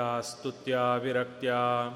स्तुत्या 0.00 0.96
विरक्त्या 0.96 1.90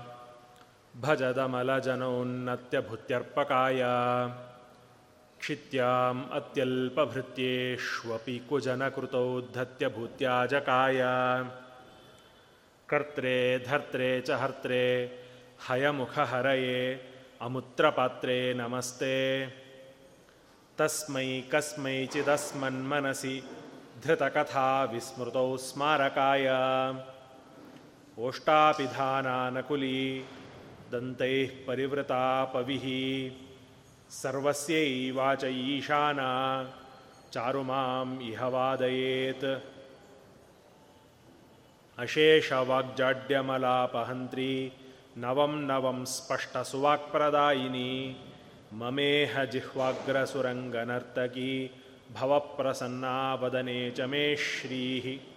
भजदमलजनोन्नत्यभूत्यर्पकाय। 0.97 3.83
क्षित्याम् 5.41 6.23
अत्यल्पभृत्येष्वपि 6.33 8.39
कुजनकृतौद्धत्यभूत्याजकाय। 8.39 11.01
कर्त्रे 12.89 13.59
धर्त्रे 13.59 14.21
च 14.21 14.31
हर्त्रे 14.31 15.19
हयमुखहरये 15.69 17.01
अमुत्रपात्रे 17.41 18.55
नमस्ते। 18.55 19.47
तस्मै 20.79 21.45
कस्मैचिदस्मन्मनसि 21.53 23.43
धृतकथा 24.05 24.85
विस्मृतौ 24.85 25.57
स्मारकाय। 25.57 26.47
ओष्टापिधानानकुली 28.19 30.25
दन्तैः 30.93 31.67
परिवृता 31.67 32.45
पविः 32.45 32.83
सर्वस्यैवाच 34.11 35.45
ईशाना 35.45 36.31
चारुमाम् 37.33 38.23
इह 38.23 38.47
वादयेत्। 38.47 39.61
अशेषवाग्जाड्यमलापहन्त्री 41.99 44.73
नवं 45.19 45.69
नवं 45.69 46.05
स्पष्टसुवाक्प्रदायिनी 46.05 48.17
ममेह 48.73 49.45
जिह्वाग्रसुरङ्गनर्तकी 49.45 51.71
भवप्रसन्ना 52.13 53.35
वदने 53.35 53.91
च 53.91 54.01
मे 54.01 54.37
श्रीः 54.37 55.36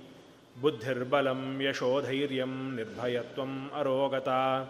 बुद्धिर्बलं 0.61 1.61
यशोधैर्यं 1.61 2.75
निर्भयत्वम् 2.75 3.69
अरोगता। 3.73 4.67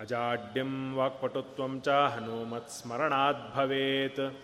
अजाड्यं 0.00 0.94
वाक्पटुत्वं 0.94 1.80
च 1.80 1.88
हनुमत्स्मरणाद्भवेत् 1.88 4.34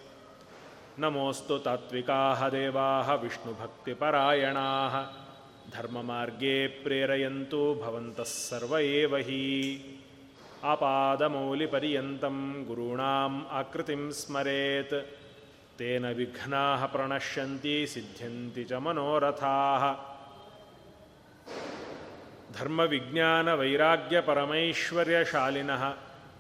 नमोऽस्तु 1.01 1.59
तात्विकाः 1.59 2.49
देवाः 2.49 3.15
विष्णुभक्तिपरायणाः। 3.15 5.07
धर्ममार्गे 5.71 6.67
प्रेरयन्तु 6.67 7.75
भवन्तः 7.75 8.23
सर्व 8.23 8.79
एव 8.79 9.17
हि। 9.17 9.85
आपादमौलिपर्यन्तं 10.65 12.69
गुरूणाम् 12.69 13.43
आकृतिं 13.51 14.11
स्मरेत्। 14.11 14.95
तेन 15.79 16.07
विघ्नाः 16.07 16.87
प्रणश्यन्ति 16.87 17.87
सिद्ध्यन्ति 17.87 18.65
च 18.65 18.73
मनोरथाः 18.73 20.16
ಧರ್ಮವಿಜ್ಞಾನ 22.57 23.55
ವೈರಾಗ್ಯ 23.55 24.21
ಪರಮೈಶ್ವರ್ಯ 24.21 25.25
ಶಾಲಿನಃ 25.25 25.85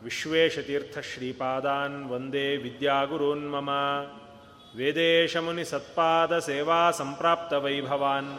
ವಿಶ್ವೇಶತೀರ್ಥ 0.02 0.98
ಶ್ರೀಪಾದಾನ್ 0.98 2.10
ವಂದೇ 2.10 2.56
ವಿದ್ಯಾಗುರೋನ್ಮಮ. 2.56 3.70
ವೇದೇಶಮುನಿ 4.76 5.64
ಸತ್ಪಾದ 5.64 6.38
ಸೇವಾ 6.38 6.90
ಸಂಪ್ರಾಪ್ತ 6.90 7.52
ವೈಭವಾನ್ 7.52 8.38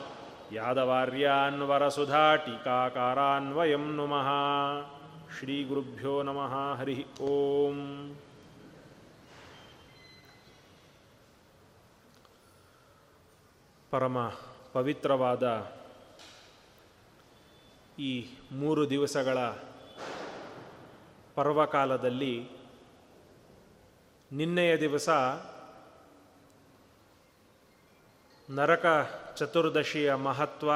ಯಾದವಾರ್ಯಾನ್ 0.54 1.62
ವರಸುಧಾ 1.62 2.36
ಟೀಕಾಕಾರಾನ್ 2.36 3.54
ವಯಂ 3.54 3.96
ನುಮಃ. 3.96 4.30
ಶ್ರೀ 5.40 5.64
ಗುರುಭ್ಯೋ 5.64 6.24
ನಮಃ. 6.24 6.80
ಹರಿ 6.80 7.06
ಓಂ. 7.22 8.16
ಪರಮ 13.92 14.32
ಪವಿತ್ರವಾದ 14.74 15.44
ಈ 18.00 18.26
ಮೂರು 18.52 18.90
ದಿವಸಗಳ 18.90 19.38
ಪರ್ವಕಾಲದಲ್ಲಿ 21.36 22.50
ನಿನ್ನೆಯ 24.32 24.78
ದಿವಸ 24.78 25.10
ನರಕ 28.50 28.86
ಚತುರ್ದಶಿಯ 29.38 30.14
ಮಹತ್ವ 30.14 30.72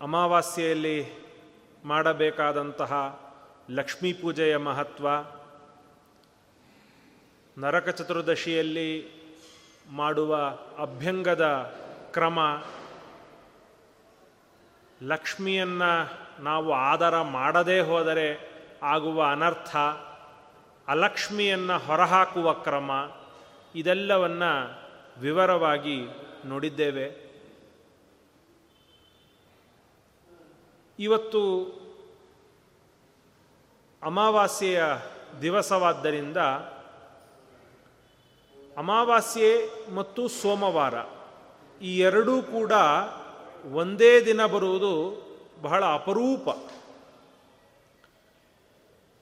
ಅಮಾವಾಸ್ಯೆಯಲ್ಲಿ 0.00 1.28
ಮಾಡಬೇಕಾದಂತಹ 1.84 2.92
ಲಕ್ಷ್ಮೀ 3.70 4.12
ಪೂಜೆಯ 4.12 4.56
ಮಹತ್ವ, 4.56 5.08
ನರಕ 7.58 7.88
ಚತುರ್ದಶಿಯಲ್ಲಿ 7.88 9.20
ಮಾಡುವ 9.92 10.36
ಅಭ್ಯಂಗದ 10.78 11.74
ಕ್ರಮ 12.10 12.38
ಲಕ್ಷ್ಮಿಯನ್ನು 15.02 15.90
ನಾವು 16.42 16.72
ಆದರ 16.72 17.20
ಮಾಡದೇ 17.20 17.80
ಹೋದರೆ 17.80 18.50
ಆಗುವ 18.82 19.24
ಅನರ್ಥ, 19.24 19.76
ಅಲಕ್ಷ್ಮಿಯನ್ನು 20.88 21.78
ಹೊರಹಾಕುವ 21.78 22.52
ಕ್ರಮ, 22.52 22.90
ಇದೆಲ್ಲವನ್ನು 23.74 24.52
ವಿವರವಾಗಿ 25.20 25.98
ನೋಡಿದ್ದೇವೆ. 26.44 27.30
ಇವತ್ತು 30.98 31.42
ಅಮಾವಾಸ್ಯೆಯ 34.02 34.82
ದಿವಸವಾದ್ದರಿಂದ 35.40 36.36
ಅಮಾವಾಸ್ಯೆ 38.76 39.50
ಮತ್ತು 39.94 40.28
ಸೋಮವಾರ 40.28 40.94
ಈ 41.82 41.98
ಎರಡೂ 41.98 42.42
ಕೂಡ 42.42 42.72
ಒಂದೇ 43.64 44.20
ದಿನ 44.20 44.46
ಬರುವುದು 44.46 45.22
ಬಹಳ 45.62 45.84
ಅಪರೂಪ. 45.84 46.48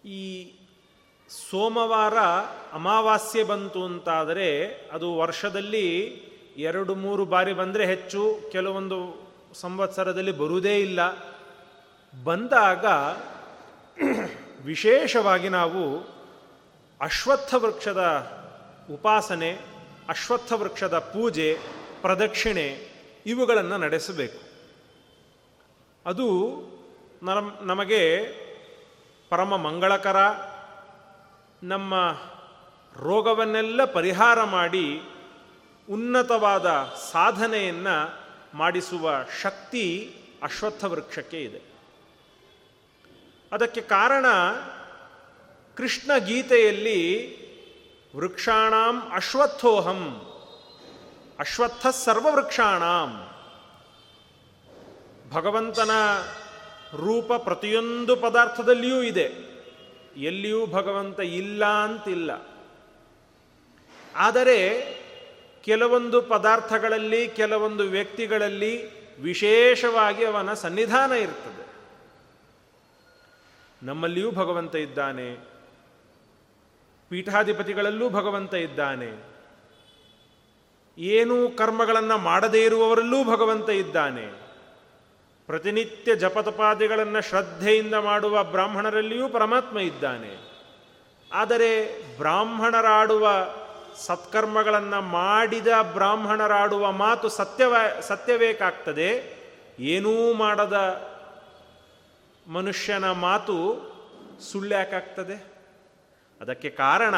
ಈ 0.06 0.52
ಸೋಮವಾರ 1.28 2.18
ಅಮಾವಾಸ್ಯೆ 2.72 3.44
ಬಂತು 3.44 3.84
ಅಂತಾದರೆ 3.84 4.74
ಅದು 4.92 5.16
ವರ್ಷದಲ್ಲಿ 5.16 6.06
ಎರಡು 6.56 6.94
ಮೂರು 6.94 7.24
ಬಾರಿ 7.24 7.52
ಬಂದರೆ 7.52 7.86
ಹೆಚ್ಚು, 7.86 8.38
ಕೆಲವೊಂದು 8.52 9.28
ಸಂವತ್ಸರದಲ್ಲಿ 9.54 10.32
ಬರುವುದೇ 10.32 10.78
ಇಲ್ಲ. 10.78 11.00
ಬಂದಾಗ 12.24 12.84
ವಿಶೇಷವಾಗಿ 14.64 15.48
ನಾವು 15.48 16.08
ಅಶ್ವತ್ಥ 17.00 17.54
ವೃಕ್ಷದ 17.54 18.30
ಉಪಾಸನೆ, 18.92 19.58
ಅಶ್ವತ್ಥ 20.08 20.52
ವೃಕ್ಷದ 20.52 20.98
ಪೂಜೆ, 20.98 21.58
ಪ್ರದಕ್ಷಿಣೆ 22.00 22.87
ಇವುಗಳನ್ನು 23.28 23.78
ನಡೆಸಬೇಕು. 23.78 24.40
ಅದು 26.06 26.28
ನಮಗೆ 27.62 28.24
ಪರಮ 29.30 29.56
ಮಂಗಳಕರ, 29.56 30.16
ನಮ್ಮ 31.62 31.94
ರೋಗವನ್ನೆಲ್ಲ 33.02 33.84
ಪರಿಹಾರ 33.84 34.44
ಮಾಡಿ 34.44 35.02
ಉನ್ನತವಾದ 35.90 36.66
ಸಾಧನೆಯನ್ನು 37.12 38.18
ಮಾಡಿಸುವ 38.54 39.24
ಶಕ್ತಿ 39.42 40.14
ಅಶ್ವತ್ಥ 40.42 40.84
ವೃಕ್ಷಕ್ಕೆ 40.84 41.42
ಇದೆ. 41.42 41.60
ಅದಕ್ಕೆ 43.52 43.80
ಕಾರಣ 43.80 44.26
ಕೃಷ್ಣ 45.76 46.16
ಗೀತೆಯಲ್ಲಿ 46.16 47.38
ವೃಕ್ಷಾಣಾಂ 48.16 49.12
ಅಶ್ವತ್ಥೋಹಂ 49.12 50.27
ಅಶ್ವತ್ಥ 51.38 51.86
ಸರ್ವವೃಕ್ಷಾಣಾಂ. 51.86 53.28
ಭಗವಂತನ 55.32 55.90
ರೂಪ 56.96 57.32
ಪ್ರತಿಯೊಂದು 57.32 58.16
ಪದಾರ್ಥದಲ್ಲಿಯೂ 58.16 59.02
ಇದೆ. 59.02 59.48
ಎಲ್ಲಿಯೂ 60.16 60.66
ಭಗವಂತ 60.66 61.20
ಇಲ್ಲ 61.20 61.64
ಅಂತಿಲ್ಲ. 61.64 62.30
ಆದರೆ 64.16 64.80
ಕೆಲವೊಂದು 65.62 66.22
ಪದಾರ್ಥಗಳಲ್ಲಿ, 66.22 67.28
ಕೆಲವೊಂದು 67.28 67.82
ವ್ಯಕ್ತಿಗಳಲ್ಲಿ 67.82 68.98
ವಿಶೇಷವಾಗಿ 69.20 70.24
ಅವನ 70.24 70.54
ಸನ್ನಿಧಾನ 70.54 71.12
ಇರ್ತದೆ. 71.12 71.66
ನಮ್ಮಲ್ಲಿಯೂ 73.82 74.30
ಭಗವಂತ 74.30 74.74
ಇದ್ದಾನೆ. 74.76 75.34
ಪೀಠಾಧಿಪತಿಗಳಲ್ಲೂ 77.08 78.10
ಭಗವಂತ 78.10 78.54
ಇದ್ದಾನೆ. 78.54 79.37
ಏನೂ 80.98 81.48
ಕರ್ಮಗಳನ್ನು 81.48 82.18
ಮಾಡದೇ 82.18 82.64
ಇರುವವರಲ್ಲೂ 82.64 83.24
ಭಗವಂತ 83.24 83.68
ಇದ್ದಾನೆ. 83.68 84.26
ಪ್ರತಿನಿತ್ಯ 85.46 86.16
ಜಪತಪಾದಿಗಳನ್ನು 86.16 87.20
ಶ್ರದ್ಧೆಯಿಂದ 87.20 87.94
ಮಾಡುವ 87.94 88.44
ಬ್ರಾಹ್ಮಣರಲ್ಲಿಯೂ 88.44 89.28
ಪರಮಾತ್ಮ 89.28 89.78
ಇದ್ದಾನೆ. 89.78 90.48
ಆದರೆ 91.32 91.84
ಬ್ರಾಹ್ಮಣರಾಡುವ 92.18 93.28
ಸತ್ಕರ್ಮಗಳನ್ನು 93.96 95.00
ಮಾಡಿದ 95.00 95.68
ಬ್ರಾಹ್ಮಣರಾಡುವ 95.92 96.92
ಮಾತು 96.92 97.28
ಸತ್ಯವ, 97.28 97.74
ಸತ್ಯವೇಕಾಗ್ತದೆ. 98.00 99.38
ಏನೂ 99.78 100.32
ಮಾಡದ 100.32 101.02
ಮನುಷ್ಯನ 102.46 103.10
ಮಾತು 103.10 103.88
ಸುಳ್ಳ್ಯಾಕಾಗ್ತದೆ. 104.52 105.44
ಅದಕ್ಕೆ 106.40 106.70
ಕಾರಣ 106.70 107.14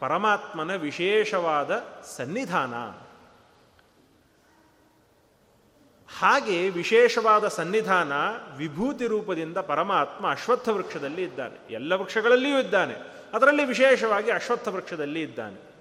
ಪರಮಾತ್ಮನ 0.00 0.74
ವಿಶೇಷವಾದ 0.74 1.84
ಸನ್ನಿಧಾನ. 2.16 2.74
ಹಾಗೆ 6.18 6.70
ವಿಶೇಷವಾದ 6.70 7.48
ಸನ್ನಿಧಾನ 7.48 8.12
ವಿಭೂತಿ 8.56 9.06
ರೂಪದಿಂದ 9.06 9.56
ಪರಮಾತ್ಮ 9.56 10.30
ಅಶ್ವತ್ಥ 10.30 10.68
ವೃಕ್ಷದಲ್ಲಿ 10.68 11.22
ಇದ್ದಾನೆ. 11.22 11.72
ಎಲ್ಲ 11.72 11.92
ವೃಕ್ಷಗಳಲ್ಲಿಯೂ 11.92 12.58
ಇದ್ದಾನೆ. 12.58 12.94
ಅದರಲ್ಲಿ 13.34 13.64
ವಿಶೇಷವಾಗಿ 13.64 14.30
ಅಶ್ವತ್ಥ 14.30 14.68
ವೃಕ್ಷದಲ್ಲಿ 14.68 15.22
ಇದ್ದಾನೆ. 15.22 15.76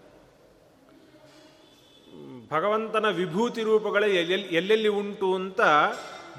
ಭಗವಂತನ 2.49 3.09
ವಿಭೂತಿ 3.09 3.61
ರೂಪಗಳೇ 3.61 4.15
ಎಲ್ಲೆಲ್ಲಿ 4.51 4.87
ಉಂಟು 4.87 5.35
ಅಂತ 5.35 5.61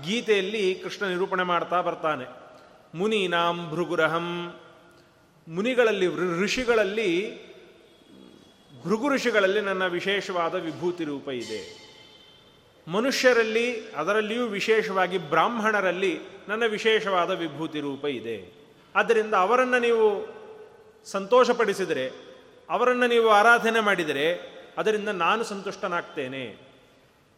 ಗೀತೆಯಲ್ಲಿ 0.04 0.74
ಕೃಷ್ಣ 0.74 1.06
ನಿರೂಪಣೆ 1.06 1.42
ಮಾಡ್ತಾ 1.42 1.80
ಬರ್ತಾನೆ. 1.80 2.24
ಮುನೀನಾಂ 2.94 3.70
ಭೃಗುರಹಂ. 3.70 4.54
ಮುನಿಗಳಲ್ಲಿ 5.48 6.40
ಋಷಿಗಳಲ್ಲಿ 6.42 7.45
ಭೃಗು 8.86 9.08
ಋಷಿಗಳಲ್ಲಿ 9.08 9.60
ನನ್ನ 9.60 9.86
ವಿಶೇಷವಾದ 9.86 10.54
ವಿಭೂತಿ 10.54 11.04
ರೂಪ 11.04 11.28
ಇದೆ. 11.28 11.86
ಮನುಷ್ಯರಲ್ಲಿ, 12.88 13.90
ಅದರಲ್ಲಿಯೂ 13.90 14.46
ವಿಶೇಷವಾಗಿ 14.46 15.18
ಬ್ರಾಹ್ಮಣರಲ್ಲಿ 15.18 16.18
ನನ್ನ 16.48 16.64
ವಿಶೇಷವಾದ 16.66 17.30
ವಿಭೂತಿ 17.30 17.80
ರೂಪ 17.80 18.04
ಇದೆ. 18.04 18.52
ಆದ್ದರಿಂದ 18.96 19.34
ಅವರನ್ನು 19.34 19.78
ನೀವು 19.78 20.26
ಸಂತೋಷಪಡಿಸಿದರೆ, 21.04 22.10
ಅವರನ್ನು 22.70 23.06
ನೀವು 23.06 23.28
ಆರಾಧನೆ 23.28 23.80
ಮಾಡಿದರೆ, 23.80 24.34
ಅದರಿಂದ 24.78 25.08
ನಾನು 25.08 25.44
ಸಂತುಷ್ಟನಾಗ್ತೇನೆ. 25.44 26.56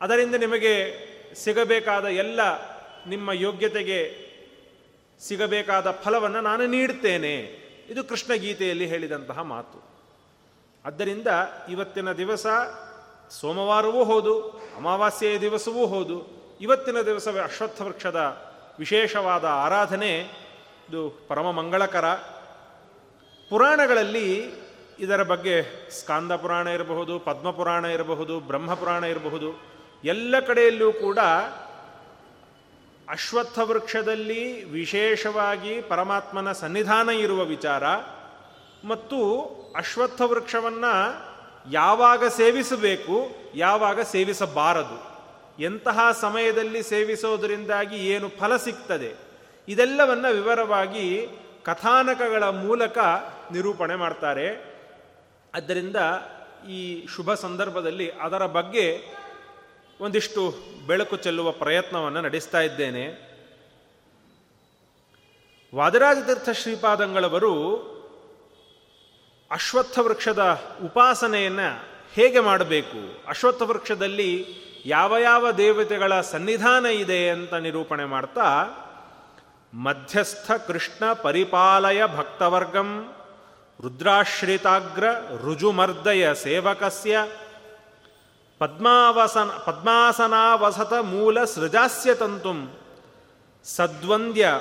ಅದರಿಂದ 0.01 0.35
ನಿಮಗೆ 0.35 0.95
ಸಿಗಬೇಕಾದ 1.35 2.05
ಎಲ್ಲ 2.05 2.41
ನಿಮ್ಮ 3.07 3.33
ಯೋಗ್ಯತೆಗೆ 3.33 4.29
ಸಿಗಬೇಕಾದ 5.21 5.91
ಫಲವನ್ನು 5.91 6.41
ನಾನು 6.41 6.67
ನೀಡುತ್ತೇನೆ. 6.67 7.37
ಇದು 7.91 8.05
ಕೃಷ್ಣ 8.05 8.35
ಗೀತೆಯಲ್ಲಿ 8.35 8.87
ಹೇಳಿದಂತಹ 8.87 9.43
ಮಾತು. 9.43 9.98
ಆದ್ದರಿಂದ 10.87 11.27
ಇವತ್ತಿನ 11.69 12.13
ದಿವಸ 12.13 12.47
ಸೋಮವಾರವೂ 13.41 14.05
ಹೌದು, 14.05 14.61
ಅಮಾವಾಸ್ಯೆಯ 14.77 15.41
ದಿವಸವೂ 15.41 15.87
ಹೌದು. 15.87 16.39
ಇವತ್ತಿನ 16.61 17.01
ದಿವಸವೇ 17.01 17.41
ಅಶ್ವತ್ಥ 17.41 17.83
ವೃಕ್ಷದ 17.83 18.43
ವಿಶೇಷವಾದ 18.79 19.45
ಆರಾಧನೆ. 19.45 20.19
ಇದು 20.89 21.25
ಪರಮ 21.29 21.51
ಮಂಗಳಕರ. 21.51 22.15
ಪುರಾಣಗಳಲ್ಲಿ 23.51 24.53
ಇದರ 24.99 25.23
ಬಗ್ಗೆ 25.23 25.91
ಸ್ಕಾಂದ 25.91 26.33
ಪುರಾಣ 26.33 26.69
ಇರಬಹುದು 26.69 27.19
ಪದ್ಮಪುರಾಣ 27.19 27.85
ಇರಬಹುದು 27.85 28.41
ಬ್ರಹ್ಮಪುರಾಣ 28.41 29.05
ಇರಬಹುದು. 29.05 29.63
ಎಲ್ಲ 30.05 30.41
ಕಡೆಯಲ್ಲೂ 30.41 30.93
ಕೂಡ 30.93 31.19
ಅಶ್ವತ್ಥ 33.09 33.59
ವೃಕ್ಷದಲ್ಲಿ 33.59 34.65
ವಿಶೇಷವಾಗಿ 34.65 35.81
ಪರಮಾತ್ಮನ 35.81 36.53
ಸನ್ನಿಧಾನ 36.53 37.09
ಇರುವ 37.09 37.45
ವಿಚಾರ. 37.45 37.83
ಮತ್ತು 38.85 39.43
ಅಶ್ವತ್ಥ 39.77 40.21
ವೃಕ್ಷವನ್ನು 40.21 41.29
ಯಾವಾಗ 41.71 42.29
ಸೇವಿಸಬೇಕು, 42.29 43.31
ಯಾವಾಗ 43.55 44.01
ಸೇವಿಸಬಾರದು? 44.01 45.19
ಎಂತಹ 45.63 46.13
ಸಮಯದಲ್ಲಿ 46.13 46.83
ಸೇವಿಸೋದರಿಂದಾಗಿ 46.83 47.97
ಏನು 47.97 48.29
ಫಲ 48.29 48.57
ಸಿಗ್ತದೆ? 48.57 49.15
ಇದೆಲ್ಲವನ್ನ 49.69 50.27
ವಿವರವಾಗಿ 50.31 51.29
ಕಥಾನಕಗಳ 51.63 52.49
ಮೂಲಕ 52.49 52.99
ನಿರೂಪಣೆ 53.53 53.95
ಮಾಡ್ತಾರೆ. 53.95 54.79
ಆದ್ದರಿಂದ 55.55 55.97
ಈ 56.69 57.07
ಶುಭ 57.07 57.35
ಸಂದರ್ಭದಲ್ಲಿ 57.35 58.11
ಅದರ 58.11 58.47
ಬಗ್ಗೆ 58.47 59.05
ಒಂದಿಷ್ಟು 60.01 60.55
ಬೆಳಕು 60.87 61.17
ಚೆಲ್ಲುವ 61.17 61.51
ಪ್ರಯತ್ನವನ್ನು 61.51 62.21
ನಡೆಸ್ತಾ 62.21 62.61
ಇದ್ದೇನೆ. 62.61 63.29
ವಾದರಾಜತೀರ್ಥ 65.75 66.49
ಶ್ರೀಪಾದಂಗಳವರು 66.51 67.98
ಅಶ್ವತ್ಥ 69.51 69.99
ವೃಕ್ಷದ 69.99 70.61
ಉಪಾಸನೆಯನ್ನು 70.85 71.85
ಹೇಗೆ 72.13 72.41
ಮಾಡಬೇಕು? 72.41 73.23
ಅಶ್ವತ್ಥ 73.29 73.63
ವೃಕ್ಷದಲ್ಲಿ 73.63 74.47
ಯಾವ 74.87 75.19
ಯಾವ 75.19 75.51
ದೇವತೆಗಳ 75.51 76.21
ಸನ್ನಿಧಾನ 76.21 76.87
ಇದೆ 76.87 77.31
ಅಂತ 77.31 77.55
ನಿರೂಪಣೆ 77.55 78.05
ಮಾಡ್ತಾ, 78.05 78.67
ಮಧ್ಯಸ್ಥ 79.75 80.51
ಕೃಷ್ಣ 80.51 81.13
ಪರಿಪಾಲಯ 81.13 82.07
ಭಕ್ತವರ್ಗಂ, 82.07 83.15
ರುದ್ರಾಶ್ರಿತಾಗ್ರ 83.83 85.05
ರುಜುಮರ್ದಯ 85.43 86.35
ಸೇವಕಸ್ಯ, 86.35 87.19
ಪದ್ಮಾವಸನ, 88.59 89.51
ಪದ್ಮಾಸನಾವಸತ 89.65 90.93
ಮೂಲ 90.93 91.45
ಸೃಜಾಸ್ಯ 91.45 92.15
ತಂತುಂ, 92.15 92.79
ಸದ್ವಂದ್ಯ 93.65 94.53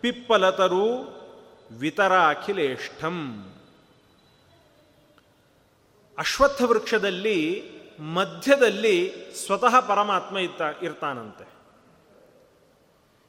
ಪಿಪ್ಪಲತರು 0.00 0.84
ವಿತರ 1.78 2.12
ಅಖಿಲೇಷ್ಠಂ 2.12 3.44
ಅಶ್ವತ್ಥ 6.18 6.62
ವೃಕ್ಷದಲ್ಲಿ 6.62 7.64
ಮಧ್ಯದಲ್ಲಿ 8.00 9.12
ಸ್ವತಃ 9.46 9.80
ಪರಮಾತ್ಮ 9.80 10.38
ಇತ್ತ, 10.38 10.62
ಇರ್ತಾನಂತೆ. 10.82 11.48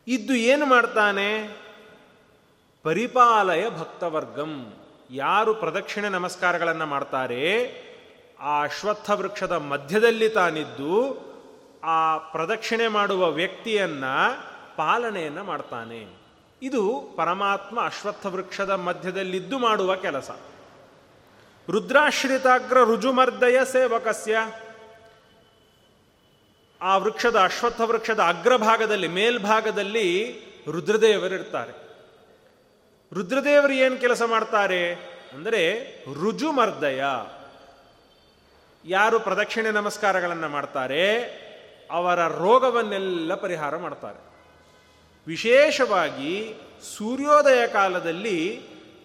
ಇದ್ದು 0.08 0.34
ಏನು 0.34 0.66
ಮಾಡ್ತಾನೆ? 0.66 1.58
ಪರಿಪಾಲಯ 2.84 3.70
ಭಕ್ತವರ್ಗಂ. 3.70 4.74
ಯಾರು 5.12 5.54
ಪ್ರದಕ್ಷಿಣೆ 5.54 6.10
ನಮಸ್ಕಾರಗಳನ್ನು 6.10 6.86
ಮಾಡ್ತಾರೆ, 6.86 7.74
ಆ 8.40 8.64
ಅಶ್ವತ್ಥ 8.64 9.12
ವೃಕ್ಷದ 9.12 9.52
ಮಧ್ಯದಲ್ಲಿ 9.52 10.30
ತಾನಿದ್ದು, 10.30 11.18
ಆ 11.84 12.18
ಪ್ರದಕ್ಷಿಣೆ 12.18 12.88
ಮಾಡುವ 12.88 13.32
ವ್ಯಕ್ತಿಯನ್ನ 13.32 14.04
ಪಾಲನೆಯನ್ನು 14.76 15.44
ಮಾಡ್ತಾನೆ. 15.44 16.08
ಇದು 16.62 17.14
ಪರಮಾತ್ಮ 17.18 17.86
ಅಶ್ವತ್ಥ 17.86 18.26
ವೃಕ್ಷದ 18.26 18.70
ಮಧ್ಯದಲ್ಲಿದ್ದು 18.70 19.60
ಮಾಡುವ 19.60 19.96
ಕೆಲಸ. 19.96 20.32
ರುದ್ರಾಶ್ರಿತಾಗ್ರ 21.72 22.78
ರುಜುಮರ್ದಯ 22.84 23.58
ಸೇವಕಸ್ಯ. 23.72 24.36
ಆ 26.82 26.98
ವೃಕ್ಷದ 26.98 27.38
ಅಶ್ವತ್ಥ 27.40 27.82
ವೃಕ್ಷದ 27.82 28.20
ಅಗ್ರಭಾಗದಲ್ಲಿ, 28.20 29.08
ಮೇಲ್ಭಾಗದಲ್ಲಿ 29.08 30.08
ರುದ್ರದೇವರಿರ್ತಾರೆ. 30.72 31.74
ರುದ್ರದೇವರು 33.14 33.74
ಏನು 33.74 33.98
ಕೆಲಸ 33.98 34.22
ಮಾಡ್ತಾರೆ 34.26 34.82
ಅಂದರೆ 35.34 35.62
ರುಜುಮರ್ದಯ. 36.22 37.04
ಯಾರು 38.86 39.20
ಪ್ರದಕ್ಷಿಣೆ 39.20 39.72
ನಮಸ್ಕಾರಗಳನ್ನು 39.72 40.50
ಮಾಡ್ತಾರೆ, 40.50 41.04
ಅವರ 41.92 42.20
ರೋಗವನ್ನೆಲ್ಲ 42.28 43.36
ಪರಿಹಾರ 43.36 43.78
ಮಾಡ್ತಾರೆ. 43.78 44.20
ವಿಶೇಷವಾಗಿ 45.28 46.34
ಸೂರ್ಯೋದಯ 46.98 47.68
ಕಾಲದಲ್ಲಿ 47.68 48.40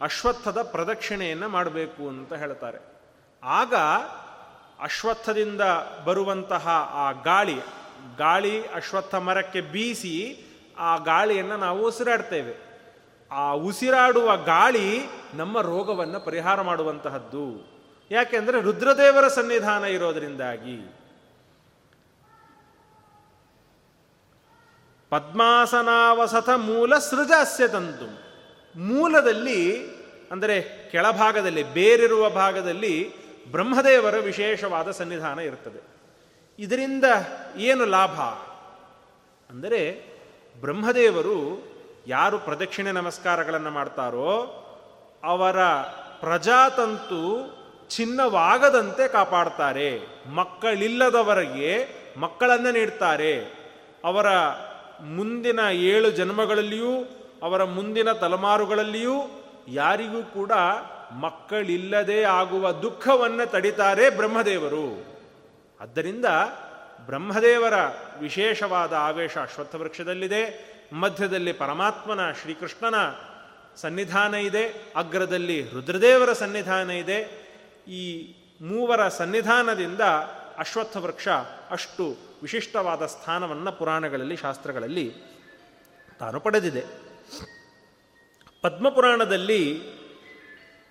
ಅಶ್ವತ್ಥದ 0.03 0.63
ಪ್ರದಕ್ಷಿಣೆಯನ್ನು 0.63 1.49
ಮಾಡಬೇಕು 1.49 2.09
ಅಂತ 2.09 2.33
ಹೇಳ್ತಾರೆ. 2.33 2.79
ಆಗ 3.43 3.75
ಅಶ್ವತ್ಥದಿಂದ 4.81 5.61
ಬರುವಂತಹ 6.05 6.69
ಆ 6.91 7.13
ಗಾಳಿ 7.13 7.61
ಗಾಳಿ 8.19 8.67
ಅಶ್ವತ್ಥ 8.67 9.15
ಮರಕ್ಕೆ 9.15 9.61
ಬೀಸಿ 9.61 10.45
ಆ 10.79 10.97
ಗಾಳಿಯನ್ನು 10.97 11.57
ನಾವು 11.57 11.87
ಉಸಿರಾಡ್ತೇವೆ. 11.87 12.75
ಆ 13.33 13.53
ಉಸಿರಾಡುವ 13.53 14.37
ಗಾಳಿ 14.37 15.05
ನಮ್ಮ 15.35 15.61
ರೋಗವನ್ನು 15.61 16.21
ಪರಿಹಾರ 16.21 16.61
ಮಾಡುವಂತಹದ್ದು. 16.61 17.75
ಯಾಕೆಂದರೆ 18.11 18.61
ರುದ್ರದೇವರ 18.61 19.29
ಸನ್ನಿಧಾನ 19.29 19.85
ಇರೋದರಿಂದಾಗಿ. 19.85 20.97
ಪದ್ಮಾಸನಾವಸತ 25.11 26.51
ಮೂಲ 26.51 26.99
ಸೃಜಾಸ್ಯ 26.99 27.69
ತಂತು 27.69 28.24
ಮೂಲದಲ್ಲಿ, 28.77 29.87
ಅಂದರೆ 30.33 30.89
ಕೆಳಭಾಗದಲ್ಲಿ, 30.91 31.63
ಬೇರಿರುವ 31.63 32.31
ಭಾಗದಲ್ಲಿ 32.31 33.25
ಬ್ರಹ್ಮದೇವರ 33.51 34.19
ವಿಶೇಷವಾದ 34.19 34.91
ಸನ್ನಿಧಾನ 34.91 35.41
ಇರ್ತದೆ. 35.41 35.83
ಇದರಿಂದ 36.59 37.05
ಏನು 37.57 37.85
ಲಾಭ? 37.85 38.21
ಅಂದರೆ 39.51 40.05
ಬ್ರಹ್ಮದೇವರು 40.61 41.65
ಯಾರು 42.07 42.39
ಪ್ರದಕ್ಷಿಣೆ 42.39 42.93
ನಮಸ್ಕಾರಗಳನ್ನು 42.93 43.71
ಮಾಡ್ತಾರೋ, 43.71 44.61
ಅವರ 45.25 45.65
ಪ್ರಜಾತಂತು 46.21 47.55
ಚಿನ್ನವಾಗದಂತೆ 47.89 49.09
ಕಾಪಾಡ್ತಾರೆ. 49.09 50.01
ಮಕ್ಕಳಿಲ್ಲದವರಿಗೆ 50.35 51.87
ಮಕ್ಕಳನ್ನು 52.17 52.71
ನೀಡ್ತಾರೆ. 52.71 53.65
ಅವರ 54.05 54.27
ಮುಂದಿನ 55.03 55.61
ಏಳು 55.73 56.11
ಜನ್ಮಗಳಲ್ಲಿಯೂ 56.11 57.24
ಅವರ 57.45 57.65
ಮುಂದಿನ 57.65 58.13
ತಲೆಮಾರುಗಳಲ್ಲಿಯೂ 58.13 59.15
ಯಾರಿಗೂ 59.69 60.23
ಕೂಡ 60.23 60.53
ಮಕ್ಕಳಿಲ್ಲದೆ 61.13 62.23
ಆಗುವ 62.23 62.73
ದುಃಖವನ್ನು 62.73 63.51
ತಡಿತಾರೆ 63.51 64.11
ಬ್ರಹ್ಮದೇವರು. 64.11 65.05
ಆದ್ದರಿಂದ 65.81 66.25
ಬ್ರಹ್ಮದೇವರ 67.07 67.75
ವಿಶೇಷವಾದ 68.21 68.93
ಆವೇಶ 68.93 69.39
ಅಶ್ವತ್ಥ 69.39 69.75
ವೃಕ್ಷದಲ್ಲಿದೆ 69.75 70.75
ಮಧ್ಯದಲ್ಲಿ 70.93 71.53
ಪರಮಾತ್ಮನ, 71.53 72.33
ಶ್ರೀಕೃಷ್ಣನ 72.33 72.95
ಸನ್ನಿಧಾನ 73.77 74.35
ಇದೆ, 74.35 74.93
ಅಗ್ರದಲ್ಲಿ 74.97 75.71
ರುದ್ರದೇವರ 75.71 76.33
ಸನ್ನಿಧಾನ 76.33 76.91
ಇದೆ. 76.91 77.19
ಈ 77.89 78.35
ಮೂವರ 78.61 79.09
ಸನ್ನಿಧಾನದಿಂದ 79.09 80.01
ಅಶ್ವತ್ಥ 80.59 80.97
ವೃಕ್ಷ 80.97 81.29
ಅಷ್ಟು 81.71 82.17
ವಿಶಿಷ್ಟವಾದ 82.43 83.07
ಸ್ಥಾನವನ್ನು 83.07 83.73
ಪುರಾಣಗಳಲ್ಲಿ, 83.73 84.37
ಶಾಸ್ತ್ರಗಳಲ್ಲಿ 84.37 85.15
ತಾನು 86.19 86.41
ಪಡೆದಿದೆ. 86.41 87.04
ಪದ್ಮಪುರಾಣದಲ್ಲಿ 88.63 89.81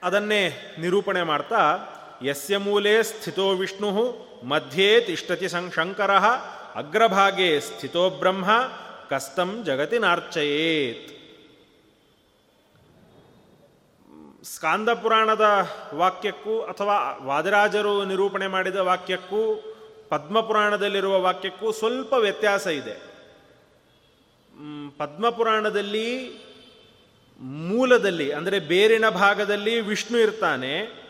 ಅದನ್ನೇ 0.03 0.75
ನಿರೂಪಣೆ 0.79 1.23
ಮಾಡ್ತಾ, 1.23 1.61
ಯಸ್ಯ 2.25 2.57
ಮೂಲೆ 2.57 3.03
ಸ್ಥಿತೋ 3.03 3.49
ವಿಷ್ಣು, 3.49 3.91
ಮಧ್ಯೆ 4.43 5.01
ತಿಷ್ಟತಿ 5.01 5.47
ಶಂಕರ, 5.47 6.11
ಅಗ್ರಭಾಗೆ 6.75 7.59
ಸ್ಥಿತೋ 7.59 8.09
ಬ್ರಹ್ಮ, 8.09 8.49
ಕಸ್ತಂ 9.09 9.63
ಜಗತಿನಾರ್ಚಯೇತ್ 9.63 11.09
ಸ್ಕಾಂದ 14.43 14.89
ಪುರಾಣದ 14.89 15.45
ವಾಕ್ಯಕ್ಕೂ 15.93 16.61
ಅಥವಾ 16.61 17.17
ವಾದರಾಜರು 17.21 18.05
ನಿರೂಪಣೆ 18.05 18.47
ಮಾಡಿದ 18.47 18.75
ವಾಕ್ಯಕ್ಕೂ, 18.75 19.43
ಪದ್ಮಪುರಾಣದಲ್ಲಿರುವ 20.09 21.21
ವಾಕ್ಯಕ್ಕೂ 21.21 21.71
ಸ್ವಲ್ಪ 21.71 22.13
ವ್ಯತ್ಯಾಸ 22.13 22.67
ಇದೆ. 22.67 23.12
ಪದ್ಮಪುರಾಣದಲ್ಲಿ 24.97 26.39
ಮೂಲದಲ್ಲಿ, 27.63 28.31
ಅಂದರೆ 28.31 28.59
ಬೇರಿನ 28.59 29.09
ಭಾಗದಲ್ಲಿ 29.09 29.81
ವಿಷ್ಣು 29.81 30.17
ಇರ್ತಾನೆ 30.19 31.03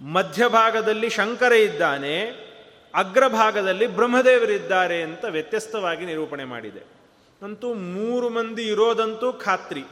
ಮಧ್ಯಭಾಗದಲ್ಲಿ 0.00 1.08
ಶಂಕರ 1.08 1.52
ಇದ್ದಾನೆ 1.52 2.46
ಅಗ್ರಭಾಗದಲ್ಲಿ 2.94 3.86
ಬ್ರಹ್ಮದೇವರಿದ್ದಾರೆ 3.86 5.02
ಅಂತ 5.02 5.24
ವ್ಯತ್ಯಸ್ತವಾಗಿ 5.24 6.06
ನಿರೂಪಣೆ 6.06 6.44
ಮಾಡಿದೆ. 6.44 6.82
ಅಂತೂ 7.42 7.74
ಮೂರು 7.74 8.28
ಮಂದಿ 8.28 8.62
ಇರೋದಂತೂ 8.62 9.32
ಖಾತ್ರಿ. 9.32 9.84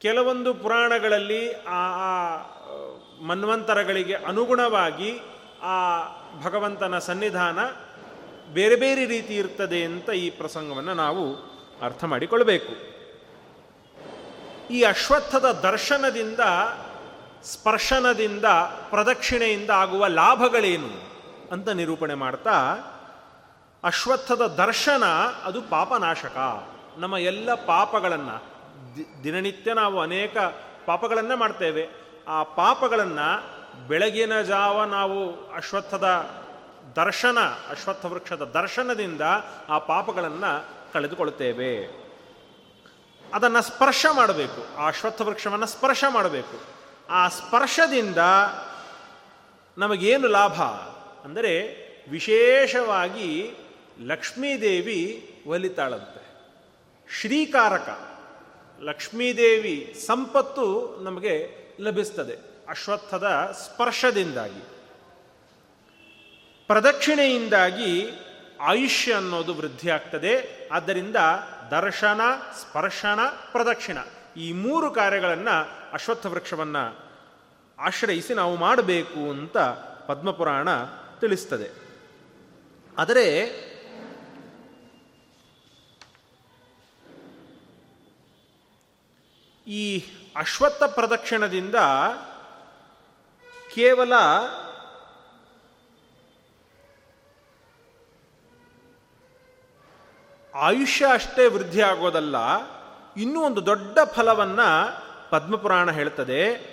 ಕೆಲವೊಂದು 0.00 0.54
ಪುರಾಣಗಳಲ್ಲಿ 0.54 1.52
ಆ, 1.52 1.80
ಮನ್ವಂತರಗಳಿಗೆ 3.20 4.14
ಅನುಗುಣವಾಗಿ 4.14 5.10
ಆ 5.62 5.76
ಭಗವಂತನ 6.42 6.98
ಸನ್ನಿಧಾನ 6.98 7.58
ಬೇರೆ 8.52 8.76
ಬೇರೆ 8.76 9.06
ರೀತಿ 9.06 9.34
ಇರ್ತದೆ 9.34 9.84
ಅಂತ 9.84 10.10
ಈ 10.10 10.30
ಪ್ರಸಂಗವನ್ನು 10.30 10.94
ನಾವು 10.94 11.51
ಅರ್ಥ 11.82 12.04
ಮಾಡಿಕೊಳ್ಬೇಕು. 12.04 12.92
ಈ 14.68 14.82
ಅಶ್ವತ್ಥದ 14.82 15.52
ದರ್ಶನದಿಂದ, 15.52 16.40
ಸ್ಪರ್ಶನದಿಂದ, 17.42 18.44
ಪ್ರದಕ್ಷಿಣೆಯಿಂದ 18.90 19.70
ಆಗುವ 19.70 20.06
ಲಾಭಗಳೇನು 20.06 20.90
ಅಂತ 21.52 21.68
ನಿರೂಪಣೆ 21.68 22.14
ಮಾಡ್ತಾ, 22.14 22.60
ಅಶ್ವತ್ಥದ 23.84 24.46
ದರ್ಶನ 24.46 25.04
ಅದು 25.44 25.62
ಪಾಪನಾಶಕ. 25.62 26.36
ನಮ್ಮ 26.98 27.16
ಎಲ್ಲ 27.16 27.54
ಪಾಪಗಳನ್ನು 27.54 28.52
ದಿನನಿತ್ಯ 29.24 29.74
ನಾವು 29.74 30.00
ಅನೇಕ 30.00 30.36
ಪಾಪಗಳನ್ನು 30.86 31.36
ಮಾಡ್ತೇವೆ. 31.36 31.88
ಆ 32.28 32.42
ಪಾಪಗಳನ್ನು 32.42 33.28
ಬೆಳಗಿನ 33.88 34.40
ಜಾವ 34.42 34.84
ನಾವು 34.84 35.50
ಅಶ್ವತ್ಥದ 35.52 36.08
ದರ್ಶನ 36.96 37.38
ಅಶ್ವತ್ಥ 37.70 38.06
ವೃಕ್ಷದ 38.06 38.44
ದರ್ಶನದಿಂದ 38.44 39.20
ಆ 39.68 39.78
ಪಾಪಗಳನ್ನು 39.78 40.81
ಕಳೆದುಕೊಳ್ತೇವೆ 40.92 42.02
ಅದನ್ನು 43.34 43.62
ಸ್ಪರ್ಶ 43.62 44.06
ಮಾಡಬೇಕು. 44.12 44.76
ಆ 44.76 44.86
ಅಶ್ವತ್ಥ 44.88 45.20
ವೃಕ್ಷವನ್ನು 45.20 45.66
ಸ್ಪರ್ಶ 45.66 46.04
ಮಾಡಬೇಕು. 46.08 46.60
ಆ 47.10 47.28
ಸ್ಪರ್ಶದಿಂದ 47.28 48.16
ನಮಗೇನು 49.78 50.28
ಲಾಭ? 50.28 50.62
ಅಂದರೆ 51.24 51.82
ವಿಶೇಷವಾಗಿ 52.10 53.52
ಲಕ್ಷ್ಮೀದೇವಿ 54.06 55.34
ಒಲಿತಾಳಂತೆ. 55.46 56.22
ಶ್ರೀಕಾರಕ. 57.20 58.08
ಲಕ್ಷ್ಮೀದೇವಿ 58.80 59.94
ಸಂಪತ್ತು 60.06 60.96
ನಮಗೆ 61.02 61.56
ಲಭಿಸ್ತದೆ. 61.80 62.36
ಅಶ್ವತ್ಥದ 62.68 63.56
ಸ್ಪರ್ಶದಿಂದಾಗಿ. 63.60 64.62
ಪ್ರದಕ್ಷಿಣೆಯಿಂದಾಗಿ 66.66 68.10
ಆಯುಷ್ಯ 68.62 69.14
ಅನ್ನೋದು 69.14 69.54
ವೃದ್ಧಿ 69.54 69.90
ಆಗ್ತದೆ. 69.90 70.32
ಆದ್ದರಿಂದ 70.72 71.16
ದರ್ಶನ, 71.70 72.20
ಸ್ಪರ್ಶನ, 72.60 73.20
ಪ್ರದಕ್ಷಿಣ 73.52 73.98
ಈ 74.36 74.52
ಮೂರು 74.52 74.90
ಕಾರ್ಯಗಳನ್ನು 74.90 75.56
ಅಶ್ವತ್ಥ 75.92 76.26
ವೃಕ್ಷವನ್ನು 76.26 76.98
ಆಶ್ರಯಿಸಿ 77.78 78.34
ನಾವು 78.34 78.56
ಮಾಡಬೇಕು 78.56 79.30
ಅಂತ 79.30 79.58
ಪದ್ಮಪುರಾಣ 80.06 80.68
ತಿಳಿಸ್ತದೆ. 81.20 81.70
ಆದರೆ 82.98 83.26
ಈ 89.66 90.04
ಅಶ್ವತ್ಥ 90.36 90.82
ಪ್ರದಕ್ಷಿಣದಿಂದ 90.82 91.74
ಕೇವಲ 93.74 94.12
ಆಯುಷ್ಯ 100.54 101.06
ಅಷ್ಟೇ 101.12 101.46
ವೃದ್ಧಿ 101.46 101.80
ಆಗೋದಲ್ಲ, 101.80 102.36
ಇನ್ನೂ 103.16 103.42
ಒಂದು 103.42 103.66
ದೊಡ್ಡ 103.66 103.98
ಫಲವನ್ನು 104.04 104.68
ಪದ್ಮಪುರಾಣ 105.30 105.90
ಹೇಳ್ತದೆ. 105.90 106.72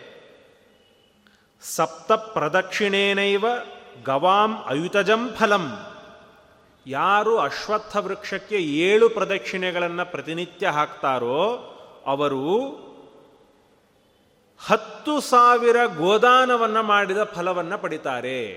ಸಪ್ತ 1.62 2.12
ಪ್ರದಕ್ಷಿಣೇನೈವ 2.12 3.46
ಗವಾಂ 4.06 4.64
ಅಯುತಜಂ 4.66 5.34
ಫಲಂ. 5.34 5.66
ಯಾರು 6.88 7.38
ಅಶ್ವತ್ಥ 7.38 7.96
ವೃಕ್ಷಕ್ಕೆ 7.96 8.56
ಏಳು 8.56 9.10
ಪ್ರದಕ್ಷಿಣೆಗಳನ್ನು 9.10 10.12
ಪ್ರತಿನಿತ್ಯ 10.12 10.68
ಹಾಕ್ತಾರೋ, 10.68 11.42
ಅವರು 12.06 12.44
ಹತ್ತು 14.66 15.22
ಸಾವಿರ 15.22 15.76
ಗೋದಾನವನ್ನು 15.98 16.84
ಮಾಡಿದ 16.84 17.24
ಫಲವನ್ನು 17.24 17.78
ಪಡಿತಾರೆ. 17.78 18.56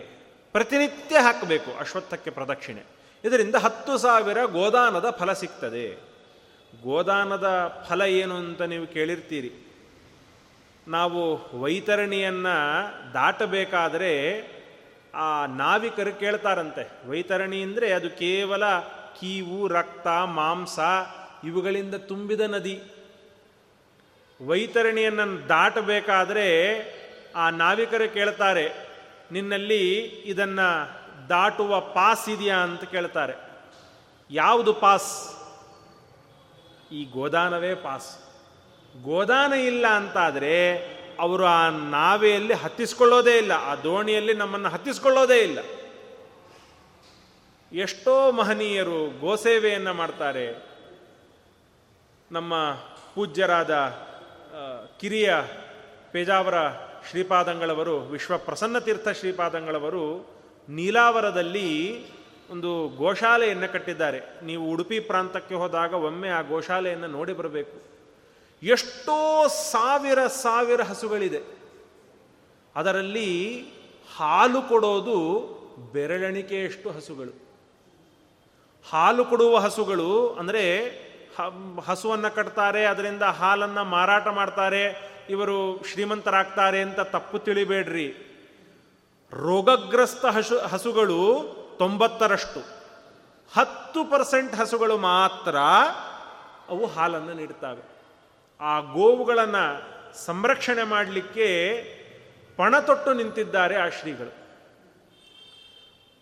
ಪ್ರತಿನಿತ್ಯ 0.52 1.18
ಹಾಕಬೇಕು 1.18 1.78
ಅಶ್ವತ್ಥಕ್ಕೆ 1.80 2.30
ಪ್ರದಕ್ಷಿಣೆ. 2.30 3.01
ಇದರಿಂದ 3.24 3.56
ಹತ್ತು 3.64 3.92
ಸಾವಿರ 3.98 4.38
ಗೋದಾನದ 4.44 5.08
ಫಲ 5.10 5.32
ಸಿಗ್ತದೆ. 5.32 5.86
ಗೋದಾನದ 6.82 7.48
ಫಲ 7.88 8.02
ಏನು 8.20 8.34
ಅಂತ 8.34 8.62
ನೀವು 8.72 8.86
ಕೇಳಿರ್ತೀರಿ. 8.86 9.50
ನಾವು 10.88 11.20
ವೈತರಣಿಯನ್ನು 11.60 12.56
ದಾಟಬೇಕಾದರೆ 13.14 14.12
ಆ 15.14 15.28
ನಾವಿಕರು 15.46 16.12
ಕೇಳ್ತಾರಂತೆ. 16.20 16.84
ವೈತರಣಿ 17.08 17.58
ಅಂದರೆ 17.62 17.88
ಅದು 17.92 18.10
ಕೇವಲ 18.10 18.64
ಕೀವು, 19.20 19.60
ರಕ್ತ, 19.68 20.06
ಮಾಂಸ 20.38 20.78
ಇವುಗಳಿಂದ 21.44 21.94
ತುಂಬಿದ 21.94 22.40
ನದಿ. 22.40 22.76
ವೈತರಣಿಯನ್ನು 24.40 25.26
ದಾಟಬೇಕಾದರೆ 25.48 26.46
ಆ 27.36 27.44
ನಾವಿಕರು 27.50 28.08
ಕೇಳ್ತಾರೆ, 28.14 28.66
ನಿನ್ನಲ್ಲಿ 29.32 29.82
ಇದನ್ನು 30.32 30.68
ದಾಟುವ 31.32 31.80
ಪಾಸ್ 31.80 32.28
ಇದೆಯಾ 32.28 32.56
ಅಂತ 32.56 32.84
ಕೇಳ್ತಾರೆ. 32.84 33.34
ಯಾವುದು 34.30 34.72
ಪಾಸ್? 34.84 35.10
ಈ 36.92 37.00
ಗೋದಾನವೇ 37.04 37.74
ಪಾಸ್. 37.74 38.10
ಗೋದಾನ 39.04 39.52
ಇಲ್ಲ 39.52 39.86
ಅಂತಾದರೆ 39.86 40.56
ಅವರು 41.20 41.44
ಆ 41.46 41.62
ನಾವೆಯಲ್ಲಿ 41.68 42.54
ಹತ್ತಿಸ್ಕೊಳ್ಳೋದೇ 42.54 43.34
ಇಲ್ಲ, 43.38 43.52
ಆ 43.52 43.74
ದೋಣಿಯಲ್ಲಿ 43.74 44.34
ನಮ್ಮನ್ನು 44.34 44.68
ಹತ್ತಿಸ್ಕೊಳ್ಳೋದೇ 44.68 45.38
ಇಲ್ಲ. 45.38 45.60
ಎಷ್ಟೋ 47.72 48.14
ಮಹನೀಯರು 48.32 49.20
ಗೋಸೇವೆಯನ್ನು 49.20 49.92
ಮಾಡ್ತಾರೆ. 49.94 50.46
ನಮ್ಮ 52.32 52.52
ಪೂಜ್ಯರಾದ 53.14 53.74
ಕಿರಿಯ 55.00 55.30
ಪೇಜಾವರ 56.12 56.58
ಶ್ರೀಪಾದಂಗಳವರು 57.10 57.96
ವಿಶ್ವ 57.98 58.38
ಪ್ರಸನ್ನತೀರ್ಥ 58.38 59.08
ಶ್ರೀಪಾದಂಗಳವರು 59.08 60.04
ನೀಲಾವರದಲ್ಲಿ 60.68 62.04
ಒಂದು 62.50 62.88
ಗೋಶಾಲೆಯನ್ನು 62.88 63.72
ಕಟ್ಟಿದ್ದಾರೆ. 63.72 64.20
ನೀವು 64.42 64.70
ಉಡುಪಿ 64.70 65.00
ಪ್ರಾಂತಕ್ಕೆ 65.00 65.54
ಹೋದಾಗ 65.54 65.94
ಒಮ್ಮೆ 65.94 66.28
ಆ 66.28 66.40
ಗೋಶಾಲೆಯನ್ನು 66.40 67.06
ನೋಡಿ 67.06 67.32
ಬರಬೇಕು. 67.32 67.82
ಎಷ್ಟೋ 68.62 69.48
ಸಾವಿರ 69.48 70.26
ಸಾವಿರ 70.26 70.82
ಹಸುಗಳಿದೆ. 70.82 71.40
ಅದರಲ್ಲಿ 72.76 73.60
ಹಾಲು 74.16 74.62
ಕೊಡೋದು 74.62 75.18
ಬೆರಳೆಣಿಕೆಯಷ್ಟು 75.92 76.90
ಹಸುಗಳು. 76.90 77.32
ಹಾಲು 78.90 79.24
ಕೊಡುವ 79.24 79.58
ಹಸುಗಳು 79.58 80.28
ಅಂದರೆ 80.28 80.62
ಹಸುವನ್ನು 81.84 82.34
ಕಟ್ತಾರೆ, 82.34 82.84
ಅದರಿಂದ 82.84 83.22
ಹಾಲನ್ನು 83.22 83.84
ಮಾರಾಟ 83.84 84.28
ಮಾಡ್ತಾರೆ, 84.28 85.12
ಇವರು 85.30 85.82
ಶ್ರೀಮಂತರಾಗ್ತಾರೆ 85.92 86.80
ಅಂತ 86.80 87.00
ತಪ್ಪು 87.00 87.38
ತಿಳಿಬೇಡ್ರಿ. 87.38 88.31
ರೋಗಗ್ರಸ್ತ 89.32 90.24
ಹಸು, 90.24 90.58
ಹಸುಗಳು 90.58 91.44
ತೊಂಬತ್ತರಷ್ಟು. 91.78 92.60
ಹತ್ತು 93.54 94.04
ಪರ್ಸೆಂಟ್ 94.04 94.54
ಹಸುಗಳು 94.54 94.98
ಮಾತ್ರ 94.98 95.56
ಅವು 96.68 96.86
ಹಾಲನ್ನು 96.86 97.32
ನೀಡುತ್ತವೆ. 97.32 97.82
ಆ 98.60 98.80
ಗೋವುಗಳನ್ನು 98.80 99.92
ಸಂರಕ್ಷಣೆ 100.24 100.82
ಮಾಡಲಿಕ್ಕೆ 100.82 101.76
ಪಣ 102.56 102.78
ತೊಟ್ಟು 102.78 103.12
ನಿಂತಿದ್ದಾರೆ 103.12 103.76
ಆ 103.76 103.88
ಶ್ರೀಗಳು. 103.88 104.32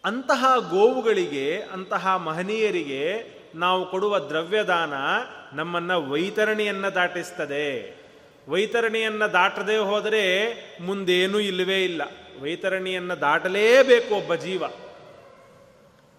ಅಂತಹ 0.04 0.44
ಗೋವುಗಳಿಗೆ, 0.70 1.62
ಅಂತಹ 1.72 2.16
ಮಹನೀಯರಿಗೆ 2.16 3.24
ನಾವು 3.54 3.90
ಕೊಡುವ 3.90 4.18
ದ್ರವ್ಯದಾನ 4.18 4.92
ನಮ್ಮನ್ನು 5.52 6.10
ವೈತರಣಿಯನ್ನು 6.10 6.94
ದಾಟಿಸ್ತದೆ. 6.94 8.00
ವೈತರಣಿಯನ್ನು 8.48 9.32
ದಾಟದೇ 9.32 9.76
ಹೋದರೆ 9.76 10.54
ಮುಂದೇನೂ 10.82 11.38
ಇಲ್ಲವೇ 11.38 11.84
ಇಲ್ಲ. 11.84 12.02
ವೈತರಣಿಯನ್ನು 12.42 13.20
ದಾಟಲೇಬೇಕು 13.20 14.14
ಒಬ್ಬ 14.14 14.34
ಜೀವ. 14.34 14.62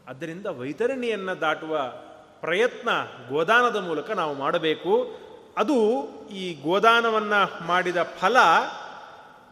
ಅದರಿಂದ 0.07 0.45
ವೈತರಣಿಯನ್ನು 0.45 1.41
ದಾಟುವ 1.41 1.93
ಪ್ರಯತ್ನ 2.41 2.89
ಗೋದಾನದ 3.29 3.75
ಮೂಲಕ 3.75 4.11
ನಾವು 4.11 4.33
ಮಾಡಬೇಕು. 4.33 5.19
ಅದು 5.57 6.07
ಈ 6.29 6.53
ಗೋದಾನವನ್ನು 6.53 7.65
ಮಾಡಿದ 7.67 8.03
ಫಲ 8.03 8.37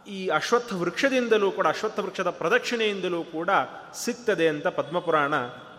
ಈ 0.07 0.27
ಅಶ್ವತ್ಥ 0.27 0.73
ವೃಕ್ಷದಿಂದಲೂ 0.73 1.51
ಕೂಡ, 1.51 1.67
ಅಶ್ವತ್ಥ 1.67 1.99
ವೃಕ್ಷದ 1.99 2.29
ಪ್ರದಕ್ಷಿಣೆಯಿಂದಲೂ 2.29 3.23
ಕೂಡ 3.23 3.49
ಸಿಗ್ತದೆ 3.93 4.47
ಅಂತ 4.47 4.67
ಪದ್ಮಪುರಾಣ 4.67 5.33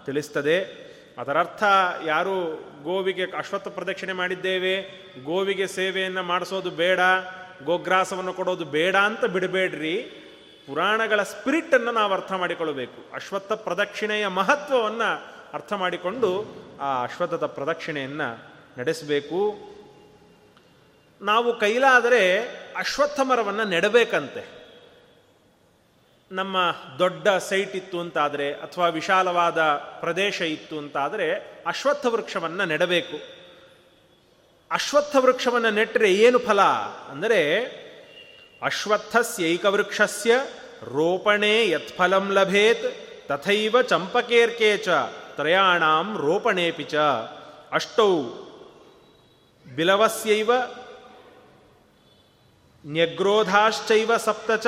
ತಿಳಿಸ್ತದೆ. 0.05 0.91
ಅದರರ್ಥ 1.19 1.63
ಯಾರು 2.05 2.65
ಗೋವಿಗೆ 2.83 3.23
ಅಶ್ವತ್ಥ 3.23 3.69
ಪ್ರದಕ್ಷಿಣೆ 3.69 4.13
ಮಾಡಿದ್ದೇವೆ, 4.13 4.83
ಗೋವಿಗೆ 5.25 5.67
ಸೇವೆಯನ್ನು 5.67 6.23
ಮಾಡಿಸೋದು 6.23 6.71
ಬೇಡ, 6.71 7.01
ಗೋಗ್ರಾಸವನ್ನು 7.65 8.33
ಕೊಡೋದು 8.33 8.65
ಬೇಡ 8.65 8.97
ಅಂತ 8.97 9.25
ಬಿಡಬೇಡ್ರಿ. 9.25 10.27
ಪುರಾಣಗಳ 10.71 11.23
ಸ್ಪಿರಿಟನ್ನು 11.23 11.93
ನಾವು 11.93 12.13
ಅರ್ಥ 12.13 12.33
ಮಾಡಿಕೊಳ್ಳಬೇಕು. 12.33 13.15
ಅಶ್ವತ್ಥ 13.15 13.53
ಪ್ರದಕ್ಷಿಣೆಯ 13.53 14.27
ಮಹತ್ವವನ್ನು 14.27 15.27
ಅರ್ಥ 15.53 15.73
ಮಾಡಿಕೊಂಡು 15.73 16.45
ಆ 16.81 17.03
ಅಶ್ವತ್ಥದ 17.03 17.47
ಪ್ರದಕ್ಷಿಣೆಯನ್ನು 17.47 18.53
ನಡೆಸಬೇಕು. 18.79 19.41
ನಾವು 21.21 21.59
ಕೈಲಾದರೆ 21.59 22.23
ಅಶ್ವತ್ಥ 22.77 23.21
ಮರವನ್ನು 23.21 23.65
ನೆಡಬೇಕಂತೆ. 23.65 24.61
ನಮ್ಮ 26.33 26.57
ದೊಡ್ಡ 26.99 27.29
ಸೈಟ್ 27.29 27.77
ಇತ್ತು 27.77 28.01
ಅಂತಾದರೆ 28.01 28.53
ಅಥವಾ 28.53 28.89
ವಿಶಾಲವಾದ 28.89 29.63
ಪ್ರದೇಶ 30.01 30.41
ಇತ್ತು 30.41 30.79
ಅಂತಾದರೆ 30.79 31.33
ಅಶ್ವತ್ಥ 31.67 32.07
ವೃಕ್ಷವನ್ನು 32.07 32.65
ನೆಡಬೇಕು. 32.65 33.41
ಅಶ್ವತ್ಥ 34.71 35.17
ವೃಕ್ಷವನ್ನು 35.17 35.71
ನೆಟ್ಟರೆ 35.71 36.15
ಏನು 36.15 36.39
ಫಲ? 36.39 36.63
ಅಂದರೆ 37.11 37.41
ಅಶ್ವತ್ಥಸ್ಯೈಕವೃಕ್ಷಸ್ಯ 38.63 40.41
ರೋಪಣೆ 40.83 41.69
ಯತ್ಫಲಂ 41.69 42.33
ಲಭೇತ್, 42.33 42.87
ತಥೈವ 43.29 43.83
ಚಂಪಕೇರ್ಕೆ 43.83 44.79
ಚ, 44.79 44.89
ತ್ರಯಾಣಾಂ 45.37 46.19
ರೋಪಣೇಪಿ 46.19 46.85
ಚ. 46.85 46.95
ಅಷ್ಟೌ 47.73 48.23
ಬಿಲವಸ್ಯೈವ, 49.77 50.51
ನ್ಯಗ್ರೋಧಾಶ್ಚೈವ 52.87 54.17
ಸಪ್ತ 54.17 54.51
ಚ, 54.51 54.67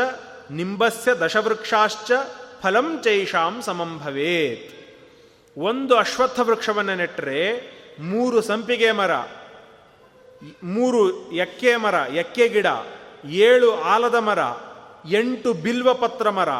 ನಿಂಬಸ್ಯ 0.51 1.15
ದಶವೃಕ್ಷಾಶ್ಚ, 1.15 2.13
ಫಲಂ 2.63 3.01
ಚೈಷಾಂ 3.05 3.63
ಸಮಂ 3.63 3.99
ಭವೇತ್. 3.99 4.69
ಒಂದು 5.59 5.97
ಅಶ್ವತ್ಥ 5.97 6.41
ವೃಕ್ಷವನ್ನು 6.41 6.95
ನೆಟ್ಟರೆ 6.95 7.41
ಮೂರು 8.01 8.41
ಸಂಪಿಗೆ 8.41 8.93
ಮರ, 8.93 9.15
ಮೂರು 10.65 11.33
ಎಕ್ಕೆ 11.33 11.77
ಮರ, 11.77 11.95
ಎಕ್ಕೆ 11.95 12.49
ಗಿಡ, 12.49 12.67
ಏಳು 13.25 13.81
ಆಲದ 13.81 14.15
ಮರ 14.15 14.39
ಎಂಟು 15.11 15.53
ಬಿಲ್ವಪತ್ರ 15.53 16.31
ಮರ, 16.31 16.51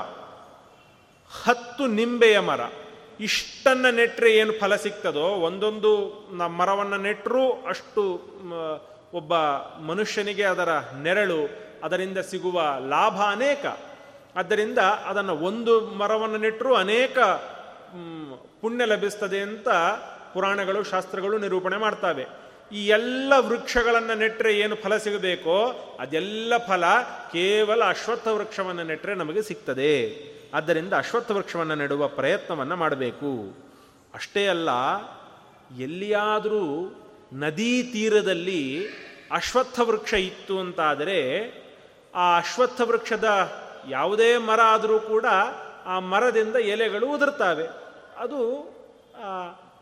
ಹತ್ತು 1.45 1.87
ನಿಂಬೆಯ 1.87 2.39
ಮರ. 2.41 2.61
ಇಷ್ಟನ್ನು 3.21 3.95
ನೆಟ್ಟರೆ 3.95 4.37
ಏನು 4.37 4.53
ಫಲ 4.53 4.77
ಸಿಗ್ತದೋ? 4.77 5.27
ಒಂದೊಂದು 5.47 5.91
ಮರವನ್ನು 6.49 6.97
ನೆಟ್ಟರೂ 6.97 7.51
ಅಷ್ಟು 7.69 8.03
ಒಬ್ಬ 9.15 9.35
ಮನುಷ್ಯನಿಗೆ 9.87 10.43
ಅದರ 10.43 10.69
ನೆರಳು, 11.03 11.41
ಅದರಿಂದ 11.85 12.19
ಸಿಗುವ 12.19 12.63
ಲಾಭ 12.89 13.19
ಅನೇಕ. 13.31 13.65
ಆದ್ದರಿಂದ 14.37 14.79
ಅದನ್ನು 14.79 15.37
ಒಂದು 15.37 15.81
ಮರವನ್ನು 15.81 16.37
ನೆಟ್ಟರೂ 16.37 16.75
ಅನೇಕ 16.75 17.19
ಪುಣ್ಯ 18.61 18.85
ಲಭಿಸ್ತದೆ 18.85 19.41
ಅಂತ 19.41 19.69
ಪುರಾಣಗಳು, 20.35 20.83
ಶಾಸ್ತ್ರಗಳು 20.83 21.39
ನಿರೂಪಣೆ 21.39 21.77
ಮಾಡ್ತವೆ. 21.77 22.42
ಈ 22.73 22.87
ಎಲ್ಲ 22.87 23.33
ವೃಕ್ಷಗಳನ್ನು 23.39 24.15
ನೆಟ್ಟರೆ 24.15 24.59
ಏನು 24.59 24.77
ಫಲ 24.77 24.97
ಸಿಗಬೇಕೋ 24.97 25.57
ಅದೆಲ್ಲ 26.01 26.53
ಫಲ 26.67 26.85
ಕೇವಲ 27.33 27.85
ಅಶ್ವತ್ಥ 27.85 28.29
ವೃಕ್ಷವನ್ನು 28.29 28.85
ನೆಟ್ಟರೆ 28.85 29.15
ನಮಗೆ 29.15 29.43
ಸಿಗ್ತದೆ. 29.43 29.95
ಆದ್ದರಿಂದ 30.55 30.93
ಅಶ್ವತ್ಥ 30.93 31.31
ವೃಕ್ಷವನ್ನು 31.31 31.75
ನೆಡುವ 31.75 32.09
ಪ್ರಯತ್ನವನ್ನು 32.09 32.77
ಮಾಡಬೇಕು. 32.77 33.57
ಅಷ್ಟೇ 34.15 34.47
ಅಲ್ಲ, 34.47 34.69
ಎಲ್ಲಿಯಾದರೂ 35.79 36.65
ನದೀ 37.33 37.83
ತೀರದಲ್ಲಿ 37.83 38.87
ಅಶ್ವತ್ಥ 39.31 39.81
ವೃಕ್ಷ 39.81 40.15
ಇತ್ತು 40.15 40.61
ಅಂತಾದರೆ, 40.61 41.19
ಆ 42.15 42.37
ಅಶ್ವತ್ಥ 42.39 42.81
ವೃಕ್ಷದ 42.81 43.53
ಯಾವುದೇ 43.89 44.37
ಮರ 44.37 44.61
ಆದರೂ 44.61 44.99
ಕೂಡ 44.99 45.27
ಆ 45.87 45.99
ಮರದಿಂದ 45.99 46.57
ಎಲೆಗಳು 46.57 47.07
ಉದುರ್ತಾವೆ. 47.07 47.69
ಅದು 48.19 48.41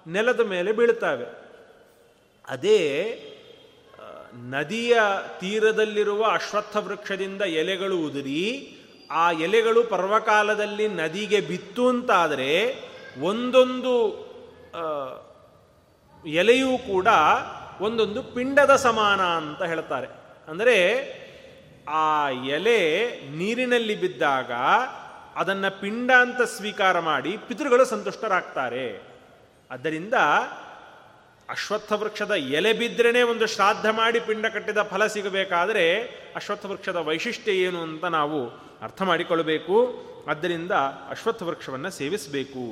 ನೆಲದ 0.06 0.40
ಮೇಲೆ 0.40 0.72
ಬೀಳ್ತವೆ. 0.72 1.39
ಅದೇ 2.50 2.80
ನದಿಯ 4.54 4.94
ತೀರದಲ್ಲಿರುವ 5.40 6.22
ಅಶ್ವತ್ಥ 6.38 6.76
ವೃಕ್ಷದಿಂದ 6.86 7.42
ಎಲೆಗಳು 7.62 7.96
ಉದುರಿ, 8.06 8.42
ಆ 9.22 9.24
ಎಲೆಗಳು 9.46 9.80
ಪರ್ವಕಾಲದಲ್ಲಿ 9.92 10.86
ನದಿಗೆ 11.00 11.40
ಬಿತ್ತು 11.50 11.84
ಅಂತಾದರೆ 11.88 12.50
ಒಂದೊಂದು 13.28 13.94
ಎಲೆಯೂ 16.24 16.72
ಕೂಡ 16.90 17.08
ಒಂದೊಂದು 17.86 18.20
ಪಿಂಡದ 18.34 18.72
ಸಮಾನ 18.86 19.20
ಅಂತ 19.40 19.62
ಹೇಳ್ತಾರೆ. 19.72 20.08
ಅಂದರೆ 20.50 20.76
ಆ 22.02 22.06
ಎಲೆ 22.56 22.80
ನೀರಿನಲ್ಲಿ 23.40 23.94
ಬಿದ್ದಾಗ 24.00 24.52
ಅದನ್ನು 25.40 25.70
ಪಿಂಡ 25.80 26.10
ಅಂತ 26.24 26.40
ಸ್ವೀಕಾರ 26.56 26.96
ಮಾಡಿ 27.10 27.32
ಪಿತೃಗಳು 27.48 27.84
ಸಂತುಷ್ಟರಾಗ್ತಾರೆ. 27.84 28.86
ಆದ್ದರಿಂದ 29.70 30.16
ಅಶ್ವತ್ಥ 31.50 31.92
ವೃಕ್ಷದ 31.92 32.30
ಎಲೆ 32.30 32.72
ಬಿದ್ದರೆ 32.72 33.22
ಒಂದು 33.22 33.46
ಶ್ರಾದ್ದ 33.46 33.86
ಮಾಡಿ 33.86 34.20
ಪಿಂಡ 34.20 34.46
ಕಟ್ಟಿದ 34.46 34.78
ಫಲ 34.82 35.06
ಸಿಗಬೇಕಾದರೆ 35.06 35.84
ಅಶ್ವತ್ಥ 36.36 36.66
ವೃಕ್ಷದ 36.66 36.96
ವೈಶಿಷ್ಟ್ಯ 36.96 37.52
ಏನು 37.52 37.82
ಅಂತ 37.82 38.04
ನಾವು 38.04 38.46
ಅರ್ಥ 38.82 39.02
ಮಾಡಿಕೊಳ್ಳಬೇಕು 39.02 39.76
ಆದ್ದರಿಂದ 40.28 40.72
ಅಶ್ವತ್ಥ 41.08 41.42
ವೃಕ್ಷವನ್ನು 41.42 41.90
ಸೇವಿಸಬೇಕು. 41.90 42.64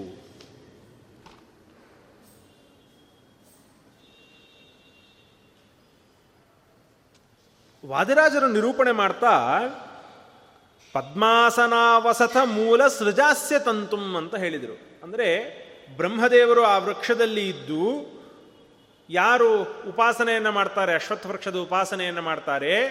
ವಾದಿರಾಜರು 7.87 8.47
ನಿರೂಪಣೆ 8.47 8.93
ಮಾಡ್ತಾ 8.93 9.35
ಪದ್ಮಾಸನಾವಸತ 10.93 12.37
ಮೂಲ 12.45 12.89
ಸೃಜಾಸ್ಯ 12.89 13.59
ತಂತುಂ 13.59 14.17
ಅಂತ 14.17 14.35
ಹೇಳಿದರು. 14.35 14.77
ಅಂದರೆ 15.03 15.29
ಬ್ರಹ್ಮದೇವರು 15.97 16.63
ಆ 16.65 16.79
ವೃಕ್ಷದಲ್ಲಿ 16.79 17.49
ಇದ್ದು 17.49 18.18
ಯಾರು 19.11 19.63
ಉಪಾಸನೆಯನ್ನು 19.63 20.53
ಮಾಡ್ತಾರೆ, 20.53 20.95
ಅಶ್ವತ್ಥ 20.95 21.27
ವೃಕ್ಷದ 21.27 21.57
ಉಪಾಸನೆಯನ್ನು 21.57 22.23
ಮಾಡ್ತಾರೆ, 22.23 22.87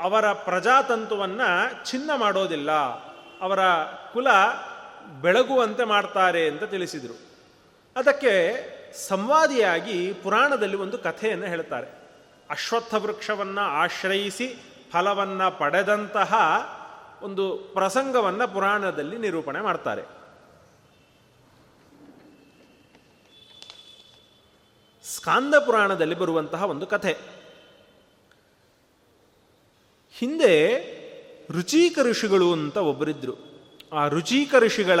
ಅವರ 0.00 0.32
ಪ್ರಜಾತಂತುವನ್ನು 0.32 1.84
ಚಿನ್ನ 1.90 2.10
ಮಾಡೋದಿಲ್ಲ. 2.16 2.70
ಅವರ 3.40 3.60
ಕುಲ 4.12 4.26
ಬೆಳಗುವಂತೆ 5.20 5.84
ಮಾಡ್ತಾರೆ 5.84 6.48
ಅಂತ 6.48 6.64
ತಿಳಿಸಿದರು. 6.64 7.18
ಅದಕ್ಕೆ 7.96 8.32
ಸಂವಾದಿಯಾಗಿ 9.08 10.12
ಪುರಾಣದಲ್ಲಿ 10.12 10.76
ಒಂದು 10.76 10.98
ಕಥೆಯನ್ನು 10.98 11.46
ಹೇಳ್ತಾರೆ. 11.46 11.86
ಅಶ್ವತ್ಥ 12.50 12.94
ವೃಕ್ಷವನ್ನು 12.94 13.60
ಆಶ್ರಯಿಸಿ 13.60 14.56
ಫಲವನ್ನು 14.92 15.58
ಪಡೆದಂತಹ 15.58 16.34
ಒಂದು 17.22 17.56
ಪ್ರಸಂಗವನ್ನು 17.74 18.54
ಪುರಾಣದಲ್ಲಿ 18.54 19.18
ನಿರೂಪಣೆ 19.18 19.60
ಮಾಡ್ತಾರೆ. 19.60 20.21
ಸ್ಕಾಂದ 25.04 25.54
ಪುರಾಣದಲ್ಲಿ 25.54 26.14
ಬರುವಂತಹ 26.14 26.64
ಒಂದು 26.64 26.86
ಕಥೆ. 26.86 27.16
ಹಿಂದೆ 30.18 30.78
ರುಚಿಕ 31.50 31.98
ಋಷಿಗಳು 32.02 32.52
ಅಂತ 32.52 32.76
ಒಬ್ಬರಿದ್ರು. 32.76 33.34
ಆ 33.92 34.08
ರುಚಿಕ 34.08 34.54
ಋಷಿಗಳ, 34.58 35.00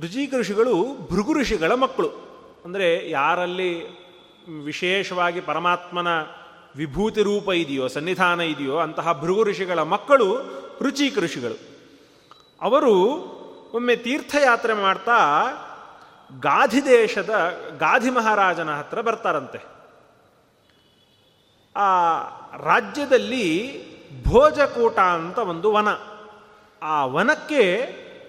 ರುಚಿಕ 0.00 0.34
ಋಷಿಗಳು 0.34 0.98
ಭೃಗು 1.10 1.34
ಋಷಿಗಳ 1.34 1.74
ಮಕ್ಕಳು. 1.74 2.08
ಅಂದರೆ 2.64 3.10
ಯಾರಲ್ಲಿ 3.10 4.00
ವಿಶೇಷವಾಗಿ 4.64 5.40
ಪರಮಾತ್ಮನ 5.40 6.08
ವಿಭೂತಿ 6.76 7.22
ರೂಪ 7.22 7.48
ಇದೆಯೋ, 7.48 7.88
ಸನ್ನಿಧಾನ 7.88 8.40
ಇದೆಯೋ, 8.40 8.76
ಅಂತಹ 8.76 9.20
ಭೃಗು 9.20 9.44
ಋಷಿಗಳ 9.44 9.82
ಮಕ್ಕಳು 9.82 10.36
ರುಚಿಕ 10.82 11.18
ಋಷಿಗಳು. 11.18 11.54
ಅವರು 12.60 12.94
ಒಮ್ಮೆ 13.74 13.96
ತೀರ್ಥಯಾತ್ರೆ 13.96 14.72
ಮಾಡ್ತಾ 14.72 15.16
ಗಾಧಿ 16.38 16.84
ದೇಶದ 16.84 17.30
ಗಾಧಿ 17.78 18.10
ಮಹಾರಾಜನ 18.10 18.70
ಹತ್ರ 18.70 19.00
ಬರ್ತಾರಂತೆ. 19.00 19.58
ಆ 21.76 22.20
ರಾಜ್ಯದಲ್ಲಿ 22.56 23.80
ಭೋಜಕೂಟ 24.24 24.98
ಅಂತ 24.98 25.38
ಒಂದು 25.38 25.72
ವನ. 25.72 25.88
ಆ 26.82 27.04
ವನಕ್ಕೆ 27.04 27.80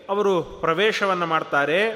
ಅವರು 0.10 0.44
ಪ್ರವೇಶವನ್ನು 0.44 1.26
ಮಾಡ್ತಾರೆ. 1.26 1.92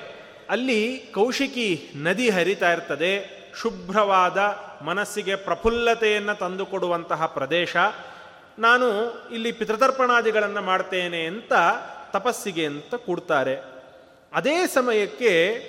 ಅಲ್ಲಿ 0.50 1.12
ಕೌಶಿಕಿ 1.14 1.92
ನದಿ 1.96 2.30
ಹರಿತಾ 2.30 2.72
ಇರ್ತದೆ. 2.72 3.46
ಶುಭ್ರವಾದ 3.62 4.38
ಮನಸ್ಸಿಗೆ 4.84 5.36
ಪ್ರಫುಲ್ಲತೆಯನ್ನು 5.36 6.40
ತಂದುಕೊಡುವಂತಹ 6.40 7.26
ಪ್ರದೇಶ. 7.26 7.76
ನಾನು 8.60 8.88
ಇಲ್ಲಿ 9.32 9.52
ಪಿತೃತರ್ಪಣಾದಿಗಳನ್ನು 9.52 10.62
ಮಾಡ್ತೇನೆ 10.62 11.26
ಅಂತ 11.26 11.54
ತಪಸ್ಸಿಗೆ 12.12 12.66
ಅಂತ 12.66 12.96
ಕೂಡ್ತಾರೆ. 12.96 13.56
ಅದೇ 14.34 14.68
ಸಮಯಕ್ಕೆ 14.68 15.62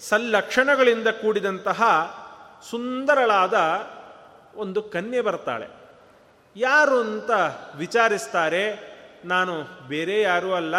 ಸಲ್ಲಕ್ಷಣಗಳಿಂದ 0.00 1.08
ಕೂಡಿದಂತಹ 1.08 1.82
ಸುಂದರಳಾದ 2.70 3.54
ಒಂದು 4.54 4.82
ಕನ್ಯೆ 4.82 5.20
ಬರ್ತಾಳೆ. 5.20 5.66
ಯಾರು 6.56 7.00
ಅಂತ 7.00 7.30
ವಿಚಾರಿಸ್ತಾರೆ, 7.76 8.90
ನಾನು 9.24 9.88
ಬೇರೆ 9.88 10.20
ಯಾರೂ 10.20 10.52
ಅಲ್ಲ, 10.52 10.74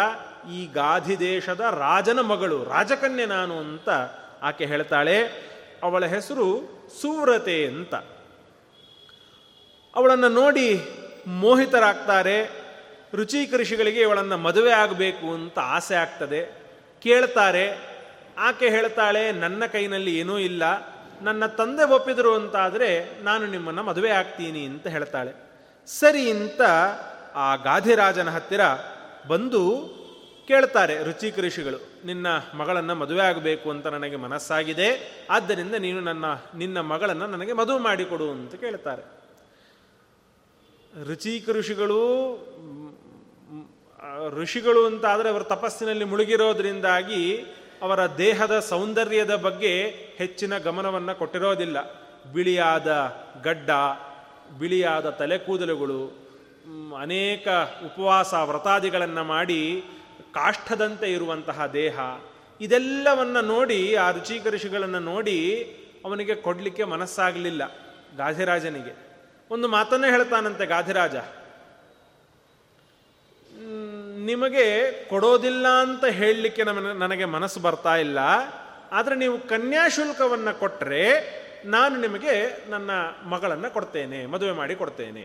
ಈ 0.50 0.66
ಗಾಧಿ 0.66 1.18
ದೇಶದ 1.18 1.60
ರಾಜನ 1.60 2.20
ಮಗಳು, 2.20 2.64
ರಾಜಕನ್ಯೆ 2.64 3.26
ನಾನು 3.26 3.58
ಅಂತ 3.58 3.88
ಆಕೆ 4.42 4.66
ಹೇಳ್ತಾಳೆ. 4.66 5.26
ಅವಳ 5.82 6.06
ಹೆಸರು 6.06 6.68
ಸುವ್ರತೆ 7.02 7.66
ಅಂತ. 7.66 7.94
ಅವಳನ್ನು 9.96 10.28
ನೋಡಿ 10.28 10.82
ಮೋಹಿತರಾಗ್ತಾರೆ. 11.26 12.50
ರುಚಿ 13.14 13.46
ಕೃಷಿಗಳಿಗೆ 13.46 14.00
ಇವಳನ್ನು 14.00 14.36
ಮದುವೆ 14.36 14.70
ಆಗಬೇಕು 14.70 15.34
ಅಂತ 15.34 15.58
ಆಸೆ 15.58 15.94
ಆಗ್ತದೆ. 15.94 16.62
ಕೇಳ್ತಾರೆ 17.02 17.91
ಆಕೆ 18.38 18.70
ಹೇಳ್ತಾಳೆ, 18.70 19.32
ನನ್ನ 19.32 19.66
ಕೈನಲ್ಲಿ 19.66 20.18
ಏನೂ 20.18 20.38
ಇಲ್ಲ. 20.38 20.62
ನನ್ನ 21.22 21.46
ತಂದೆ 21.46 21.84
ಒಪ್ಪಿದರು 21.84 22.34
ಅಂತಾದರೆ 22.34 23.22
ನಾನು 23.22 23.46
ನಿಮ್ಮನ್ನು 23.46 23.82
ಮದುವೆ 23.82 24.10
ಆಗ್ತೀನಿ 24.10 24.64
ಅಂತ 24.64 24.86
ಹೇಳ್ತಾಳೆ. 24.86 25.32
ಸರಿ 25.86 26.30
ಅಂತ 26.30 26.62
ಆ 27.34 27.56
ಗಾಧಿರಾಜನ 27.56 28.30
ಹತ್ತಿರ 28.30 28.60
ಬಂದು 29.28 29.62
ಕೇಳ್ತಾರೆ 30.48 31.04
ರುಚಿಕ 31.04 31.38
ಋಷಿಗಳು 31.38 31.78
ನಿನ್ನ 32.04 32.26
ಮಗಳನ್ನು 32.54 32.94
ಮದುವೆ 32.94 33.22
ಆಗಬೇಕು 33.22 33.70
ಅಂತ 33.70 33.86
ನನಗೆ 33.86 34.16
ಮನಸ್ಸಾಗಿದೆ. 34.16 34.88
ಆದ್ದರಿಂದ 35.30 35.74
ನೀನು 35.74 36.00
ನನ್ನ, 36.00 36.24
ನಿನ್ನ 36.54 36.80
ಮಗಳನ್ನು 36.80 37.26
ನನಗೆ 37.26 37.52
ಮದುವೆ 37.52 37.80
ಮಾಡಿಕೊಡು 37.80 38.30
ಅಂತ 38.30 38.54
ಕೇಳ್ತಾರೆ. 38.54 39.02
ರುಚಿಕ 41.08 41.50
ಋಷಿಗಳು 41.50 42.02
ಋಷಿಗಳು 44.28 44.86
ಅಂತ 44.86 45.04
ಆದರೆ 45.06 45.28
ಅವರ 45.28 45.42
ತಪಸ್ಸಿನಲ್ಲಿ 45.42 46.04
ಮುಳುಗಿರೋದ್ರಿಂದಾಗಿ 46.04 47.46
ಅವರ 47.82 48.06
ದೇಹದ 48.06 48.60
ಸೌಂದರ್ಯದ 48.60 49.34
ಬಗ್ಗೆ 49.34 49.80
ಹೆಚ್ಚಿನ 50.18 50.58
ಗಮನವನ್ನು 50.58 51.18
ಕೊಟ್ಟಿರೋದಿಲ್ಲ. 51.18 51.76
ಬಿಳಿಯಾದ 52.32 53.16
ಗಡ್ಡ, 53.42 53.70
ಬಿಳಿಯಾದ 54.58 55.10
ತಲೆ 55.10 55.38
ಕೂದಲುಗಳು 55.38 56.22
ಅನೇಕ 57.00 57.48
ಉಪವಾಸ 57.84 58.34
ವ್ರತಾದಿಗಳನ್ನು 58.34 59.24
ಮಾಡಿ 59.24 59.84
ಕಾಷ್ಠದಂತೆ 60.34 61.12
ಇರುವಂತಹ 61.12 61.66
ದೇಹ. 61.66 61.98
ಇದೆಲ್ಲವನ್ನು 62.60 63.40
ನೋಡಿ, 63.40 63.94
ಆ 63.94 64.10
ರುಚಿಕರಿಷಿಗಳನ್ನು 64.10 64.98
ನೋಡಿ 64.98 65.38
ಅವನಿಗೆ 66.04 66.34
ಕೊಡಲಿಕ್ಕೆ 66.34 66.84
ಮನಸ್ಸಾಗಲಿಲ್ಲ 66.84 67.62
ಗಾಧಿರಾಜನಿಗೆ. 68.16 68.96
ಒಂದು 69.50 69.68
ಮಾತನ್ನೇ 69.68 70.10
ಹೇಳ್ತಾನಂತೆ 70.10 70.66
ಗಾಧಿರಾಜ. 70.66 71.16
ನಿಮಗೆ 74.30 74.66
ಕೊಡೋದಿಲ್ಲ 75.10 75.66
ಅಂತ 75.84 76.04
ಹೇಳಲಿಕ್ಕೆ 76.20 76.62
ನನಗೆ 77.04 77.26
ಮನಸ್ಸು 77.36 77.60
ಬರ್ತಾ 77.66 77.94
ಇಲ್ಲ, 78.06 78.18
ಆದರೆ 78.98 79.14
ನೀವು 79.22 79.36
ಕನ್ಯಾಶುಲ್ಕವನ್ನು 79.52 80.52
ಕೊಟ್ಟರೆ 80.62 81.04
ನಾನು 81.74 81.94
ನಿಮಗೆ 82.04 82.34
ನನ್ನ 82.72 82.90
ಮಗಳನ್ನು 83.32 83.68
ಕೊಡ್ತೇನೆ, 83.76 84.20
ಮದುವೆ 84.32 84.54
ಮಾಡಿ 84.60 84.74
ಕೊಡ್ತೇನೆ. 84.82 85.24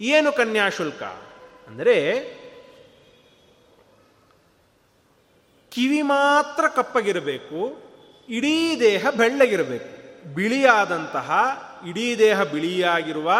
ಏನು 0.00 0.30
ಕನ್ಯಾಶುಲ್ಕ 0.40 1.02
ಅಂದರೆ 1.68 1.96
ಕಿವಿ 5.72 6.02
ಮಾತ್ರ 6.10 6.64
ಕಪ್ಪಗಿರಬೇಕು, 6.76 7.60
ಇಡೀ 8.28 8.58
ದೇಹ 8.80 9.06
ಬೆಳ್ಳಗಿರಬೇಕು. 9.20 9.90
ಬಿಳಿಯಾದಂತಹ, 10.36 11.30
ಇಡೀ 11.90 12.06
ದೇಹ 12.18 12.38
ಬಿಳಿಯಾಗಿರುವ, 12.52 13.30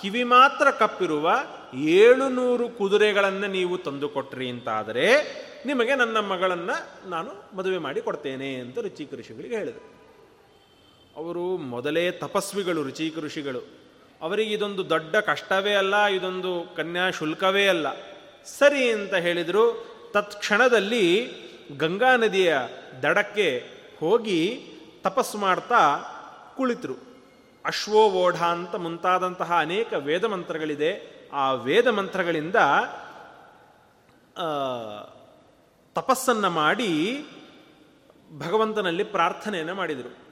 ಕಿವಿ 0.00 0.22
ಮಾತ್ರ 0.32 0.66
ಕಪ್ಪಿರುವ 0.80 1.26
ಏಳು 1.74 2.28
ನೂರು 2.28 2.68
ಕುದುರೆಗಳನ್ನು 2.68 3.46
ನೀವು 3.46 3.78
ತಂದುಕೊಟ್ರಿ 3.78 4.48
ಅಂತಾದರೆ 4.48 5.06
ನಿಮಗೆ 5.66 5.94
ನನ್ನ 5.94 6.20
ಮಗಳನ್ನು 6.20 7.08
ನಾನು 7.10 7.56
ಮದುವೆ 7.56 7.78
ಮಾಡಿ 7.78 8.00
ಕೊಡ್ತೇನೆ 8.00 8.54
ಅಂತ 8.54 8.78
ರುಚಿಕ 8.78 9.14
ಋಷಿಗಳಿಗೆ 9.14 9.56
ಹೇಳಿದರು. 9.56 9.94
ಅವರು 11.16 11.56
ಮೊದಲೇ 11.56 12.10
ತಪಸ್ವಿಗಳು 12.10 12.82
ರುಚಿಕ 12.82 13.18
ಋಷಿಗಳು. 13.18 13.60
ಅವರಿಗೆ 14.20 14.54
ಇದೊಂದು 14.54 14.90
ದೊಡ್ಡ 14.90 15.16
ಕಷ್ಟವೇ 15.16 15.74
ಅಲ್ಲ, 15.74 16.04
ಇದೊಂದು 16.04 16.76
ಕನ್ಯಾ 16.76 17.10
ಶುಲ್ಕವೇ 17.10 17.66
ಅಲ್ಲ. 17.66 17.86
ಸರಿ 18.44 18.90
ಅಂತ 18.90 19.14
ಹೇಳಿದರು. 19.14 19.94
ತತ್ಕ್ಷಣದಲ್ಲಿ 20.12 21.28
ಗಂಗಾ 21.78 22.16
ನದಿಯ 22.16 22.56
ದಡಕ್ಕೆ 23.02 23.64
ಹೋಗಿ 24.00 24.66
ತಪಸ್ಸು 25.02 25.38
ಮಾಡ್ತಾ 25.38 25.98
ಕುಳಿತರು. 26.56 26.94
ಅಶ್ವೋವೋಢ 27.64 28.42
ಅಂತ 28.42 28.74
ಮುಂತಾದಂತಹ 28.74 29.58
ಅನೇಕ 29.58 29.92
ವೇದ 29.92 30.24
ಮಂತ್ರಗಳಿದೆ. 30.24 31.14
ಆ 31.34 31.52
ವೇದ 31.52 31.88
ಮಂತ್ರಗಳಿಂದ 31.88 32.56
ತಪಸ್ಸನ್ನು 35.94 36.50
ಮಾಡಿ 36.50 37.24
ಭಗವಂತನಲ್ಲಿ 38.38 39.04
ಪ್ರಾರ್ಥನೆಯನ್ನು 39.04 39.74
ಮಾಡಿದರು. 39.74 40.24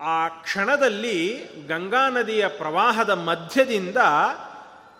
ಆ 0.00 0.28
ಕ್ಷಣದಲ್ಲಿ 0.28 1.34
ಗಂಗಾ 1.68 2.08
ನದಿಯ 2.08 2.48
ಪ್ರವಾಹದ 2.48 3.10
ಮಧ್ಯದಿಂದ 3.10 3.96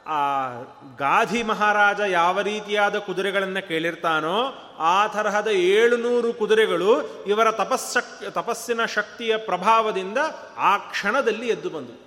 ಆ 0.06 0.48
ಗಾಧಿ 0.96 1.42
ಮಹಾರಾಜ 1.42 2.00
ಯಾವ 2.00 2.40
ರೀತಿಯಾದ 2.40 2.96
ಕುದುರೆಗಳನ್ನು 2.96 3.68
ಕೇಳಿರ್ತಾನೋ 3.68 4.54
ಆ 4.78 5.06
ತರಹದ 5.06 5.48
ಏಳುನೂರು 5.48 6.32
ಕುದುರೆಗಳು 6.32 7.24
ಇವರ 7.26 7.50
ತಪಸ್ಸಕ್, 7.50 8.12
ತಪಸ್ಸಿನ 8.30 8.84
ಶಕ್ತಿಯ 8.84 9.36
ಪ್ರಭಾವದಿಂದ 9.36 10.18
ಆ 10.56 10.76
ಕ್ಷಣದಲ್ಲಿ 10.76 11.48
ಎದ್ದು 11.48 11.70
ಬಂದು 11.70 12.05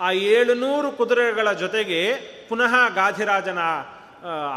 ಆ 0.00 0.10
ಏಳುನೂರು 0.10 0.90
ಕುದುರೆಗಳ 0.92 1.52
ಜೊತೆಗೆ 1.52 2.14
ಪುನಃ 2.48 2.88
ಗಾಧಿರಾಜನ 2.94 3.58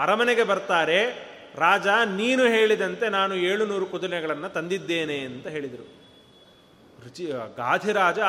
ಅರಮನೆಗೆ 0.02 0.44
ಬರ್ತಾರೆ. 0.44 1.30
ರಾಜ, 1.56 1.88
ನೀನು 2.06 2.44
ಹೇಳಿದಂತೆ 2.44 3.10
ನಾನು 3.10 3.36
ಏಳುನೂರು 3.36 3.86
ಕುದುರೆಗಳನ್ನು 3.86 4.50
ತಂದಿದ್ದೇನೆ 4.50 5.20
ಅಂತ 5.20 5.48
ಹೇಳಿದರು. 5.48 6.00
ರುಚಿ 7.04 7.26
ಗಾಧಿರಾಜ 7.58 8.20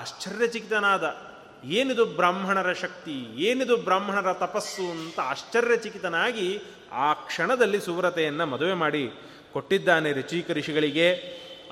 ಆಶ್ಚರ್ಯಚಿಕಿತನಾದ. 0.00 1.16
ಏನಿದು 1.64 2.04
ಬ್ರಾಹ್ಮಣರ 2.06 2.72
ಶಕ್ತಿ, 2.72 3.16
ಏನಿದು 3.36 3.76
ಬ್ರಾಹ್ಮಣರ 3.76 4.32
ತಪಸ್ಸು 4.32 4.90
ಅಂತ 4.90 5.20
ಆಶ್ಚರ್ಯಚಕಿತನಾಗಿ 5.20 6.62
ಆ 6.92 7.12
ಕ್ಷಣದಲ್ಲಿ 7.12 7.80
ಸುವ್ರತೆಯನ್ನು 7.80 8.46
ಮದುವೆ 8.46 8.74
ಮಾಡಿ 8.74 9.10
ಕೊಟ್ಟಿದ್ದಾನೆ 9.52 10.12
ರುಚಿಕ 10.12 10.50
ಋಷಿಗಳಿಗೆ. 10.50 11.12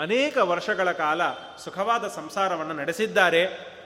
ಅನೇಕ 0.00 0.38
ವರ್ಷಗಳ 0.38 0.92
ಕಾಲ 0.92 1.20
ಸುಖವಾದ 1.64 2.08
ಸಂಸಾರವನ್ನು 2.08 2.74
ನಡೆಸಿದ್ದಾರೆ. 2.74 3.78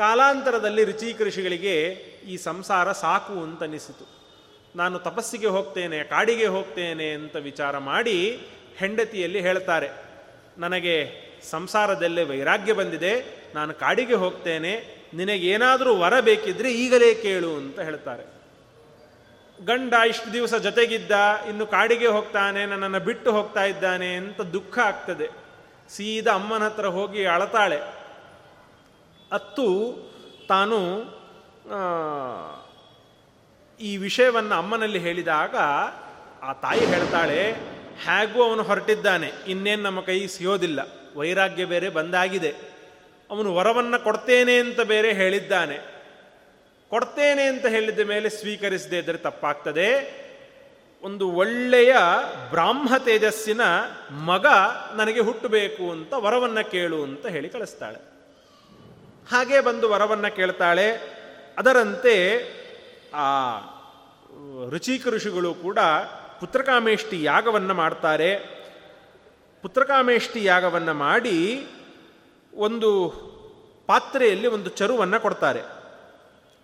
ಕಾಲಾಂತರದಲ್ಲಿ 0.00 0.82
ರುಚಿಕ 0.84 1.22
ಋಷಿಗಳಿಗೆ 1.22 1.74
ಈ 2.28 2.36
ಸಂಸಾರ 2.48 2.92
ಸಾಕು 2.92 3.34
ಅಂತ 3.46 3.62
ಅನಿಸಿತು 3.62 4.06
ನಾನು 4.76 4.96
ತಪಸ್ಸಿಗೆ 4.98 5.46
ಹೋಗ್ತೇನೆ, 5.46 5.98
ಕಾಡಿಗೆ 6.04 6.46
ಹೋಗ್ತೇನೆ 6.46 7.08
ಅಂತ 7.12 7.36
ವಿಚಾರ 7.48 7.74
ಮಾಡಿ 7.90 8.16
ಹೆಂಡತಿಯಲ್ಲಿ 8.76 9.40
ಹೇಳ್ತಾರೆ, 9.40 9.88
ನನಗೆ 10.58 10.94
ಸಂಸಾರದಲ್ಲೇ 11.50 12.22
ವೈರಾಗ್ಯ 12.22 12.72
ಬಂದಿದೆ, 12.72 13.12
ನಾನು 13.54 13.72
ಕಾಡಿಗೆ 13.74 14.14
ಹೋಗ್ತೇನೆ, 14.14 14.72
ನಿನಗೇನಾದರೂ 15.14 15.92
ವರ 15.96 16.14
ಬೇಕಿದ್ರೆ 16.20 16.70
ಈಗಲೇ 16.72 17.14
ಕೇಳು 17.14 17.50
ಅಂತ 17.56 17.78
ಹೇಳ್ತಾರೆ. 17.80 18.24
ಗಂಡ 19.58 19.94
ಇಷ್ಟು 20.08 20.28
ದಿವಸ 20.32 20.54
ಜೊತೆಗಿದ್ದ, 20.66 21.12
ಇನ್ನು 21.48 21.64
ಕಾಡಿಗೆ 21.66 22.06
ಹೋಗ್ತಾನೆ, 22.06 22.60
ನನ್ನನ್ನು 22.66 23.00
ಬಿಟ್ಟು 23.00 23.30
ಹೋಗ್ತಾ 23.32 23.64
ಇದ್ದಾನೆ 23.64 24.10
ಅಂತ 24.14 24.40
ದುಃಖ 24.56 24.78
ಆಗ್ತದೆ. 24.78 25.28
ಸೀದಾ 25.90 26.34
ಅಮ್ಮನ 26.34 26.64
ಹತ್ರ 26.64 26.86
ಹೋಗಿ 26.98 27.22
ಅಳತಾಳೆ. 27.26 27.80
ಅತ್ತು 29.32 29.66
ತಾನು 30.48 30.78
ಈ 33.80 33.90
ವಿಷಯವನ್ನು 33.96 34.54
ಅಮ್ಮನಲ್ಲಿ 34.54 34.98
ಹೇಳಿದಾಗ 34.98 35.56
ಆ 36.42 36.52
ತಾಯಿ 36.62 36.84
ಹೇಳ್ತಾಳೆ, 36.86 37.40
ಹೇಗೂ 38.06 38.38
ಅವನು 38.42 38.62
ಹೊರಟಿದ್ದಾನೆ, 38.62 39.28
ಇನ್ನೇನು 39.48 39.82
ನಮ್ಮ 39.82 40.00
ಕೈ 40.00 40.18
ಸಿಯೋದಿಲ್ಲ, 40.26 40.80
ವೈರಾಗ್ಯ 41.16 41.64
ಬೇರೆ 41.64 41.88
ಬಂದಾಗಿದೆ. 41.88 42.52
ಅವನು 43.30 43.48
ವರವನ್ನು 43.54 43.98
ಕೊಡ್ತೇನೆ 44.04 44.54
ಅಂತ 44.58 44.80
ಬೇರೆ 44.92 45.10
ಹೇಳಿದ್ದಾನೆ. 45.12 45.76
ಕೊಡ್ತೇನೆ 46.90 47.44
ಅಂತ 47.44 47.66
ಹೇಳಿದ 47.66 48.04
ಮೇಲೆ 48.08 48.28
ಸ್ವೀಕರಿಸದೇ 48.28 48.98
ಇದ್ದರೆ 48.98 49.18
ತಪ್ಪಾಗ್ತದೆ. 49.18 49.88
ಒಂದು 51.02 51.24
ಒಳ್ಳೆಯ 51.32 51.92
ಬ್ರಾಹ್ಮ 52.50 52.96
ತೇಜಸ್ಸಿನ 53.04 53.62
ಮಗ 54.30 54.46
ನನಗೆ 54.96 55.20
ಹುಟ್ಟಬೇಕು 55.20 55.84
ಅಂತ 55.90 56.12
ವರವನ್ನು 56.24 56.64
ಕೇಳು 56.70 56.98
ಅಂತ 57.02 57.26
ಹೇಳಿ 57.26 57.48
ಕಳಿಸ್ತಾಳೆ. 57.48 58.00
ಹಾಗೆ 59.28 59.60
ಬಂದು 59.60 59.88
ವರವನ್ನು 59.88 60.36
ಕೇಳ್ತಾಳೆ. 60.36 60.92
ಅದರಂತೆ 61.58 62.44
ಆ, 63.14 63.58
ರುಚಿಕ 64.70 65.06
ಋಷಿಗಳು 65.08 65.54
ಕೂಡ 65.54 65.78
ಪುತ್ರಕಾಮೇಷ್ಟಿ 66.40 67.22
ಯಾಗವನ್ನು 67.22 67.74
ಮಾಡ್ತಾರೆ. 67.74 68.36
ಪುತ್ರಕಾಮೇಷ್ಟಿ 69.62 70.44
ಯಾಗವನ್ನು 70.44 70.94
ಮಾಡಿ 70.94 71.66
ಒಂದು 72.54 73.08
ಪಾತ್ರೆಯಲ್ಲಿ 73.86 74.46
ಒಂದು 74.46 74.70
ಚರುವನ್ನು 74.70 75.20
ಕೊಡ್ತಾರೆ. 75.20 75.62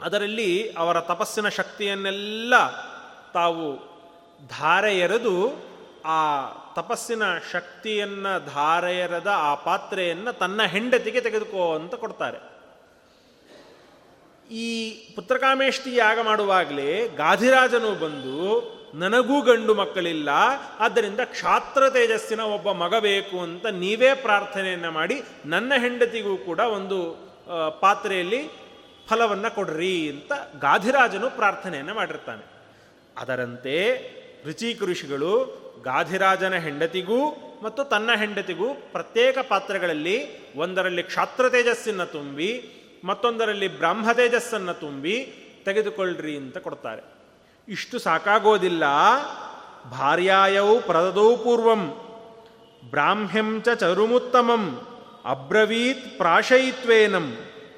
ಅದರಲ್ಲಿ 0.03 0.73
ಅವರ 0.73 1.01
ತಪಸ್ಸಿನ 1.01 1.49
ಶಕ್ತಿಯನ್ನೆಲ್ಲ 1.49 2.55
ತಾವು 3.33 3.77
ಧಾರೆ 4.49 4.99
ಎರೆದು 4.99 5.55
ಆ 6.05 6.43
ತಪಸ್ಸಿನ 6.79 7.25
ಶಕ್ತಿಯನ್ನು 7.53 8.33
ಧಾರೆಯರದ 8.55 9.31
ಆ 9.49 9.53
ಪಾತ್ರೆಯನ್ನು 9.69 10.33
ತನ್ನ 10.43 10.61
ಹೆಂಡತಿಗೆ 10.75 11.21
ತೆಗೆದುಕೋ 11.27 11.65
ಅಂತ 11.79 11.95
ಕೊಡ್ತಾರೆ. 12.03 12.39
ಈ 14.51 14.69
ಪುತ್ರಕಾಮೇಷ್ಟಿ 15.15 15.93
ಯಾಗ 16.05 16.19
ಮಾಡುವಾಗಲೇ 16.29 16.91
ಗಾಧಿರಾಜನು 17.23 17.91
ಬಂದು, 18.05 18.39
ನನಗೂ 19.03 19.37
ಗಂಡು 19.49 19.73
ಮಕ್ಕಳಿಲ್ಲ, 19.81 20.31
ಆದ್ದರಿಂದ 20.85 21.23
ಕ್ಷಾತ್ರ 21.33 21.89
ತೇಜಸ್ಸಿನ 21.97 22.43
ಒಬ್ಬ 22.57 22.69
ಮಗ 22.83 22.95
ಬೇಕು 23.09 23.37
ಅಂತ 23.47 23.67
ನೀವೇ 23.83 24.11
ಪ್ರಾರ್ಥನೆಯನ್ನು 24.27 24.91
ಮಾಡಿ, 24.99 25.17
ನನ್ನ 25.55 25.73
ಹೆಂಡತಿಗೂ 25.85 26.35
ಕೂಡ 26.49 26.61
ಒಂದು 26.79 26.99
ಪಾತ್ರೆಯಲ್ಲಿ 27.85 28.43
ಫಲವನ್ನು 29.09 29.51
ಕೊಡ್ರಿ 29.57 29.95
ಅಂತ 30.13 30.33
ಗಾಧಿರಾಜನು 30.67 31.29
ಪ್ರಾರ್ಥನೆಯನ್ನು 31.41 31.95
ಮಾಡಿರ್ತಾನೆ. 32.01 32.45
ಅದರಂತೆ 33.17 33.77
ರುಚಿಕ 34.47 34.83
ಋಷಿಗಳು 34.91 35.35
ಗಾಧಿರಾಜನ 35.87 36.55
ಹೆಂಡತಿಗೂ 36.55 37.21
ಮತ್ತು 37.63 37.85
ತನ್ನ 37.85 38.11
ಹೆಂಡತಿಗೂ 38.17 38.75
ಪ್ರತ್ಯೇಕ 38.75 39.39
ಪಾತ್ರಗಳಲ್ಲಿ 39.49 40.17
ಒಂದರಲ್ಲಿ 40.57 41.03
ಕ್ಷಾತ್ರ 41.03 41.49
ತೇಜಸ್ಸನ್ನು 41.49 42.07
ತುಂಬಿ, 42.07 42.51
ಮತ್ತೊಂದರಲ್ಲಿ 43.05 43.69
ಬ್ರಹ್ಮ 43.69 44.13
ತೇಜಸ್ಸನ್ನು 44.13 44.75
ತುಂಬಿ 44.75 45.17
ತೆಗೆದುಕೊಳ್ಳ್ರಿ 45.65 46.37
ಅಂತ 46.37 46.59
ಕೊಡ್ತಾರೆ. 46.59 47.03
ಇಷ್ಟು 47.69 47.99
ಸಾಕಾಗೋದಿಲ್ಲ. 47.99 48.85
ಭಾರ್ಯಾಯೌ 49.91 50.81
ಪ್ರದದೌ 50.81 51.37
ಪೂರ್ವಂ, 51.37 51.83
ಬ್ರಾಹ್ಮ್ಯಂ 52.91 53.63
ಚ 53.63 53.69
ಚರುಮುತ್ತಮಂ, 53.69 54.65
ಅಬ್ರವೀತ್ 55.25 56.19
ಪ್ರಾಶಯಿತ್ವೇನಂ 56.19 57.27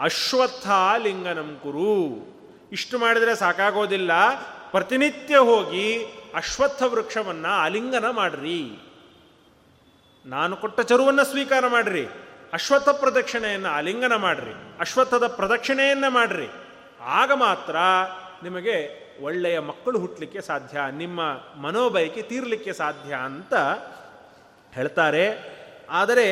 ಅಶ್ವತ್ಥ 0.00 0.68
ಲಿಂಗನಂ 0.98 1.60
ಕುರು. 1.62 1.92
ಇಷ್ಟು 2.72 2.98
ಮಾಡಿದರೆ 2.98 3.34
ಸಾಕಾಗೋದಿಲ್ಲ. 3.34 4.10
ಪ್ರತಿನಿತ್ಯ 4.70 5.36
ಹೋಗಿ 5.36 5.86
ಅಶ್ವತ್ಥ 6.38 6.82
ವೃಕ್ಷವನ್ನು 6.82 7.48
ಆಲಿಂಗನ 7.48 8.04
ಮಾಡ್ರಿ. 8.10 8.60
ನಾನು 10.26 10.56
ಕೊಟ್ಟ 10.56 10.80
ಚರುವನ್ನು 10.80 11.24
ಸ್ವೀಕಾರ 11.24 11.64
ಮಾಡ್ರಿ. 11.68 12.04
ಅಶ್ವತ್ಥ 12.52 12.88
ಪ್ರದಕ್ಷಿಣೆಯನ್ನು 12.88 13.68
ಆಲಿಂಗನ 13.68 14.14
ಮಾಡ್ರಿ. 14.16 14.54
ಅಶ್ವತ್ಥದ 14.80 15.26
ಪ್ರದಕ್ಷಿಣೆಯನ್ನು 15.26 16.10
ಮಾಡ್ರಿ. 16.10 16.48
ಆಗ 17.00 17.32
ಮಾತ್ರ 17.34 17.76
ನಿಮಗೆ 18.42 18.76
ಒಳ್ಳೆಯ 19.22 19.58
ಮಕ್ಕಳು 19.58 19.98
ಹುಟ್ಟಲಿಕ್ಕೆ 19.98 20.40
ಸಾಧ್ಯ, 20.40 20.78
ನಿಮ್ಮ 20.92 21.20
ಮನೋಬಯಕೆ 21.62 22.22
ತೀರಲಿಕ್ಕೆ 22.22 22.72
ಸಾಧ್ಯ 22.72 23.14
ಅಂತ 23.14 23.54
ಹೇಳ್ತಾರೆ. 24.74 25.26
ಆದರೆ 25.90 26.28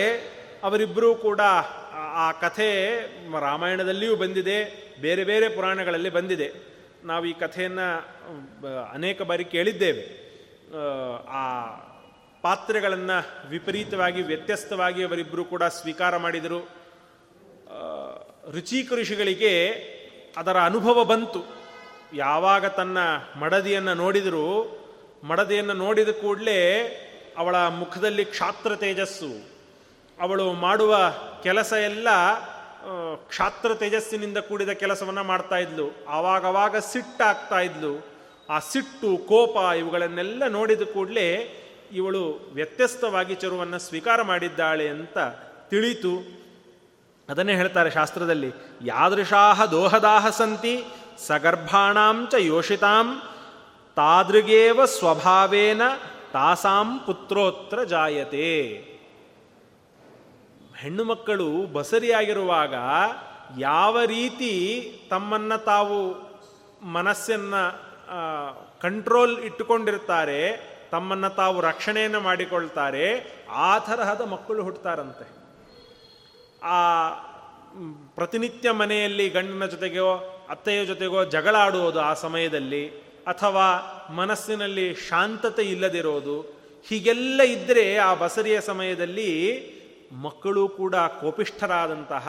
ಅವರಿಬ್ಬರೂ 0.62 1.14
ಕೂಡ 1.14 1.40
ಆ 2.14 2.32
ಕಥೆ 2.32 2.68
ರಾಮಾಯಣದಲ್ಲಿಯೂ 3.40 4.16
ಬಂದಿದೆ, 4.16 4.58
ಬೇರೆ 5.00 5.24
ಬೇರೆ 5.24 5.48
ಪುರಾಣಗಳಲ್ಲಿ 5.48 6.10
ಬಂದಿದೆ. 6.10 6.75
ನಾವು 7.06 7.24
ಈ 7.24 7.32
ಕಥೆಯನ್ನು 7.32 7.88
ಅನೇಕ 8.92 9.22
ಬಾರಿ 9.22 9.44
ಕೇಳಿದ್ದೇವೆ. 9.44 10.26
ಆ 11.28 11.66
ಪಾತ್ರೆಗಳನ್ನು 12.42 13.48
ವಿಪರೀತವಾಗಿ, 13.48 14.22
ವ್ಯತ್ಯಸ್ತವಾಗಿ 14.22 15.04
ಅವರಿಬ್ಬರು 15.04 15.44
ಕೂಡ 15.44 15.62
ಸ್ವೀಕಾರ 15.62 16.16
ಮಾಡಿದರು. 16.16 16.60
ರುಚಿಕ 18.52 18.92
ಋಷಿಗಳಿಗೆ 18.92 19.70
ಅದರ 20.36 20.56
ಅನುಭವ 20.60 21.04
ಬಂತು. 21.04 21.56
ಯಾವಾಗ 22.14 22.66
ತನ್ನ 22.66 22.98
ಮಡದಿಯನ್ನು 23.38 23.94
ನೋಡಿದರೂ, 23.94 24.48
ಮಡದಿಯನ್ನು 25.24 25.72
ನೋಡಿದ 25.72 26.08
ಕೂಡಲೇ 26.08 26.62
ಅವಳ 27.38 27.56
ಮುಖದಲ್ಲಿ 27.56 28.24
ಕ್ಷಾತ್ರ 28.24 28.76
ತೇಜಸ್ಸು. 28.76 29.56
ಅವಳು 30.20 30.52
ಮಾಡುವ 30.52 31.14
ಕೆಲಸ 31.42 31.72
ಎಲ್ಲ 31.72 32.08
ಕ್ಷಾತ್ರ 33.28 33.74
ತೇಜಸ್ಸಿನಿಂದ 33.74 34.38
ಕೂಡಿದ 34.38 34.68
ಕೆಲಸವನ್ನು 34.68 35.24
ಮಾಡ್ತಾ 35.24 35.56
ಇದ್ಲು. 35.56 36.04
ಆವಾಗವಾಗ 36.08 36.76
ಸಿಟ್ಟಾಗ್ತಾ 36.76 37.60
ಇದ್ಲು. 37.60 38.06
ಆ 38.50 38.58
ಸಿಟ್ಟು, 38.58 39.16
ಕೋಪ 39.16 39.56
ಇವುಗಳನ್ನೆಲ್ಲ 39.56 40.42
ನೋಡಿದ 40.48 40.82
ಕೂಡಲೇ 40.82 41.62
ಇವಳು 41.92 42.50
ವ್ಯತ್ಯಸ್ತವಾಗಿ 42.52 43.34
ಚರುವನ್ನು 43.34 43.78
ಸ್ವೀಕಾರ 43.78 44.22
ಮಾಡಿದ್ದಾಳೆ 44.22 44.88
ಅಂತ 44.88 45.18
ತಿಳಿತು. 45.70 46.46
ಅದನ್ನೇ 47.28 47.54
ಹೇಳ್ತಾರೆ 47.54 47.90
ಶಾಸ್ತ್ರದಲ್ಲಿ, 47.90 48.52
ಯಾದೃಶಾಹ 48.84 49.64
ದೋಹದಾಹ 49.64 50.28
ಸಂತಿ 50.28 50.84
ಸಗರ್ಭಾಣಾಂಚ 51.18 52.34
ಯೋಷಿತಾಂ 52.38 53.22
ತಾದೃಗೇವ 53.96 54.84
ಸ್ವಭಾವೇನ 54.84 55.82
ತಾಸಾಂ 56.32 56.98
ಪುತ್ರೋತ್ರ 56.98 57.84
ಜಾಯತೆ. 57.84 58.95
ಹೆಣ್ಣು 60.76 61.04
ಮಕ್ಕಳು 61.04 61.66
ಬಸರಿಯಾಗಿರುವಾಗ 61.66 62.74
ಯಾವ 63.58 64.02
ರೀತಿ 64.04 64.52
ತಮ್ಮನ್ನ 65.10 65.56
ತಾವು 65.56 65.98
ಮನಸ್ಸನ್ನ 66.92 67.54
ಕಂಟ್ರೋಲ್ 68.80 69.38
ಇಟ್ಟುಕೊಂಡಿರ್ತಾರೆ 69.38 70.40
ತಮ್ಮನ್ನು 70.90 71.36
ತಾವು 71.36 71.60
ರಕ್ಷಣೆಯನ್ನು 71.60 72.20
ಮಾಡಿಕೊಳ್ತಾರೆ, 72.20 73.06
ಆ 73.50 73.78
ತರಹದ 73.78 74.20
ಮಕ್ಕಳು 74.20 74.62
ಹುಟ್ಟುತ್ತಾರಂತೆ 74.62 75.26
ಆ 76.62 77.10
ಪ್ರತಿನಿತ್ಯ 78.14 78.70
ಮನೆಯಲ್ಲಿ 78.70 79.28
ಗಂಡನ 79.28 79.66
ಜೊತೆಗೋ, 79.66 80.10
ಅತ್ತೆಯ 80.50 80.84
ಜೊತೆಗೋ 80.84 81.24
ಜಗಳ 81.24 81.56
ಆಡುವುದು 81.56 82.00
ಆ 82.00 82.14
ಸಮಯದಲ್ಲಿ, 82.14 82.88
ಅಥವಾ 83.26 83.66
ಮನಸ್ಸಿನಲ್ಲಿ 84.10 84.94
ಶಾಂತತೆ 84.94 85.62
ಇಲ್ಲದಿರೋದು, 85.62 86.40
ಹೀಗೆಲ್ಲ 86.88 87.40
ಇದ್ದರೆ 87.40 87.96
ಆ 87.96 88.14
ಬಸರಿಯ 88.14 88.60
ಸಮಯದಲ್ಲಿ 88.60 89.30
ಮಕ್ಕಳು 90.12 90.68
ಕೂಡ 90.68 90.94
ಕೋಪಿಷ್ಠರಾದಂತಹ 90.96 92.28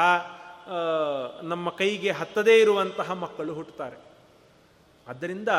ನಮ್ಮ 1.43 1.69
ಕೈಗೆ 1.69 2.11
ಹತ್ತದೇ 2.11 2.61
ಇರುವಂತಹ 2.61 3.11
ಮಕ್ಕಳು 3.11 3.53
ಹುಟ್ಟುತ್ತಾರೆ. 3.53 3.97
ಆದ್ದರಿಂದ 5.07 5.49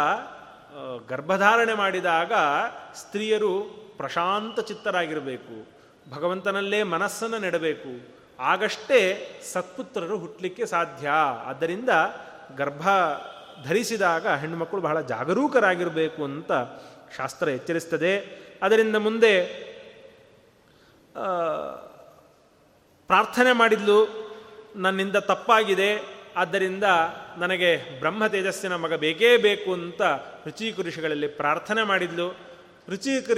ಗರ್ಭಧಾರಣೆ 1.09 1.74
ಮಾಡಿದಾಗ 1.74 2.33
ಸ್ತ್ರೀಯರು 2.94 3.52
ಪ್ರಶಾಂತ 3.96 4.61
ಚಿತ್ತರಾಗಿರಬೇಕು, 4.61 5.66
ಭಗವಂತನಲ್ಲೇ 6.14 6.83
ಮನಸ್ಸನ್ನು 6.83 7.38
ನೆಡಬೇಕು, 7.38 7.92
ಆಗಷ್ಟೇ 8.40 9.00
ಸತ್ಪುತ್ರರು 9.52 10.18
ಹುಟ್ಟಲಿಕ್ಕೆ 10.18 10.66
ಸಾಧ್ಯ. 10.66 11.09
ಆದ್ದರಿಂದ 11.44 11.90
ಗರ್ಭ 12.57 12.83
ಧರಿಸಿದಾಗ 13.64 14.26
ಹೆಣ್ಣುಮಕ್ಕಳು 14.28 14.81
ಬಹಳ 14.81 15.00
ಜಾಗರೂಕರಾಗಿರಬೇಕು 15.00 16.24
ಅಂತ 16.24 16.52
ಶಾಸ್ತ್ರ 17.16 17.48
ಎಚ್ಚರಿಸ್ತದೆ. 17.48 18.12
ಅದರಿಂದ 18.62 18.96
ಮುಂದೆ 18.96 19.68
ಪ್ರಾರ್ಥನೆ 23.09 23.53
ಮಾಡಿದ್ಲು, 23.53 24.09
ನನ್ನಿಂದ 24.77 25.16
ತಪ್ಪಾಗಿದೆ, 25.16 26.03
ಆದ್ದರಿಂದ 26.37 26.85
ನನಗೆ 27.38 28.01
ಬ್ರಹ್ಮ 28.01 28.27
ತೇಜಸ್ಸಿನ 28.27 28.77
ಮಗ 28.77 28.94
ಬೇಕೇ 28.94 29.37
ಬೇಕು 29.37 29.73
ಅಂತ 29.73 30.03
ರುಚಿಕ 30.44 30.77
ಪ್ರಾರ್ಥನೆ 31.37 31.83
ಮಾಡಿದ್ಲು. 31.83 32.37
ರುಚಿಕ 32.88 33.31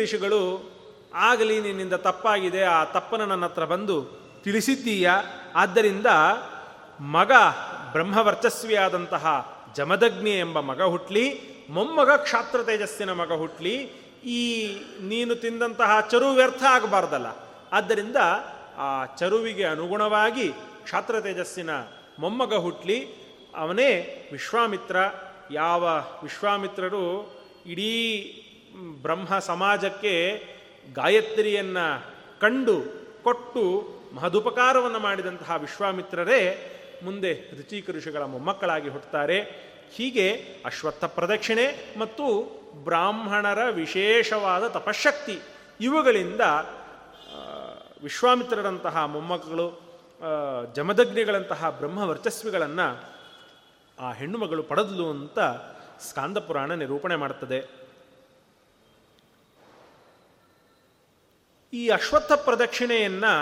ಆಗಲಿ 1.14 1.60
ನಿನ್ನಿಂದ 1.60 1.92
ತಪ್ಪಾಗಿದೆ, 1.92 2.62
ಆ 2.62 2.84
ತಪ್ಪನ್ನು 2.84 3.26
ನನ್ನ 3.26 3.44
ಹತ್ರ 3.44 3.64
ಬಂದು 3.64 4.20
ತಿಳಿಸಿದ್ದೀಯ. 4.44 5.10
ಆದ್ದರಿಂದ 5.54 6.06
ಮಗ 7.00 7.32
ಬ್ರಹ್ಮವರ್ಚಸ್ವಿಯಾದಂತಹ 7.92 9.56
ಜಮದಗ್ನಿ 9.76 10.30
ಎಂಬ 10.30 10.60
ಮಗ 10.60 10.82
ಹುಟ್ಲಿ, 10.82 11.40
ಮೊಮ್ಮಗ 11.70 12.10
ಕ್ಷಾತ್ರ 12.10 12.62
ತೇಜಸ್ಸಿನ 12.62 13.12
ಮಗ 13.12 13.32
ಹುಟ್ಲಿ. 13.32 13.76
ಈ 14.24 14.72
ನೀನು 15.02 15.34
ತಿಂದಂತಹ 15.34 16.00
ಚರು 16.00 16.30
ವ್ಯರ್ಥ 16.30 16.62
ಆಗಬಾರ್ದಲ್ಲ. 16.62 17.26
ಆದ್ದರಿಂದ 17.72 18.16
ಆ 18.80 19.06
ಚರುವಿಗೆ 19.16 19.64
ಅನುಗುಣವಾಗಿ 19.64 20.48
ಕ್ಷಾತ್ರ 20.82 21.20
ತೇಜಸ್ಸಿನ 21.20 21.70
ಮೊಮ್ಮಗ 22.18 22.54
ಹುಟ್ಲಿ. 22.54 22.98
ಅವನೇ 23.56 23.90
ವಿಶ್ವಾಮಿತ್ರ. 24.32 24.96
ಯಾವ 25.52 25.84
ವಿಶ್ವಾಮಿತ್ರರು 26.22 27.04
ಇಡೀ 27.66 27.92
ಬ್ರಹ್ಮ 29.02 29.38
ಸಮಾಜಕ್ಕೆ 29.38 30.12
ಗಾಯತ್ರಿಯನ್ನು 30.94 31.86
ಕಂಡು 32.40 32.76
ಕೊಟ್ಟು 33.22 33.62
ಮಹದುಪಕಾರವನ್ನು 34.14 34.98
ಮಾಡಿದಂತಹ 34.98 35.56
ವಿಶ್ವಾಮಿತ್ರರೇ 35.60 36.40
ಮುಂದೆ 37.04 37.32
ಋಚಿಕ 37.58 37.90
ಋಷಿಗಳ 37.90 38.22
ಮೊಮ್ಮಕ್ಕಳಾಗಿ 38.22 38.88
ಹುಟ್ಟುತ್ತಾರೆ 38.88 39.38
ಹೀಗೆ 39.94 40.26
ಅಶ್ವತ್ಥ 40.64 41.04
ಪ್ರದಕ್ಷಿಣೆ 41.04 41.66
ಮತ್ತು 41.98 42.26
ಬ್ರಾಹ್ಮಣರ 42.84 43.68
ವಿಶೇಷವಾದ 43.70 44.68
ತಪಶಕ್ತಿ 44.68 45.36
ಇವುಗಳಿಂದ 45.80 46.40
ವಿಶ್ವಾಮಿತ್ರರಂತಹ 48.02 49.04
ಮೊಮ್ಮಕ್ಕಳು 49.04 49.90
ಜಮದಗ್ನಿಗಳಂತಹ 50.74 51.70
ಬ್ರಹ್ಮ 51.70 51.98
ವರ್ಚಸ್ವಿಗಳನ್ನು 51.98 53.10
ಆ 53.98 54.12
ಹೆಣ್ಣುಮಗಳು 54.12 54.62
ಪಡೆದಲು 54.62 55.10
ಅಂತ 55.10 55.38
ಸ್ಕಾಂದ 56.00 56.38
ಪುರಾಣ 56.38 56.72
ನಿರೂಪಣೆ 56.72 57.16
ಮಾಡುತ್ತದೆ 57.16 57.80
ಈ 61.72 61.88
ಅಶ್ವತ್ಥ 61.88 62.32
ಪ್ರದಕ್ಷಿಣೆಯನ್ನು 62.32 63.34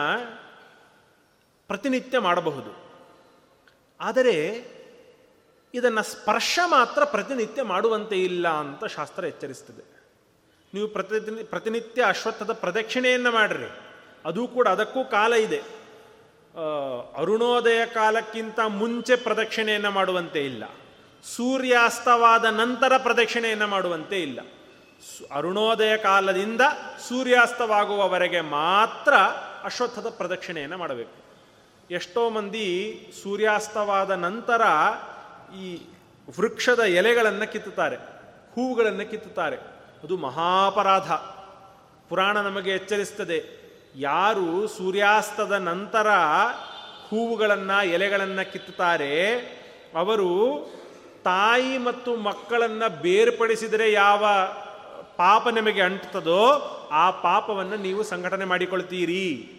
ಪ್ರತಿನಿತ್ಯ 1.68 2.18
ಮಾಡಬಹುದು. 2.18 2.72
ಆದರೆ 4.00 4.34
ಇದನ್ನು 5.74 6.02
ಸ್ಪರ್ಶ 6.02 6.58
ಮಾತ್ರ 6.66 7.04
ಪ್ರತಿನಿತ್ಯ 7.04 7.62
ಮಾಡುವಂತೆ 7.62 8.24
ಇಲ್ಲ 8.24 8.48
ಅಂತ 8.48 8.84
ಶಾಸ್ತ್ರ 8.84 9.24
ಎಚ್ಚರಿಸ್ತದೆ. 9.24 9.84
ನೀವು 10.74 10.88
ಪ್ರತಿ 10.88 11.44
ಪ್ರತಿನಿತ್ಯ 11.44 12.04
ಅಶ್ವತ್ಥದ 12.04 12.52
ಪ್ರದಕ್ಷಿಣೆಯನ್ನು 12.52 13.32
ಮಾಡ್ರಿ. 13.32 13.87
ಅದು 14.28 14.48
ಕೂಡ 14.48 14.68
ಅದಕ್ಕೂ 14.68 15.04
ಕಾಲ 15.04 15.32
ಇದೆ. 15.32 15.60
ಅರುಣೋದಯ 17.16 17.86
ಕಾಲಕ್ಕಿಂತ 17.86 18.60
ಮುಂಚೆ 18.66 19.16
ಪ್ರದಕ್ಷಿಣೆಯನ್ನು 19.16 19.90
ಮಾಡುವಂತೆ 19.90 20.44
ಇಲ್ಲ. 20.44 20.64
ಸೂರ್ಯಾಸ್ತವಾದ 21.36 22.44
ನಂತರ 22.44 22.92
ಪ್ರದಕ್ಷಿಣೆಯನ್ನು 22.96 23.66
ಮಾಡುವಂತೆ 23.66 24.22
ಇಲ್ಲ. 24.22 24.40
ಅರುಣೋದಯ 25.34 25.96
ಕಾಲದಿಂದ 25.96 26.60
ಸೂರ್ಯಾಸ್ತವಾಗುವವರೆಗೆ 27.08 28.40
ಮಾತ್ರ 28.40 29.14
ಅಶ್ವತ್ಥದ 29.64 30.08
ಪ್ರದಕ್ಷಿಣೆಯನ್ನು 30.08 30.78
ಮಾಡಬೇಕು. 30.78 31.16
ಎಷ್ಟೋ 31.90 32.30
ಮಂದಿ 32.30 32.68
ಸೂರ್ಯಾಸ್ತವಾದ 33.22 34.10
ನಂತರ 34.10 34.62
ಈ 35.56 35.66
ವೃಕ್ಷದ 36.38 36.80
ಎಲೆಗಳನ್ನು 36.80 37.52
ಕಿತ್ತುತ್ತಾರೆ, 37.52 37.96
ಹೂವುಗಳನ್ನು 38.54 39.10
ಕಿತ್ತುತ್ತಾರೆ. 39.10 39.56
ಅದು 40.04 40.16
ಮಹಾಪರಾಧ. 40.16 41.12
ಪುರಾಣ 42.08 42.36
ನಮಗೆ 42.40 42.70
ಎಚ್ಚರಿಸ್ತದೆ. 42.70 43.67
ಯಾರು 43.94 44.68
ಸೂರ್ಯಾಸ್ತದ 44.68 45.52
ನಂತರ 45.52 46.06
ಹೂವುಗಳನ್ನು 47.08 47.86
ಎಲೆಗಳನ್ನು 47.86 48.52
ಕಿತ್ತುತ್ತಾರೆ, 48.52 49.12
ಅವರು 49.94 50.30
ತಾಯಿ 51.24 51.78
ಮತ್ತು 51.78 52.16
ಮಕ್ಕಳನ್ನು 52.16 53.02
ಬೇರ್ಪಡಿಸಿದರೆ 53.02 53.92
ಯಾವ 53.92 54.24
ಪಾಪ 55.16 55.48
ನಿಮಗೆ 55.48 55.80
ಅಂಟುತ್ತದೋ 55.80 56.42
ಆ 56.92 57.10
ಪಾಪವನ್ನು 57.10 57.76
ನೀವು 57.76 58.02
ಸಂಘಟನೆ 58.02 58.44
ಮಾಡಿಕೊಳ್ತೀರಿ. 58.44 59.54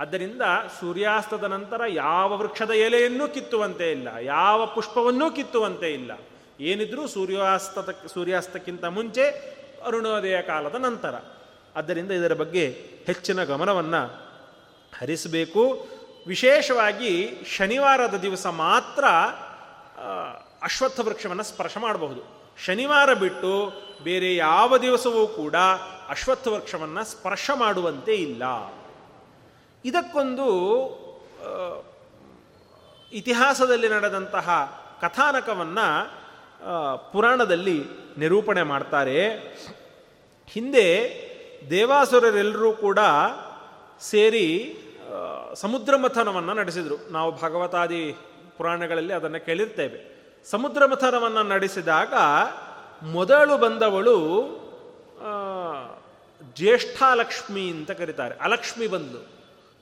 ಆದ್ದರಿಂದ 0.00 0.42
ಸೂರ್ಯಾಸ್ತದ 0.80 1.44
ನಂತರ 1.44 1.80
ಯಾವ 1.88 2.36
ವೃಕ್ಷದ 2.36 2.70
ಎಲೆಯನ್ನೂ 2.70 3.28
ಕಿತ್ತುವಂತೆ 3.28 3.90
ಇಲ್ಲ, 3.90 4.08
ಯಾವ 4.20 4.66
ಪುಷ್ಪವನ್ನೂ 4.66 5.30
ಕಿತ್ತುವಂತೆ 5.30 5.92
ಇಲ್ಲ. 5.92 6.12
ಏನಿದ್ರೂ 6.60 7.06
ಸೂರ್ಯಾಸ್ತದ, 7.06 7.90
ಸೂರ್ಯಾಸ್ತಕ್ಕಿಂತ 8.14 8.84
ಮುಂಚೆ 8.84 9.24
ಅರುಣೋದಯ 9.86 10.42
ಕಾಲದ 10.42 10.74
ನಂತರ. 10.74 11.14
ಆದ್ದರಿಂದ 11.76 12.10
ಇದರ 12.10 12.34
ಬಗ್ಗೆ 12.34 12.88
ಹೆಚ್ಚಿನ 13.06 13.44
ಗಮನವನ್ನು 13.44 14.06
ಹರಿಸಬೇಕು. 14.98 15.88
ವಿಶೇಷವಾಗಿ 16.26 17.28
ಶನಿವಾರದ 17.46 18.14
ದಿವಸ 18.14 18.46
ಮಾತ್ರ 18.46 19.04
ಅಶ್ವತ್ಥ 20.62 21.00
ವೃಕ್ಷವನ್ನು 21.00 21.42
ಸ್ಪರ್ಶ 21.42 21.76
ಮಾಡಬಹುದು. 21.76 22.38
ಶನಿವಾರ 22.64 23.14
ಬಿಟ್ಟು 23.14 23.72
ಬೇರೆ 24.02 24.36
ಯಾವ 24.36 24.78
ದಿವಸವೂ 24.78 25.26
ಕೂಡ 25.26 25.54
ಅಶ್ವತ್ಥ 26.08 26.48
ವೃಕ್ಷವನ್ನು 26.48 27.04
ಸ್ಪರ್ಶ 27.04 27.50
ಮಾಡುವಂತೆ 27.54 28.14
ಇಲ್ಲ. 28.14 28.42
ಇದಕ್ಕೊಂದು 29.84 30.48
ಇತಿಹಾಸದಲ್ಲಿ 33.12 33.88
ನಡೆದಂತಹ 33.88 34.48
ಕಥಾನಕವನ್ನು 35.00 36.10
ಪುರಾಣದಲ್ಲಿ 37.12 37.84
ನಿರೂಪಣೆ 38.18 38.62
ಮಾಡ್ತಾರೆ. 38.62 39.30
ಹಿಂದೆ 40.48 41.27
ದೇವಾಸುರರೆಲ್ಲರೂ 41.70 42.72
ಕೂಡ 42.72 42.98
ಸೇರಿ 44.00 44.76
ಸಮುದ್ರ 45.54 45.96
ಮಥನವನ್ನು 45.96 46.54
ನಡೆಸಿದರು. 46.54 47.12
ನಾವು 47.12 47.40
ಭಗವತಾದಿ 47.40 48.16
ಪುರಾಣಗಳಲ್ಲಿ 48.56 49.12
ಅದನ್ನು 49.12 49.44
ಕೇಳಿರ್ತೇವೆ. 49.46 50.18
ಸಮುದ್ರ 50.50 50.86
ಮಥನವನ್ನು 50.86 51.42
ನಡೆಸಿದಾಗ 51.42 52.14
ಮೊದಲು 53.02 53.58
ಬಂದವಳು 53.58 54.18
ಜ್ಯೇಷ್ಠಾಲಕ್ಷ್ಮಿ 56.56 57.70
ಅಂತ 57.70 57.90
ಕರೀತಾರೆ. 57.90 58.34
ಅಲಕ್ಷ್ಮಿ 58.34 58.86
ಬಂದು, 58.86 59.28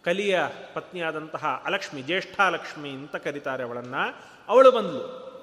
ಕಲಿಯ 0.04 0.40
ಪತ್ನಿಯಾದಂತಹ 0.74 1.62
ಅಲಕ್ಷ್ಮಿ, 1.64 2.02
ಜ್ಯೇಷ್ಠಾಲಕ್ಷ್ಮಿ 2.02 2.90
ಅಂತ 2.90 3.16
ಕರೀತಾರೆ 3.16 3.62
ಅವಳನ್ನು. 3.64 4.16
ಅವಳು 4.48 4.70
ಬಂದಳು 4.70 5.35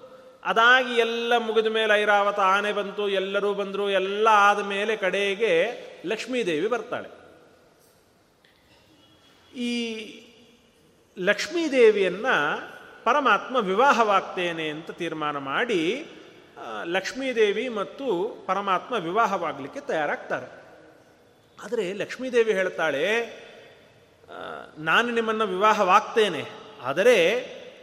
ಅದಾಗಿ 0.46 0.94
ಎಲ್ಲ 0.98 1.34
ಮುಗಿದ 1.38 1.70
ಮೇಲೆ 1.76 1.94
ಐರಾವತ 1.94 2.40
ಆನೆ 2.56 2.72
ಬಂತು, 2.72 3.04
ಎಲ್ಲರೂ 3.10 3.52
ಬಂದರು, 3.54 3.86
ಎಲ್ಲ 4.00 4.28
ಆದ 4.48 4.62
ಮೇಲೆ 4.66 4.94
ಕಡೆಗೆ 4.96 5.54
ಲಕ್ಷ್ಮೀದೇವಿ 6.06 6.68
ಬರ್ತಾಳೆ. 6.68 7.10
ಈ 9.68 9.72
ಲಕ್ಷ್ಮೀದೇವಿಯನ್ನು 11.18 12.36
ಪರಮಾತ್ಮ 13.04 13.56
ವಿವಾಹವಾಗ್ತೇನೆ 13.56 14.66
ಅಂತ 14.70 14.92
ತೀರ್ಮಾನ 14.92 15.38
ಮಾಡಿ 15.52 15.82
ಲಕ್ಷ್ಮೀದೇವಿ 16.86 17.66
ಮತ್ತು 17.70 18.08
ಪರಮಾತ್ಮ 18.48 18.94
ವಿವಾಹವಾಗಲಿಕ್ಕೆ 19.08 19.82
ತಯಾರಾಗ್ತಾರೆ. 19.88 20.48
ಆದರೆ 21.60 21.86
ಲಕ್ಷ್ಮೀದೇವಿ 21.94 22.54
ಹೇಳ್ತಾಳೆ 22.54 23.04
ನಾನು 24.80 25.08
ನಿಮ್ಮನ್ನು 25.12 25.46
ವಿವಾಹವಾಗ್ತೇನೆ, 25.48 26.44
ಆದರೆ 26.84 27.18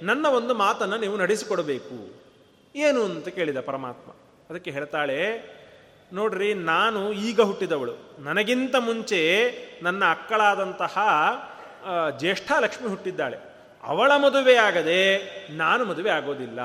ನನ್ನ 0.02 0.26
ಒಂದು 0.38 0.54
ಮಾತನ್ನು 0.54 0.96
ನೀವು 0.96 1.16
ನಡೆಸಿಕೊಡಬೇಕು. 1.16 1.98
ಏನು 2.74 3.00
ಅಂತ 3.04 3.28
ಕೇಳಿದ 3.28 3.60
ಪರಮಾತ್ಮ. 3.60 4.10
ಅದಕ್ಕೆ 4.50 4.70
ಹೇಳ್ತಾಳೆ, 4.70 5.18
ನೋಡ್ರಿ, 6.12 6.54
ನಾನು 6.54 7.00
ಈಗ 7.12 7.40
ಹುಟ್ಟಿದವಳು. 7.40 7.94
ನನಗಿಂತ 8.18 8.76
ಮುಂಚೆ 8.78 9.20
ನನ್ನ 9.82 10.02
ಅಕ್ಕಳಾದಂತಹ 10.10 10.98
ಜ್ಯೇಷ್ಠ 12.18 12.52
ಲಕ್ಷ್ಮಿ 12.60 12.88
ಹುಟ್ಟಿದ್ದಾಳೆ. 12.88 13.38
ಅವಳ 13.82 14.10
ಮದುವೆ 14.16 14.54
ಆಗದೆ 14.54 15.02
ನಾನು 15.56 15.82
ಮದುವೆ 15.84 16.10
ಆಗೋದಿಲ್ಲ. 16.10 16.60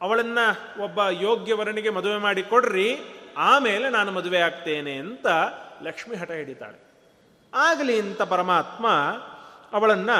ಅವಳನ್ನು 0.00 0.46
ಒಬ್ಬ 0.82 1.00
ಯೋಗ್ಯ 1.20 1.54
ವರ್ಣಿಗೆ 1.54 1.90
ಮದುವೆ 1.90 2.18
ಮಾಡಿ 2.18 2.42
ಕೊಡ್ರಿ, 2.42 2.88
ಆಮೇಲೆ 3.36 3.88
ನಾನು 3.88 4.12
ಮದುವೆ 4.12 4.38
ಆಗ್ತೇನೆ 4.38 4.94
ಅಂತ 4.94 5.26
ಲಕ್ಷ್ಮಿ 5.82 6.16
ಹಠ 6.16 6.30
ಹಿಡಿತಾಳೆ. 6.30 6.78
ಆಗಲಿ 7.52 8.00
ಅಂತ 8.00 8.22
ಪರಮಾತ್ಮ 8.22 8.86
ಅವಳನ್ನು 9.72 10.18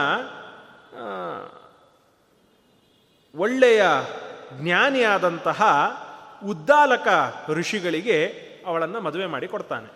ಒಳ್ಳೆಯ 3.35 3.83
ಜ್ಞಾನಿಯಾದಂತಹ 4.61 5.63
ಉದ್ದಾಲಕ 6.47 7.09
ಋಷಿಗಳಿಗೆ 7.49 8.27
ಅವಳನ್ನು 8.67 9.01
ಮದುವೆ 9.01 9.27
ಮಾಡಿ 9.27 9.49
ಕೊಡ್ತಾನೆ. 9.49 9.93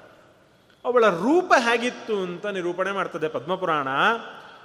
ಅವಳ 0.85 1.09
ರೂಪ 1.09 1.53
ಹೇಗಿತ್ತು 1.59 2.17
ಅಂತ 2.19 2.47
ನಿರೂಪಣೆ 2.47 2.93
ಮಾಡ್ತದೆ 2.93 3.29
ಪದ್ಮಪುರಾಣ. 3.29 3.89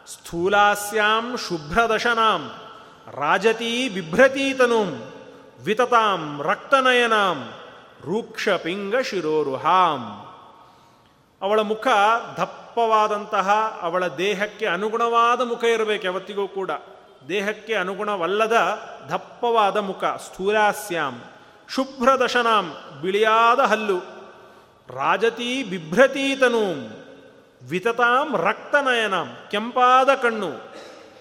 ಸ್ಥೂಲಾಸ್ಯಾಂ 0.08 1.38
ಶುಭ್ರದಶನಾಂ, 1.38 2.52
ರಾಜತೀ 3.12 3.90
ಬಿಭ್ರತೀತನುಂ, 3.90 5.14
ವಿತತಾಂ 5.66 6.42
ರಕ್ತನಯನಾಂ 6.44 7.52
ರೂಕ್ಷ 8.06 8.50
ಪಿಂಗ 8.50 8.96
ಶಿರೋರುಹಾಂ. 8.96 10.28
ಅವಳ 11.42 11.62
ಮುಖ 11.62 11.88
ದಪ್ಪವಾದಂತಹ, 12.38 13.80
ಅವಳ 13.82 14.08
ದೇಹಕ್ಕೆ 14.08 14.66
ಅನುಗುಣವಾದ 14.66 15.42
ಮುಖ 15.42 15.64
ಇರಬೇಕು 15.64 16.06
ಯಾವತ್ತಿಗೂ 16.06 16.48
ಕೂಡ. 16.48 16.72
ದೇಹಕ್ಕೆ 17.30 17.74
ಅನುಗುಣವಲ್ಲದ 17.74 18.54
ದಪ್ಪವಾದ 19.10 19.78
ಮುಖ 19.78 20.04
ಸ್ಥೂಲಾಸ್ಯಾಂ 20.04 21.24
ಶುಭ್ರದಶನಾಂ, 21.76 22.76
ಬಿಳಿಯಾದ 23.02 23.60
ಹಲ್ಲು, 23.60 23.98
ರಾಜತೀ 24.90 25.64
ಬಿಭ್ರತೀತನೂ, 25.64 26.64
ವಿತತಾಂ 27.70 28.38
ರಕ್ತನಯನಾಂ, 28.38 29.38
ಕೆಂಪಾದ 29.52 30.14
ಕಣ್ಣು, 30.14 30.52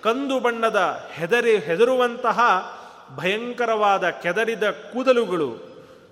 ಕಂದು 0.03 0.41
ಬಣ್ಣದ 0.41 1.09
ಹೆದರಿ, 1.13 1.59
ಹೆದರುವಂತಹ 1.59 2.41
ಭಯಂಕರವಾದ 3.17 4.11
ಕೆದರಿದ 4.11 4.71
ಕೂದಲುಗಳು. 4.71 5.51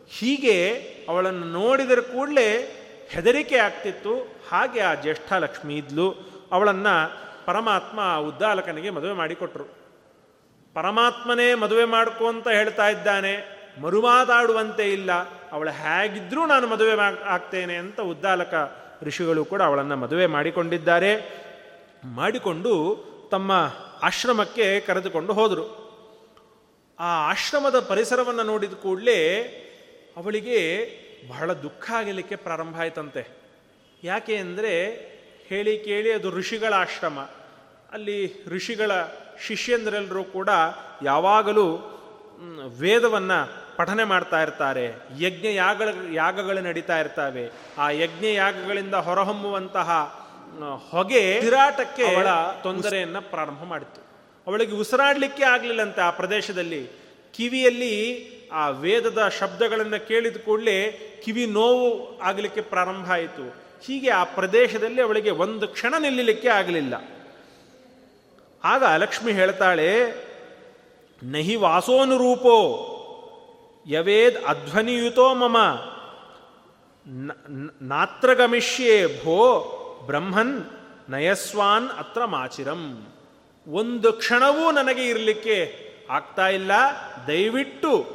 ಹೀಗೆ 0.08 0.72
ಅವಳನ್ನು 1.08 1.46
ನೋಡಿದರೆ 1.46 2.00
ಕೂಡಲೇ 2.00 2.48
ಹೆದರಿಕೆ 3.08 3.56
ಆಗ್ತಿತ್ತು. 3.56 4.38
ಹಾಗೆ 4.52 4.80
ಆ 4.80 4.94
ಜ್ಯೇಷ್ಠ 4.94 5.32
ಲಕ್ಷ್ಮೀ 5.32 5.76
ಇದ್ಲು 5.76 6.10
ಅವಳನ್ನು 6.52 7.12
ಪರಮಾತ್ಮ 7.46 8.16
ಉದ್ದಾಲಕನಿಗೆ 8.16 8.90
ಮದುವೆ 8.90 9.12
ಮಾಡಿಕೊಟ್ರು. 9.12 9.77
ಪರಮಾತ್ಮನೇ 10.78 11.46
ಮದುವೆ 11.62 11.86
ಮಾಡ್ಕೊ 11.94 12.24
ಅಂತ 12.28 12.48
ಹೇಳ್ತಾ 12.48 12.86
ಇದ್ದಾನೆ 12.88 13.32
ಮರುಮಾತಾಡುವಂತೆ 13.82 14.84
ಇಲ್ಲ, 14.92 15.10
ಅವಳು 15.52 15.72
ಹೇಗಿದ್ರೂ 15.80 16.42
ನಾನು 16.46 16.66
ಮದುವೆ 16.66 16.94
ಆಗ್ತೇನೆ 17.26 17.74
ಅಂತ 17.76 18.00
ಉದ್ದಾಲಕ 18.12 18.54
ಋಷಿಗಳು 19.02 19.42
ಕೂಡ 19.44 19.60
ಅವಳನ್ನು 19.62 19.96
ಮದುವೆ 19.96 20.26
ಮಾಡಿಕೊಂಡಿದ್ದಾರೆ. 20.26 21.12
ಮಾಡಿಕೊಂಡು 22.14 22.72
ತಮ್ಮ 23.30 23.52
ಆಶ್ರಮಕ್ಕೆ 24.02 24.66
ಕರೆದುಕೊಂಡು 24.80 25.32
ಹೋದರು. 25.32 25.64
ಆ 26.98 27.10
ಆಶ್ರಮದ 27.30 27.78
ಪರಿಸರವನ್ನು 27.80 28.42
ನೋಡಿದ 28.42 28.76
ಕೂಡಲೇ 28.82 29.18
ಅವಳಿಗೆ 30.16 30.60
ಬಹಳ 31.28 31.48
ದುಃಖ 31.64 31.84
ಆಗಲಿಕ್ಕೆ 31.96 32.36
ಪ್ರಾರಂಭ 32.36 32.76
ಆಯ್ತಂತೆ. 32.80 33.22
ಯಾಕೆ 34.04 34.34
ಅಂದರೆ 34.36 34.74
ಹೇಳಿ 35.48 35.74
ಕೇಳಿ 35.78 36.10
ಅದು 36.12 36.30
ಋಷಿಗಳ 36.30 36.72
ಆಶ್ರಮ. 36.74 37.18
ಅಲ್ಲಿ 37.92 38.18
ಋಷಿಗಳ 38.48 38.92
ಶಿಷ್ಯಂದ್ರೆಲ್ಲರೂ 39.46 40.24
ಕೂಡ 40.24 40.48
ಯಾವಾಗಲೂ 41.02 41.94
ವೇದವನ್ನು 42.78 43.68
ಪಠನೆ 43.76 44.04
ಮಾಡ್ತಾ 44.04 44.42
ಇರ್ತಾರೆ. 44.42 44.84
ಯಜ್ಞ 45.20 45.46
ಯಾಗ 45.46 45.82
ಯಾಗಗಳು 46.12 46.60
ನಡೀತಾ 46.60 46.98
ಇರ್ತವೆ. 46.98 47.52
ಆ 47.78 47.90
ಯಜ್ಞ 47.90 48.24
ಯಾಗಗಳಿಂದ 48.24 48.94
ಹೊರಹೊಮ್ಮುವಂತಹ 48.94 49.90
ಹೊಗೆ 50.90 51.40
ತಿರಾಟಕ್ಕೆ 51.40 52.14
ಅವಳ 52.14 52.26
ತೊಂದರೆಯನ್ನು 52.62 53.30
ಪ್ರಾರಂಭ 53.30 53.64
ಮಾಡಿತು. 53.64 54.00
ಅವಳಿಗೆ 54.46 54.72
ಉಸಿರಾಡಲಿಕ್ಕೆ 54.72 55.44
ಆಗಲಿಲ್ಲಂತೆ 55.44 56.00
ಆ 56.00 56.10
ಪ್ರದೇಶದಲ್ಲಿ. 56.10 56.88
ಕಿವಿಯಲ್ಲಿ 57.36 57.94
ಆ 58.52 58.68
ವೇದದ 58.68 59.28
ಶಬ್ದಗಳನ್ನು 59.28 60.08
ಕೇಳಿದ 60.08 60.36
ಕೂಡಲೇ 60.36 60.78
ಕಿವಿ 61.24 61.46
ನೋವು 61.46 62.20
ಆಗಲಿಕ್ಕೆ 62.20 62.60
ಪ್ರಾರಂಭ 62.60 63.10
ಆಯಿತು. 63.10 63.54
ಹೀಗೆ 63.86 64.10
ಆ 64.10 64.24
ಪ್ರದೇಶದಲ್ಲಿ 64.24 65.02
ಅವಳಿಗೆ 65.02 65.30
ಒಂದು 65.30 65.68
ಕ್ಷಣ 65.68 65.94
ನಿಲ್ಲಲಿಕ್ಕೆ 65.98 66.48
ಆಗಲಿಲ್ಲ. 66.48 66.94
ಆಗ 68.64 68.84
ಲಕ್ಷ್ಮಿ 68.96 69.32
ಹೇಳ್ತಾಳೆ, 69.32 69.90
ನಹಿ 71.22 71.56
ವಾಸೋನುರೂಪೋ 71.56 72.56
ಯವೇದ್ 73.86 74.44
ಅಧ್ವನಿಯುತೋ 74.44 75.34
ಮಮ 75.34 75.56
ನಾತ್ರ 77.82 78.34
ಭೋ 79.24 79.40
ಬ್ರಹ್ಮನ್ 80.06 80.64
ನಯಸ್ವಾನ್ 81.08 81.90
ಅತ್ರ 81.90 82.24
ಮಾಚಿರಂ. 82.24 83.12
ಒಂದು 83.66 84.12
ಕ್ಷಣವೂ 84.12 84.70
ನನಗೆ 84.70 85.04
ಇರಲಿಕ್ಕೆ 85.08 85.56
ಆಗ್ತಾ 86.10 86.48
ಇಲ್ಲ. 86.48 86.72
ದಯವಿಟ್ಟು 87.26 88.06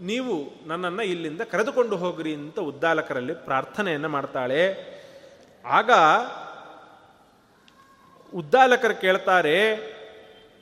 ನೀವು 0.00 0.68
ನನ್ನನ್ನು 0.68 1.02
ಇಲ್ಲಿಂದ 1.02 1.40
ಕರೆದುಕೊಂಡು 1.40 1.96
ಹೋಗ್ರಿ 1.96 2.34
ಅಂತ 2.34 2.58
ಉದ್ದಾಲಕರಲ್ಲಿ 2.58 3.34
ಪ್ರಾರ್ಥನೆಯನ್ನು 3.34 4.08
ಮಾಡ್ತಾಳೆ. 4.08 4.62
ಆಗ 5.64 5.90
ಉದ್ದಾಲಕರು 8.34 9.00
ಕೇಳ್ತಾರೆ, 9.00 9.76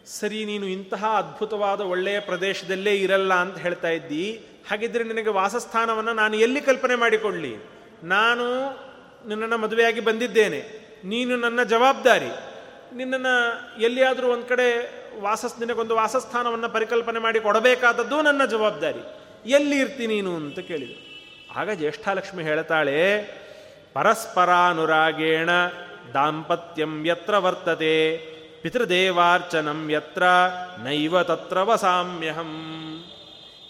ಸರಿ, 0.07 0.45
ನೀನು 0.45 0.67
ಇಂತಹ 0.67 1.07
ಅದ್ಭುತವಾದ 1.17 1.81
ಒಳ್ಳೆಯ 1.81 2.21
ಪ್ರದೇಶದಲ್ಲೇ 2.21 2.95
ಇರಲ್ಲ 2.95 3.35
ಅಂತ 3.35 3.59
ಹೇಳ್ತಾ 3.59 3.89
ಇದ್ದಿ. 3.89 4.47
ಹಾಗಿದ್ರೆ 4.71 5.05
ನಿನಗೆ 5.05 5.31
ವಾಸಸ್ಥಾನವನ್ನು 5.31 6.13
ನಾನು 6.13 6.37
ಎಲ್ಲಿ 6.37 6.61
ಕಲ್ಪನೆ 6.61 6.95
ಮಾಡಿಕೊಳ್ಳಿ? 6.95 7.57
ನಾನು 8.03 8.71
ನಿನ್ನನ್ನು 9.29 9.59
ಮದುವೆಯಾಗಿ 9.59 10.01
ಬಂದಿದ್ದೇನೆ. 10.01 10.61
ನೀನು 11.05 11.37
ನನ್ನ 11.37 11.63
ಜವಾಬ್ದಾರಿ. 11.63 12.29
ನಿನ್ನನ್ನು 12.97 13.81
ಎಲ್ಲಿಯಾದರೂ 13.83 14.29
ಒಂದು 14.29 14.47
ಕಡೆ 14.47 14.91
ವಾಸಸ್, 15.21 15.61
ನಿನಗೊಂದು 15.61 15.97
ವಾಸಸ್ಥಾನವನ್ನು 15.97 16.69
ಪರಿಕಲ್ಪನೆ 16.69 17.19
ಮಾಡಿ 17.19 17.41
ಕೊಡಬೇಕಾದದ್ದು 17.41 18.23
ನನ್ನ 18.23 18.45
ಜವಾಬ್ದಾರಿ. 18.45 19.01
ಎಲ್ಲಿ 19.51 19.79
ಇರ್ತೀನಿ 19.79 20.15
ನೀನು? 20.15 20.37
ಅಂತ 20.37 20.59
ಕೇಳಿದರು. 20.59 21.09
ಆಗ 21.59 21.71
ಜ್ಯೇಷ್ಠಾಲಕ್ಷ್ಮಿ 21.71 22.43
ಹೇಳ್ತಾಳೆ, 22.43 23.23
ಪರಸ್ಪರಾನುರಾಗೇಣ 23.95 25.51
ದಾಂಪತ್ಯಂ 26.15 27.07
ಯತ್ರ 27.07 27.39
ವರ್ತತೆ 27.39 28.17
ಪಿತೃದೇವಾರ್ಚನಂ 28.63 29.91
ಯತ್ರ 29.91 30.23
ನೈವ 30.85 31.23
ತತ್ರ 31.23 31.59
ವಸಾಮ್ಯಹಂ 31.59 32.75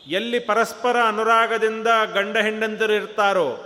ಎಲ್ಲಿ 0.06 0.38
ಪರಸ್ಪರ 0.38 0.96
ಅನುರಾಗದಿಂದ 1.08 1.86
ಗಂಡ 2.14 2.36
ಹೆಂಡಂದಿರು 2.36 2.92
ಇರ್ತಾರೋ, 2.92 3.64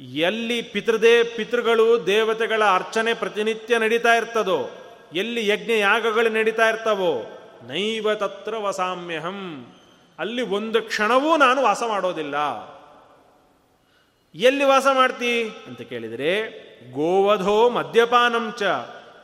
ಎಲ್ಲಿ 0.00 0.62
ಪಿತೃದೇ 0.62 1.24
ಪಿತೃಗಳು 1.24 2.06
ದೇವತೆಗಳ 2.06 2.64
ಅರ್ಚನೆ 2.64 3.14
ಪ್ರತಿನಿತ್ಯ 3.14 3.78
ನಡೀತಾ 3.78 4.14
ಇರ್ತದೋ, 4.14 4.70
ಎಲ್ಲಿ 5.14 5.48
ಯಜ್ಞ 5.48 5.70
ಯಾಗಗಳು 5.70 6.28
ನಡೀತಾ 6.28 6.68
ಇರ್ತವೋ, 6.68 7.24
ನೈವ 7.66 8.14
ತತ್ರ 8.14 8.56
ವಸಾಮ್ಯಹಂ. 8.56 9.66
ಅಲ್ಲಿ 10.18 10.42
ಒಂದು 10.42 10.82
ಕ್ಷಣವೂ 10.82 11.36
ನಾನು 11.36 11.62
ವಾಸ 11.62 11.82
ಮಾಡೋದಿಲ್ಲ. 11.88 12.34
ಎಲ್ಲಿ 14.34 14.64
ವಾಸ 14.64 14.86
ಮಾಡ್ತಿ? 14.92 15.44
ಅಂತ 15.44 15.80
ಕೇಳಿದರೆ 15.80 16.63
ಗೋವಧೋ 16.92 17.70
ಮದ್ಯಪಾನಂ 17.70 18.54
ಚ. 18.58 18.62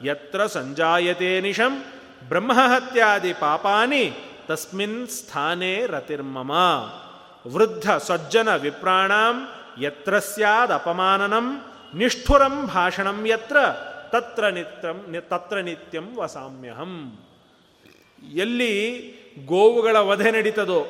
ಯತ್ರ 0.05 0.47
ಸಂಜಾಯತೆ 0.47 1.41
ನಿಶಂ 1.41 1.85
ಬ್ರಹ್ಮಹತ್ಯಾದಿ 2.29 3.33
ಪಾಪಾನಿ 3.33 4.13
ತಸ್ಮಿನ್ 4.47 5.07
ಸ್ಥಾನೇ 5.07 5.87
ರತಿರ್ಮಮ. 5.87 6.53
ವೃದ್ಧ 7.47 7.91
ಸಜ್ಜನ 7.91 8.57
ವಿಪ್ರಾಣಾಂ 8.57 9.49
ಯತ್ರ 9.81 10.19
ಸ್ಯಾದಪಮಾನನಂ 10.19 11.47
ನಿಷ್ಠುರಂ 11.95 12.67
ಭಾಷಣಂ 12.67 13.27
ಯತ್ರ 13.27 13.57
ತತ್ರ 14.11 14.49
ನಿತ್ಯಂ 14.49 15.21
ತತ್ರ 15.21 15.57
ನಿತ್ಯಂ 15.61 16.07
ವಸಾಮ್ಯಹಂ. 16.17 16.95
ಎಲ್ಲಿ 18.33 18.75
ಗೋವುಗಳ 19.47 19.97
ವಧೆ 19.99 20.31
ನಡೀತದೋ, 20.31 20.81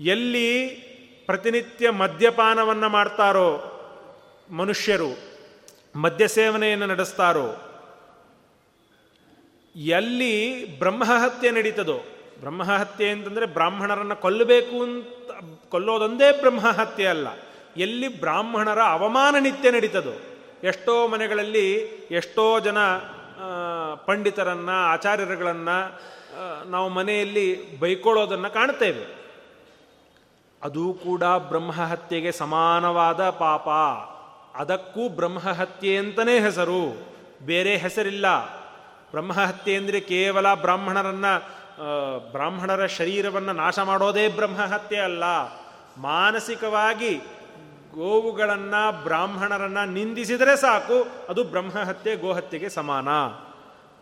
ಎಲ್ಲಿ 0.00 0.48
ಪ್ರತಿನಿತ್ಯ 1.26 1.90
ಮದ್ಯಪಾನವನ್ನು 1.90 2.88
ಮಾಡ್ತಾರೋ 2.88 3.48
ಮನುಷ್ಯರು 4.50 5.33
ಮದ್ಯ 5.96 6.28
ಸೇವನೆಯನ್ನು 6.28 6.86
ನಡೆಸ್ತಾರೋ? 6.86 7.48
ಎಲ್ಲಿ 9.76 10.32
ಬ್ರಹ್ಮಹತ್ಯೆ 10.78 11.50
ನಡೀತದೋ? 11.50 11.98
ಬ್ರಹ್ಮಹತ್ಯೆ 12.40 13.08
ಅಂತಂದರೆ 13.08 13.46
ಬ್ರಾಹ್ಮಣರನ್ನು 13.46 14.16
ಕೊಲ್ಲಬೇಕು 14.16 14.82
ಅಂತ, 14.82 15.30
ಕೊಲ್ಲೋದೊಂದೇ 15.68 16.28
ಬ್ರಹ್ಮಹತ್ಯೆ 16.40 17.06
ಅಲ್ಲ. 17.06 17.28
ಎಲ್ಲಿ 17.76 18.08
ಬ್ರಾಹ್ಮಣರ 18.20 18.80
ಅವಮಾನ 18.82 19.34
ನಿತ್ಯ 19.40 19.70
ನಡೀತದೋ? 19.70 20.14
ಎಷ್ಟೋ 20.64 20.94
ಮನೆಗಳಲ್ಲಿ 21.08 21.68
ಎಷ್ಟೋ 22.10 22.60
ಜನ 22.60 22.78
ಪಂಡಿತರನ್ನು, 24.06 24.76
ಆಚಾರ್ಯರುಗಳನ್ನು 24.92 25.78
ನಾವು 26.70 26.88
ಮನೆಯಲ್ಲಿ 26.88 27.46
ಬೈಕೊಳ್ಳೋದನ್ನು 27.78 28.50
ಕಾಣ್ತೇವೆ 28.50 29.04
ಅದು 30.62 30.84
ಕೂಡ 31.04 31.22
ಬ್ರಹ್ಮಹತ್ಯೆಗೆ 31.22 32.32
ಸಮಾನವಾದ 32.32 33.22
ಪಾಪ. 33.30 33.68
ಅದಕ್ಕೂ 34.54 35.08
ಬ್ರಹ್ಮಹತ್ಯೆ 35.08 35.98
ಅಂತಲೇ 35.98 36.40
ಹೆಸರು. 36.40 37.06
ಬೇರೆ 37.42 37.76
ಹೆಸರಿಲ್ಲ. 37.76 38.46
ಬ್ರಹ್ಮಹತ್ಯೆ 39.10 39.76
ಅಂದರೆ 39.76 40.00
ಕೇವಲ 40.00 40.54
ಬ್ರಾಹ್ಮಣರನ್ನು 40.54 41.64
ಬ್ರಾಹ್ಮಣರ 42.32 42.86
ಶರೀರವನ್ನು 42.86 43.52
ನಾಶ 43.52 43.78
ಮಾಡೋದೇ 43.78 44.28
ಬ್ರಹ್ಮಹತ್ಯೆ 44.28 44.98
ಅಲ್ಲ. 44.98 45.24
ಮಾನಸಿಕವಾಗಿ 45.96 47.14
ಗೋವುಗಳನ್ನು 47.94 49.04
ಬ್ರಾಹ್ಮಣರನ್ನು 49.04 49.92
ನಿಂದಿಸಿದರೆ 49.92 50.56
ಸಾಕು, 50.56 51.26
ಅದು 51.28 51.44
ಬ್ರಹ್ಮಹತ್ಯೆ, 51.44 52.16
ಗೋಹತ್ಯೆಗೆ 52.16 52.68
ಸಮಾನ. 52.68 53.08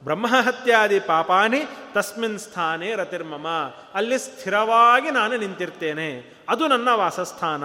ಬ್ರಹ್ಮಹತ್ಯಾದಿ 0.05 1.00
ಪಾಪಾನಿ 1.00 1.61
ತಸ್ಮಿನ್ 1.92 2.38
ಸ್ಥಾನೇ 2.38 2.94
ರತಿರ್ಮಮ. 2.94 3.46
ಅಲ್ಲಿ 3.94 4.18
ಸ್ಥಿರವಾಗಿ 4.18 5.11
ನಾನು 5.11 5.36
ನಿಂತಿರ್ತೇನೆ. 5.36 6.34
ಅದು 6.48 6.66
ನನ್ನ 6.66 6.88
ವಾಸಸ್ಥಾನ. 6.92 7.64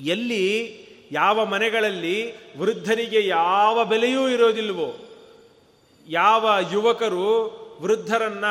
ಎಲ್ಲಿ 0.00 0.85
ಯಾವ 1.10 1.44
ಮನೆಗಳಲ್ಲಿ 1.44 2.34
ವೃದ್ಧರಿಗೆ 2.58 3.26
ಯಾವ 3.26 3.84
ಬೆಲೆಯೂ 3.84 4.28
ಇರೋದಿಲ್ವೋ 4.28 4.96
ಯಾವ 6.08 6.54
ಯುವಕರು 6.72 7.66
ವೃದ್ಧರನ್ನ 7.82 8.44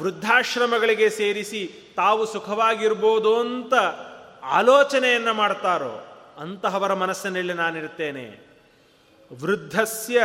ವೃದ್ಧಾಶ್ರಮಗಳಿಗೆ 0.00 1.10
ಸೇರಿಸಿ 1.10 1.92
ತಾವು 1.96 2.26
ಸುಖವಾಗಿರ್ಬೋದು 2.26 3.40
ಅಂತ 3.40 3.74
ಆಲೋಚನೆಯನ್ನು 4.42 5.34
ಮಾಡ್ತಾರೋ, 5.34 6.06
ಅಂತಹವರ 6.38 6.94
ಮನಸ್ಸಿನಲ್ಲಿ 6.94 7.52
ನಾನಿರ್ತೇನೆ 7.52 8.40
ವೃದ್ಧಸ್ಯ 9.42 10.22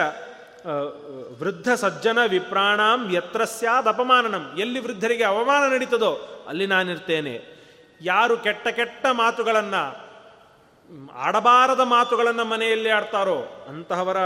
ವೃದ್ಧ 1.40 1.70
ಸಜ್ಜನ 1.70 2.18
ವಿಪ್ರಾಣಾಂ 2.28 3.14
ಯತ್ರ 3.14 3.46
ಸ್ಯಾದ 3.46 3.88
ಅಪಮಾನನಂ. 3.88 4.56
ಎಲ್ಲಿ 4.60 4.80
ವೃದ್ಧರಿಗೆ 4.80 5.24
ಅವಮಾನ 5.24 5.74
ನಡೀತದೋ 5.74 6.46
ಅಲ್ಲಿ 6.48 6.68
ನಾನಿರ್ತೇನೆ 6.68 7.42
ಯಾರು 8.02 8.38
ಕೆಟ್ಟ 8.38 8.68
ಕೆಟ್ಟ 8.68 9.06
ಮಾತುಗಳನ್ನು 9.12 10.09
ಆಡಬಾರದ 11.14 11.80
ಮಾತುಗಳನ್ನು 11.80 12.46
ಮನೆಯಲ್ಲಿ 12.46 12.90
ಆಡ್ತಾರೋ 12.90 13.40
ಅಂತಹವರ 13.68 14.18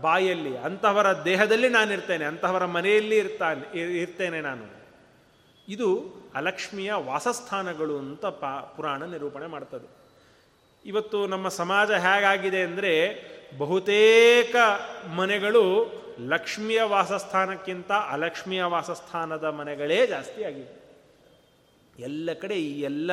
ಬಾಯಲ್ಲಿ, 0.00 0.56
ಅಂತಹವರ 0.56 1.24
ದೇಹದಲ್ಲಿ 1.24 1.68
ನಾನಿರ್ತೇನೆ, 1.68 2.24
ಅಂತಹವರ 2.24 2.64
ಮನೆಯಲ್ಲಿ 2.64 3.16
ಇರ್ತಾನೆ 3.16 3.78
ಇರ್ತೇನೆ 3.78 4.40
ನಾನು. 4.40 4.66
ಇದು 5.68 5.88
ಅಲಕ್ಷ್ಮಿಯ 6.34 6.92
ವಾಸಸ್ಥಾನಗಳು 6.92 7.98
ಅಂತ 7.98 8.26
ಪಾ, 8.26 8.60
ಪುರಾಣ 8.76 9.02
ನಿರೂಪಣೆ 9.04 9.46
ಮಾಡ್ತದೆ. 9.46 9.88
ಇವತ್ತು 10.84 11.26
ನಮ್ಮ 11.26 11.48
ಸಮಾಜ 11.48 11.90
ಹೇಗಾಗಿದೆ 11.90 12.62
ಅಂದರೆ 12.62 12.92
ಬಹುತೇಕ 13.58 14.56
ಮನೆಗಳು 15.16 15.64
ಲಕ್ಷ್ಮಿಯ 16.20 16.82
ವಾಸಸ್ಥಾನಕ್ಕಿಂತ 16.82 17.90
ಅಲಕ್ಷ್ಮಿಯ 17.92 18.62
ವಾಸಸ್ಥಾನದ 18.64 19.44
ಮನೆಗಳೇ 19.44 20.06
ಜಾಸ್ತಿ 20.06 20.44
ಆಗಿದೆ 20.44 20.74
ಎಲ್ಲ 21.98 22.30
ಕಡೆ 22.32 22.54
ಈ 22.54 22.80
ಎಲ್ಲ 22.80 23.10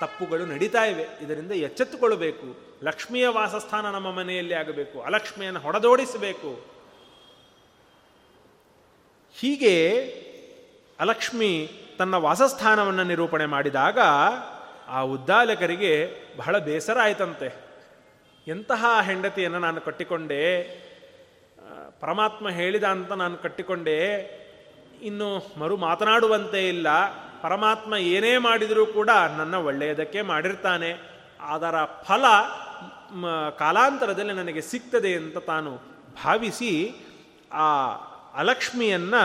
ತಪ್ಪುಗಳು 0.00 0.46
ನಡೀತಾ 0.46 0.84
ಇವೆ. 0.84 1.06
ಇದರಿಂದ 1.20 1.52
ಎಚ್ಚೆತ್ತುಕೊಳ್ಳಬೇಕು. 1.52 2.56
ಲಕ್ಷ್ಮಿಯ 2.82 3.28
ವಾಸಸ್ಥಾನ 3.28 3.90
ನಮ್ಮ 3.90 4.12
ಮನೆಯಲ್ಲಿ 4.12 4.54
ಆಗಬೇಕು. 4.54 5.00
ಅಲಕ್ಷ್ಮಿಯನ್ನು 5.00 5.60
ಹೊಡೆದೋಡಿಸಬೇಕು. 5.60 6.66
ಹೀಗೆ 9.38 9.98
ಅಲಕ್ಷ್ಮಿ 11.00 11.70
ತನ್ನ 11.98 12.14
ವಾಸಸ್ಥಾನವನ್ನು 12.14 13.04
ನಿರೂಪಣೆ 13.04 13.46
ಮಾಡಿದಾಗ 13.46 13.98
ಆ 14.88 15.00
ಉದ್ದಾಲಕರಿಗೆ 15.00 16.10
ಬಹಳ 16.36 16.58
ಬೇಸರ 16.58 16.98
ಆಯಿತಂತೆ. 17.02 17.54
ಎಂತಹ 18.48 18.84
ಹೆಂಡತಿಯನ್ನು 19.02 19.58
ನಾನು 19.58 19.80
ಕಟ್ಟಿಕೊಂಡೆ 19.80 20.62
ಪರಮಾತ್ಮ 22.00 22.50
ಹೇಳಿದ 22.50 22.84
ಅಂತ 22.84 23.12
ನಾನು 23.12 23.36
ಕಟ್ಟಿಕೊಂಡೆ, 23.36 23.98
ಇನ್ನು 25.02 25.46
ಮರು 25.58 25.76
ಮಾತನಾಡುವಂತೆ 25.76 26.68
ಇಲ್ಲ. 26.68 26.86
ಪರಮಾತ್ಮ 27.46 27.94
ಏನೇ 28.14 28.32
ಮಾಡಿದರೂ 28.46 28.84
ಕೂಡ 28.98 29.10
ನನ್ನ 29.38 29.54
ಒಳ್ಳೆಯದಕ್ಕೆ 29.68 30.20
ಮಾಡಿರ್ತಾನೆ. 30.32 30.90
ಅದರ 31.54 31.76
ಫಲ 32.08 32.24
ಕಾಲಾಂತರದಲ್ಲಿ 33.58 34.34
ನನಗೆ 34.40 34.62
ಸಿಗ್ತದೆ 34.70 35.12
ಅಂತ 35.14 35.38
ತಾನು 35.50 35.72
ಭಾವಿಸಿ 36.24 36.72
ಆ 37.52 37.66
ಅಲಕ್ಷ್ಮಿಯನ್ನು 38.40 39.22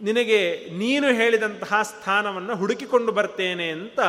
ನಿನಗೆ 0.00 0.40
ನೀನು 0.78 1.08
ಹೇಳಿದಂತಹ 1.14 1.82
ಸ್ಥಾನವನ್ನು 1.90 2.54
ಹುಡುಕಿಕೊಂಡು 2.56 3.12
ಬರ್ತೇನೆ 3.12 3.66
ಅಂತ 3.70 4.00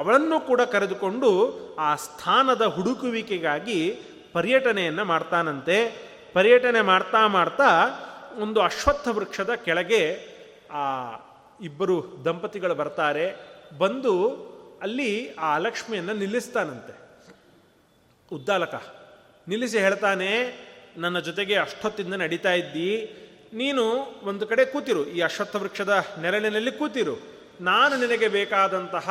ಅವಳನ್ನು 0.00 0.36
ಕೂಡ 0.46 0.60
ಕರೆದುಕೊಂಡು 0.74 1.30
ಆ 1.80 1.90
ಸ್ಥಾನದ 2.04 2.64
ಹುಡುಕುವಿಕೆಗಾಗಿ 2.76 3.80
ಪರ್ಯಟನೆಯನ್ನು 4.32 5.04
ಮಾಡ್ತಾನಂತೆ. 5.04 5.78
ಪರ್ಯಟನೆ 6.34 6.80
ಮಾಡ್ತಾ 6.90 7.20
ಮಾಡ್ತಾ 7.36 7.68
ಒಂದು 8.44 8.58
ಅಶ್ವತ್ಥ 8.68 9.08
ವೃಕ್ಷದ 9.16 9.52
ಕೆಳಗೆ 9.66 10.02
ಆ 10.80 10.84
ಇಬ್ಬರು 11.68 11.96
ದಂಪತಿಗಳು 12.26 12.74
ಬರ್ತಾರೆ. 12.82 13.26
ಬಂದು 13.82 14.14
ಅಲ್ಲಿ 14.84 15.10
ಆ 15.48 15.50
ಲಕ್ಷ್ಮಿಯನ್ನು 15.66 16.14
ನಿಲ್ಲಿಸ್ತಾನಂತೆ. 16.22 16.94
ಉದ್ದಾಲಕ, 18.36 18.74
ನಿಲ್ಲಿಸಿ 19.50 19.78
ಹೇಳ್ತಾನೆ, 19.86 20.30
ನನ್ನ 21.04 21.18
ಜೊತೆಗೆ 21.28 21.54
ಅಷ್ಟೊತ್ತಿಂದ 21.64 22.14
ನಡೀತಾ 22.22 22.52
ಇದ್ದಿ, 22.60 22.90
ನೀನು 23.60 23.84
ಒಂದು 24.30 24.44
ಕಡೆ 24.50 24.64
ಕೂತಿರು, 24.72 25.02
ಈ 25.16 25.18
ಅಶ್ವತ್ಥ 25.28 25.56
ವೃಕ್ಷದ 25.62 25.92
ನೆರಳಿನಲ್ಲಿ 26.24 26.72
ಕೂತಿರು. 26.80 27.16
ನಾನು 27.70 27.94
ನಿನಗೆ 28.02 28.28
ಬೇಕಾದಂತಹ 28.38 29.08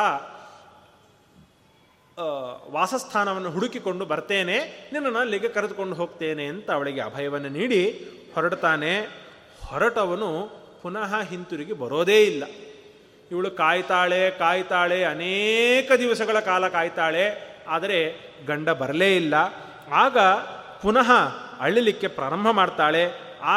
ವಾಸಸ್ಥಾನವನ್ನು 2.76 3.50
ಹುಡುಕಿಕೊಂಡು 3.56 4.04
ಬರ್ತೇನೆ, 4.12 4.58
ನಿನ್ನನ್ನು 4.94 5.20
ಅಲ್ಲಿಗೆ 5.24 5.50
ಕರೆದುಕೊಂಡು 5.58 5.96
ಹೋಗ್ತೇನೆ 6.02 6.46
ಅಂತ 6.54 6.68
ಅವಳಿಗೆ 6.78 7.02
ಅಭಯವನ್ನು 7.10 7.50
ನೀಡಿ 7.60 7.82
ಹೊರಡ್ತಾನೆ, 8.38 8.94
ಹೊರಟವನು 9.66 10.30
ಪುನಃ 10.82 11.12
ಹಿಂತಿರುಗಿ 11.30 11.74
ಬರೋದೇ 11.74 12.18
ಇಲ್ಲ. 12.24 12.44
ಇವಳು 13.32 13.50
ಕಾಯ್ತಾಳೆ 13.52 14.22
ಕಾಯ್ತಾಳೆ, 14.40 15.00
ಅನೇಕ 15.04 15.90
ದಿವಸಗಳ 16.00 16.38
ಕಾಲ 16.40 16.64
ಕಾಯ್ತಾಳೆ, 16.68 17.26
ಆದರೆ 17.68 18.00
ಗಂಡ 18.48 18.70
ಬರಲೇ 18.82 19.10
ಇಲ್ಲ. 19.16 19.36
ಆಗ 20.04 20.18
ಪುನಃ 20.84 21.10
ಅಳ್ಳಲಿಕ್ಕೆ 21.60 22.08
ಪ್ರಾರಂಭ 22.18 22.48
ಮಾಡ್ತಾಳೆ. 22.52 23.04
ಆ 23.44 23.56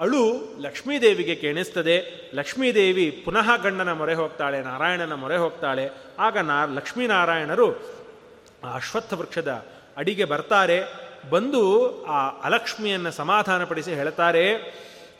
ಅಳು 0.00 0.22
ಲಕ್ಷ್ಮೀದೇವಿಗೆ 0.60 1.34
ಕೇಣಿಸ್ತದೆ. 1.34 1.96
ಲಕ್ಷ್ಮೀದೇವಿ 2.34 3.06
ಪುನಃ 3.24 3.48
ಗಂಡನ 3.56 3.90
ಮೊರೆ 3.92 4.14
ಹೋಗ್ತಾಳೆ, 4.14 4.58
ನಾರಾಯಣನ 4.62 5.14
ಮೊರೆ 5.14 5.36
ಹೋಗ್ತಾಳೆ. 5.36 5.84
ಆಗ 6.18 6.36
ನಾ 6.50 6.56
ಲಕ್ಷ್ಮೀನಾರಾಯಣರು 6.78 7.68
ಅಶ್ವತ್ಥ 8.74 9.12
ವೃಕ್ಷದ 9.12 9.52
ಅಡಿಗೆ 9.96 10.24
ಬರ್ತಾರೆ. 10.24 10.78
ಬಂದು 11.30 12.04
ಆ 12.04 12.28
ಅಲಕ್ಷ್ಮಿಯನ್ನು 12.28 13.10
ಸಮಾಧಾನಪಡಿಸಿ 13.10 13.94
ಹೇಳ್ತಾರೆ, 13.94 14.54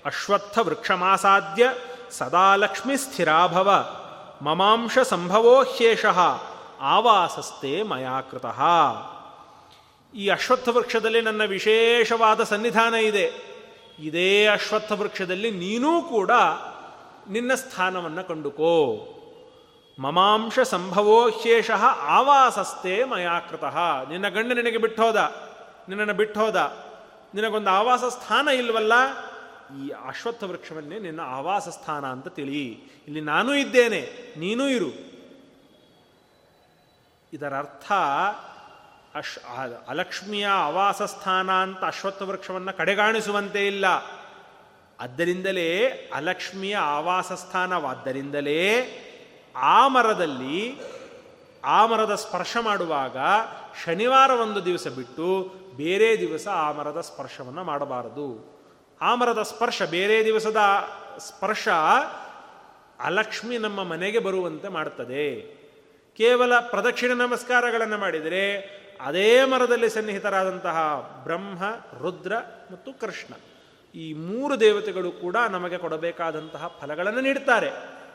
ಅಶ್ವತ್ಥ 0.05 0.59
ವೃಕ್ಷಮಾಸಾದ್ಯ 0.59 1.75
ಸದಾ 2.11 2.57
ಲಕ್ಷ್ಮಿ 2.57 2.97
ಸ್ಥಿರಾಭವ, 2.97 3.85
ಮಮಾಂಶ 4.43 4.99
ಸಂಭವೋ 4.99 5.63
ಹ್ಯೇಷ 5.63 6.05
ಆವಾಸಸ್ತೆ 6.81 7.83
ಮಯಾಕೃತಃ 7.83 8.61
ಈ 10.15 10.29
ಅಶ್ವತ್ಥ 10.29 10.69
ವೃಕ್ಷದಲ್ಲಿ 10.69 11.21
ನನ್ನ 11.21 11.45
ವಿಶೇಷವಾದ 11.45 12.43
ಸನ್ನಿಧಾನ 12.43 12.95
ಇದೆ. 12.95 13.33
ಇದೇ 13.99 14.47
ಅಶ್ವತ್ಥ 14.47 14.93
ವೃಕ್ಷದಲ್ಲಿ 14.93 15.51
ನೀನೂ 15.51 16.03
ಕೂಡ 16.03 16.31
ನಿನ್ನ 17.29 17.55
ಸ್ಥಾನವನ್ನು 17.55 18.29
ಕಂಡುಕೋ. 18.29 19.09
ಮಮಾಂಶ 19.99 20.59
ಸಂಭವೋ 20.59 21.31
ಶೇಷ 21.31 21.71
ಆವಾಸಸ್ತೆ 22.01 23.05
ಮಯಾಕೃತಃ 23.05 24.09
ನಿನ್ನ 24.09 24.29
ಗಂಡ 24.29 24.53
ನಿನಗೆ 24.53 24.79
ಬಿಟ್ಟೋದ. 24.79 25.17
ನಿನ್ನನ್ನು 25.89 26.15
ಬಿಟ್ಟೋದ 26.15 26.87
ನಿನಗೊಂದು 27.35 27.71
ಆವಾಸ 27.71 28.05
ಸ್ಥಾನ 28.05 28.49
ಇಲ್ವಲ್ಲ? 28.49 28.93
ಈ 29.85 29.93
ಅಶ್ವತ್ಥ 30.09 30.45
ವೃಕ್ಷವನ್ನೇ 30.45 30.99
ನಿನ್ನ 30.99 31.21
ಆವಾಸ 31.21 31.69
ಸ್ಥಾನ 31.69 32.07
ಅಂತ 32.07 32.29
ತಿಳಿ. 32.29 32.67
ಇಲ್ಲಿ 33.07 33.21
ನಾನೂ 33.21 33.55
ಇದ್ದೇನೆ, 33.55 34.01
ನೀನೂ 34.39 34.69
ಇರು. 34.69 35.13
ಇದರ 37.33 37.59
ಅರ್ಥ 37.59 37.93
ಅಶ್ 39.15 39.39
ಅಲಕ್ಷ್ಮಿಯ 39.89 40.47
ಆವಾಸ 40.47 41.03
ಸ್ಥಾನ 41.03 41.53
ಅಂತ 41.53 41.85
ಅಶ್ವತ್ಥ 41.85 42.23
ವೃಕ್ಷವನ್ನು 42.23 42.77
ಕಡೆಗಾಣಿಸುವಂತೆ 42.77 43.67
ಇಲ್ಲ. 43.67 43.85
ಆದ್ದರಿಂದಲೇ 45.01 45.89
ಅಲಕ್ಷ್ಮಿಯ 46.15 46.77
ಆವಾಸ 46.77 47.33
ಸ್ಥಾನವಾದ್ದರಿಂದಲೇ 47.33 48.63
ಆ 49.57 49.89
ಮರದಲ್ಲಿ, 49.89 50.81
ಆ 51.65 51.87
ಮರದ 51.87 52.15
ಸ್ಪರ್ಶ 52.15 52.57
ಮಾಡುವಾಗ 52.61 53.17
ಶನಿವಾರ 53.85 54.31
ಒಂದು 54.31 54.65
ದಿವಸ 54.65 54.89
ಬಿಟ್ಟು 54.89 55.62
ಬೇರೆ 55.77 56.19
ದಿವಸ 56.19 56.49
ಆ 56.49 56.73
ಮರದ 56.73 57.01
ಸ್ಪರ್ಶವನ್ನು 57.01 57.65
ಮಾಡಬಾರದು. 57.65 58.53
ಆ 59.01 59.15
ಮರದ 59.15 59.43
ಸ್ಪರ್ಶ 59.43 59.83
ಬೇರೆ 59.83 60.25
ದಿವಸದ 60.25 60.57
ಸ್ಪರ್ಶ 61.19 61.69
ಅಲಕ್ಷ್ಮಿ 63.01 63.59
ನಮ್ಮ 63.59 63.85
ಮನೆಗೆ 63.85 64.19
ಬರುವಂತೆ 64.19 64.69
ಮಾಡುತ್ತದೆ 64.69 65.41
ಕೇವಲ 66.17 66.59
ಪ್ರದಕ್ಷಿಣೆ 66.59 67.15
ನಮಸ್ಕಾರಗಳನ್ನು 67.15 67.99
ಮಾಡಿದರೆ 67.99 68.43
ಅದೇ 69.01 69.45
ಮರದಲ್ಲಿ 69.45 69.91
ಸನ್ನಿಹಿತರಾದಂತಹ 69.91 70.79
ಬ್ರಹ್ಮ, 71.25 71.63
ರುದ್ರ 71.99 72.33
ಮತ್ತು 72.73 73.01
ಕೃಷ್ಣ 73.01 73.35
ಈ 73.95 74.13
ಮೂರು 74.13 74.61
ದೇವತೆಗಳು 74.61 75.13
ಕೂಡ 75.13 75.37
ನಮಗೆ 75.51 75.79
ಕೊಡಬೇಕಾದಂತಹ 75.79 76.77
ಫಲಗಳನ್ನು 76.81 77.21
ನೀಡುತ್ತಾರೆ 77.21 77.71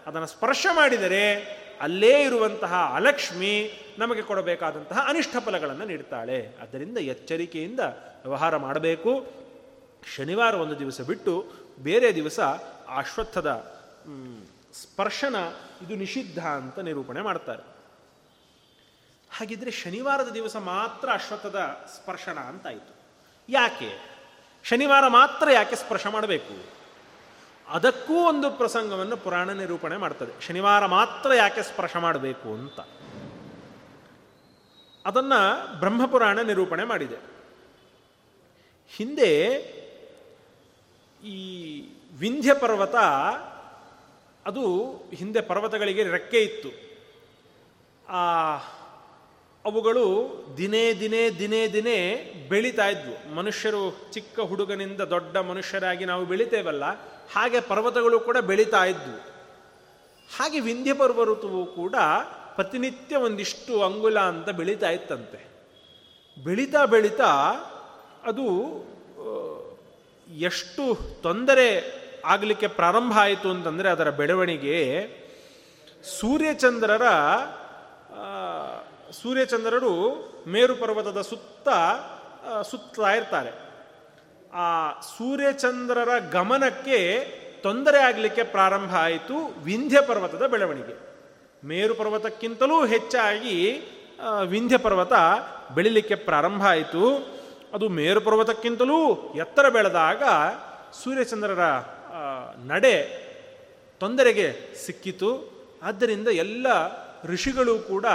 ಅದನ್ನು 0.08 0.28
ಸ್ಪರ್ಶ 0.28 0.68
ಮಾಡಿದರೆ 0.74 1.24
ಅಲ್ಲೇ 1.82 2.22
ಇರುವಂತಹ 2.22 2.92
ಅಲಕ್ಷ್ಮಿ 2.96 3.72
ನಮಗೆ 3.98 4.22
ಕೊಡಬೇಕಾದಂತಹ 4.22 5.06
ಅನಿಷ್ಟ 5.10 5.36
ಫಲಗಳನ್ನು 5.46 5.86
ನೀಡ್ತಾಳೆ. 5.86 6.56
ಆದ್ದರಿಂದ 6.62 6.98
ಎಚ್ಚರಿಕೆಯಿಂದ 6.98 7.80
ವ್ಯವಹಾರ 7.80 8.58
ಮಾಡಬೇಕು. 8.58 9.26
ಶನಿವಾರ 10.16 10.56
ಒಂದು 10.56 10.80
ದಿವಸ 10.80 11.02
ಬಿಟ್ಟು 11.02 11.52
ಬೇರೆ 11.80 12.16
ದಿವಸ 12.16 12.40
ಅಶ್ವತ್ಥದ 12.96 13.78
ಸ್ಪರ್ಶನ 14.74 15.36
ಇದು 15.82 15.96
ನಿಷಿದ್ಧ 15.96 16.40
ಅಂತ 16.40 16.80
ನಿರೂಪಣೆ 16.80 17.22
ಮಾಡ್ತಾರೆ. 17.22 17.64
ಹಾಗಿದ್ರೆ 19.32 19.72
ಶನಿವಾರದ 19.72 20.30
ದಿವಸ 20.30 20.56
ಮಾತ್ರ 20.56 21.10
ಅಶ್ವತ್ಥದ 21.14 21.86
ಸ್ಪರ್ಶನ 21.96 22.38
ಅಂತಾಯಿತು 22.38 22.96
ಯಾಕೆ? 23.50 24.18
ಶನಿವಾರ 24.64 25.08
ಮಾತ್ರ 25.08 25.52
ಯಾಕೆ 25.52 25.76
ಸ್ಪರ್ಶ 25.76 26.08
ಮಾಡಬೇಕು? 26.08 26.77
ಅದಕ್ಕೂ 27.70 28.14
ಒಂದು 28.14 28.52
ಪ್ರಸಂಗವನ್ನು 28.52 29.18
ಪುರಾಣ 29.18 29.50
ನಿರೂಪಣೆ 29.50 29.98
ಮಾಡ್ತದೆ. 29.98 30.42
ಶನಿವಾರ 30.42 30.86
ಮಾತ್ರ 30.86 31.34
ಯಾಕೆ 31.34 31.62
ಸ್ಪರ್ಶ 31.62 31.96
ಮಾಡಬೇಕು 31.96 32.54
ಅಂತ. 32.54 32.80
ಅದನ್ನು 35.06 35.80
ಬ್ರಹ್ಮಪುರಾಣ 35.80 36.42
ನಿರೂಪಣೆ 36.42 36.84
ಮಾಡಿದೆ. 36.84 37.16
ಹಿಂದೆ 38.96 39.44
ಈ 41.24 41.80
ವಿಂಧ್ಯ 42.20 42.54
ಪರ್ವತ, 42.54 42.96
ಅದು 44.46 44.94
ಹಿಂದೆ 45.14 45.42
ಪರ್ವತಗಳಿಗೆ 45.42 46.04
ರೆಕ್ಕೆ 46.04 46.42
ಇತ್ತು. 46.42 46.70
ಆ 48.12 48.58
ಅವುಗಳು 49.68 50.06
ದಿನೇ 50.58 50.84
ದಿನೇ 51.00 51.24
ದಿನೇ 51.40 51.62
ದಿನೇ 51.68 51.98
ಬೆಳೀತಾ 52.50 52.86
ಇದ್ವು. 52.90 53.16
ಮನುಷ್ಯರು 53.36 53.82
ಚಿಕ್ಕ 54.14 54.40
ಹುಡುಗನಿಂದ 54.50 55.02
ದೊಡ್ಡ 55.14 55.38
ಮನುಷ್ಯರಾಗಿ 55.50 56.06
ನಾವು 56.06 56.24
ಬೆಳಿತೇವಲ್ಲ, 56.26 56.86
ಹಾಗೆ 57.36 57.60
ಪರ್ವತಗಳು 57.72 58.20
ಕೂಡ 58.20 58.38
ಬೆಳೀತಾ 58.50 58.82
ಇದ್ವು. 58.86 59.18
ಹಾಗೆ 60.30 60.60
ವಿಂಧ್ಯ 60.60 60.94
ಪರ್ವತವು 60.94 61.62
ಕೂಡ 61.76 61.96
ಪ್ರತಿನಿತ್ಯ 62.56 63.16
ಒಂದಿಷ್ಟು 63.18 63.74
ಅಂಗುಲ 63.84 64.20
ಅಂತ 64.32 64.50
ಬೆಳೀತಾ 64.50 64.90
ಇತ್ತಂತೆ. 64.90 65.40
ಬೆಳೀತಾ 66.38 66.82
ಬೆಳೀತಾ 66.86 67.32
ಅದು 68.24 68.48
ಎಷ್ಟು 70.48 70.84
ತೊಂದರೆ 71.22 71.68
ಆಗಲಿಕ್ಕೆ 72.26 72.68
ಪ್ರಾರಂಭ 72.80 73.14
ಆಯಿತು 73.18 73.48
ಅಂತಂದರೆ 73.50 73.88
ಅದರ 73.90 74.10
ಬೆಳವಣಿಗೆ 74.10 74.78
ಸೂರ್ಯಚಂದ್ರರ 76.20 77.06
ಸೂರ್ಯಚಂದ್ರರು 79.12 79.94
ಮೇರು 80.48 80.76
ಪರ್ವತದ 80.76 81.22
ಸುತ್ತ 81.22 81.70
ಸುತ್ತಾ 82.62 83.14
ಇರ್ತಾರೆ. 83.14 83.52
ಆ 84.54 84.92
ಸೂರ್ಯಚಂದ್ರರ 85.02 86.10
ಗಮನಕ್ಕೆ 86.32 87.28
ತೊಂದರೆ 87.62 88.00
ಆಗಲಿಕ್ಕೆ 88.00 88.44
ಪ್ರಾರಂಭ 88.44 88.96
ಆಯಿತು 88.96 89.38
ವಿಂಧ್ಯ 89.64 90.02
ಪರ್ವತದ 90.02 90.48
ಬೆಳವಣಿಗೆ. 90.48 90.96
ಮೇರು 91.68 91.96
ಪರ್ವತಕ್ಕಿಂತಲೂ 91.96 92.86
ಹೆಚ್ಚಾಗಿ 92.86 93.58
ವಿಂಧ್ಯ 94.46 94.78
ಪರ್ವತ 94.78 95.14
ಬೆಳಿಲಿಕ್ಕೆ 95.76 96.16
ಪ್ರಾರಂಭ 96.16 96.66
ಆಯಿತು. 96.66 97.04
ಅದು 97.74 97.90
ಮೇರು 97.90 98.22
ಪರ್ವತಕ್ಕಿಂತಲೂ 98.22 99.34
ಎತ್ತರ 99.36 99.70
ಬೆಳೆದಾಗ 99.70 100.24
ಸೂರ್ಯಚಂದ್ರರ 101.04 101.64
ನಡೆ 102.66 103.28
ತೊಂದರೆಗೆ 104.00 104.76
ಸಿಕ್ಕಿತು. 104.86 105.32
ಆದ್ದರಿಂದ 105.84 106.28
ಎಲ್ಲ 106.28 106.68
ಋಷಿಗಳು 107.26 107.80
ಕೂಡ 107.80 108.06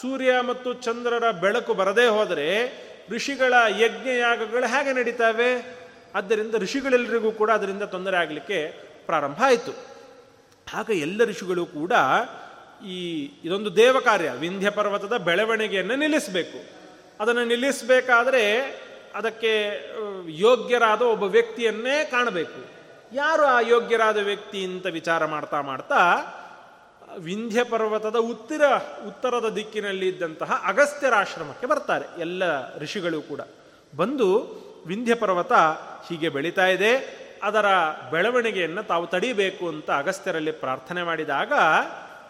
ಸೂರ್ಯ 0.00 0.40
ಮತ್ತು 0.40 0.72
ಚಂದ್ರರ 0.72 1.30
ಬೆಳಕು 1.30 1.74
ಬರದೇ 1.74 2.06
ಹೋದರೆ 2.06 2.72
ಋಷಿಗಳ 3.10 3.54
ಯಜ್ಞ 3.78 4.08
ಯಾಗಗಳು 4.08 4.66
ಹೇಗೆ 4.66 4.92
ನಡೀತಾವೆ? 4.92 5.80
ಆದ್ದರಿಂದ 6.14 6.54
ಋಷಿಗಳೆಲ್ಲರಿಗೂ 6.54 7.32
ಕೂಡ 7.32 7.50
ಅದರಿಂದ 7.50 7.82
ತೊಂದರೆ 7.82 8.16
ಆಗಲಿಕ್ಕೆ 8.16 8.66
ಪ್ರಾರಂಭ 9.06 9.42
ಆಯಿತು. 9.44 9.72
ಆಗ 10.74 10.90
ಎಲ್ಲ 10.90 11.24
ಋಷಿಗಳು 11.24 11.66
ಕೂಡ 11.66 11.92
ಈ 12.86 13.30
ಇದೊಂದು 13.44 13.76
ದೇವ 13.76 14.00
ಕಾರ್ಯ 14.00 14.30
ವಿಂಧ್ಯ 14.30 14.70
ಪರ್ವತದ 14.70 15.16
ಬೆಳವಣಿಗೆಯನ್ನು 15.16 15.96
ನಿಲ್ಲಿಸಬೇಕು. 15.96 16.80
ಅದನ್ನು 17.20 17.44
ನಿಲ್ಲಿಸಬೇಕಾದ್ರೆ 17.44 18.60
ಅದಕ್ಕೆ 19.14 19.82
ಯೋಗ್ಯರಾದ 20.28 21.02
ಒಬ್ಬ 21.02 21.22
ವ್ಯಕ್ತಿಯನ್ನೇ 21.22 22.04
ಕಾಣಬೇಕು. 22.04 22.80
ಯಾರು 23.12 23.42
ಆ 23.42 23.60
ಯೋಗ್ಯರಾದ 23.60 24.16
ವ್ಯಕ್ತಿ 24.16 24.64
ಅಂತ 24.64 24.86
ವಿಚಾರ 24.86 25.24
ಮಾಡ್ತಾ 25.24 25.60
ಮಾಡ್ತಾ 25.60 25.96
ವಿಂಧ್ಯ 27.18 27.64
ಪರ್ವತದ 27.64 28.16
ಉತ್ತರ, 28.16 28.62
ಉತ್ತರದ 29.06 29.48
ದಿಕ್ಕಿನಲ್ಲಿ 29.48 30.08
ಇದ್ದಂತಹ 30.08 30.64
ಅಗಸ್ತ್ಯರ 30.66 31.14
ಆಶ್ರಮಕ್ಕೆ 31.14 31.66
ಬರ್ತಾರೆ 31.66 32.20
ಎಲ್ಲ 32.20 32.42
ಋಷಿಗಳು 32.78 33.22
ಕೂಡ. 33.22 33.40
ಬಂದು 33.96 34.60
ವಿಂಧ್ಯ 34.86 35.14
ಪರ್ವತ 35.14 35.52
ಹೀಗೆ 36.08 36.28
ಬೆಳೀತಾ 36.28 36.66
ಇದೆ. 36.66 37.20
ಅದರ 37.42 37.66
ಬೆಳವಣಿಗೆಯನ್ನು 38.10 38.82
ತಾವು 38.82 39.06
ತಡೀಬೇಕು 39.06 39.68
ಅಂತ 39.68 39.90
ಅಗಸ್ತ್ಯರಲ್ಲಿ 39.90 40.50
ಪ್ರಾರ್ಥನೆ 40.50 41.02
ಮಾಡಿದಾಗ 41.02 41.52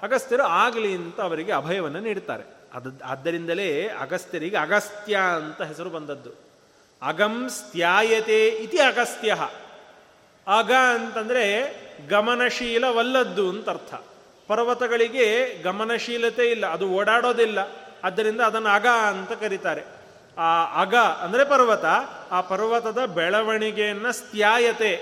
ಅಗಸ್ತ್ಯರು 0.03 0.43
ಆಗಲಿ 0.43 0.95
ಅಂತ 0.95 1.21
ಅವರಿಗೆ 1.21 1.53
ಅಭಯವನ್ನು 1.53 2.01
ನೀಡುತ್ತಾರೆ 2.01 2.45
ಅದು, 2.75 3.05
ಆದ್ದರಿಂದಲೇ 3.05 3.89
ಅಗಸ್ತ್ಯರಿಗೆ 3.89 4.57
ಅಗಸ್ತ್ಯ 4.57 5.19
ಅಂತ 5.37 5.63
ಹೆಸರು 5.63 5.91
ಬಂದದ್ದು. 5.91 6.31
ಅಗಂ 7.03 7.49
ಸ್ತ್ಯಾಯತೆ 7.49 8.47
ಇತಿ 8.47 8.79
ಅಗಸ್ತ್ಯ. 8.79 9.37
ಅಗ 10.59 10.73
ಅಂತಂದರೆ 10.95 11.75
ಗಮನಶೀಲವಲ್ಲದ್ದು 12.09 13.49
ಅಂತ 13.49 13.69
ಅರ್ಥ. 13.69 13.95
ಪರ್ವತಗಳಿಗೆ 14.51 15.27
ಗಮನಶೀಲತೆ 15.63 16.45
ಇಲ್ಲ, 16.47 16.65
ಅದು 16.67 16.87
ಓಡಾಡೋದಿಲ್ಲ. 16.91 17.59
ಆದ್ದರಿಂದ 18.05 18.41
ಅದನ್ನು 18.41 18.71
ಅಗ 18.75 18.87
ಅಂತ 19.13 19.33
ಕರೀತಾರೆ. 19.33 19.83
ಆ 20.39 20.51
ಅಗ 20.83 20.95
ಅಂದರೆ 21.25 21.45
ಪರ್ವತ, 21.45 21.87
ಆ 22.31 22.39
ಪರ್ವತದ 22.51 23.01
ಬೆಳವಣಿಗೆಯನ್ನು 23.15 24.11
ಸ್ತ್ಯಾಯತೆ 24.13 24.93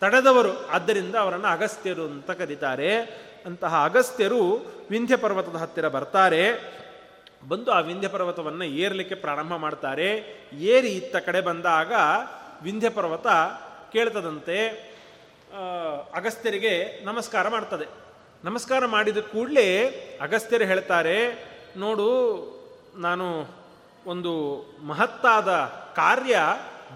ತಡೆದವರು. 0.00 0.52
ಆದ್ದರಿಂದ 0.66 1.14
ಅವರನ್ನು 1.16 1.48
ಅಗಸ್ತ್ಯರು 1.48 2.04
ಅಂತ 2.04 2.30
ಕರೀತಾರೆ. 2.30 2.90
ಅಂತಹ 3.46 3.74
ಅಗಸ್ತ್ಯರು 3.84 4.42
ವಿಂಧ್ಯ 4.90 5.16
ಪರ್ವತದ 5.16 5.56
ಹತ್ತಿರ 5.56 5.88
ಬರ್ತಾರೆ. 5.88 6.44
ಬಂದು 7.48 7.70
ಆ 7.72 7.80
ವಿಂಧ್ಯ 7.80 8.08
ಪರ್ವತವನ್ನು 8.08 8.66
ಏರಲಿಕ್ಕೆ 8.82 9.16
ಪ್ರಾರಂಭ 9.24 9.54
ಮಾಡ್ತಾರೆ. 9.64 10.08
ಏರಿ 10.72 10.90
ಇತ್ತ 11.00 11.16
ಕಡೆ 11.16 11.40
ಬಂದಾಗ 11.40 11.92
ವಿಂಧ್ಯ 12.62 12.88
ಪರ್ವತ 12.88 13.28
ಕೇಳ್ತದಂತೆ 13.92 14.58
ಅಗಸ್ತ್ಯರಿಗೆ 16.14 16.74
ನಮಸ್ಕಾರ 17.04 17.48
ಮಾಡ್ತದೆ. 17.48 17.86
ನಮಸ್ಕಾರ 18.44 18.86
ಮಾಡಿದ 18.86 19.18
ಕೂಡಲೇ 19.18 19.86
ಅಗಸ್ತ್ಯರು 20.20 20.64
ಹೇಳ್ತಾರೆ, 20.64 21.44
ನೋಡು, 21.76 22.08
ನಾನು 22.96 23.46
ಒಂದು 24.06 24.64
ಮಹತ್ತಾದ 24.86 25.48
ಕಾರ್ಯ 25.96 26.38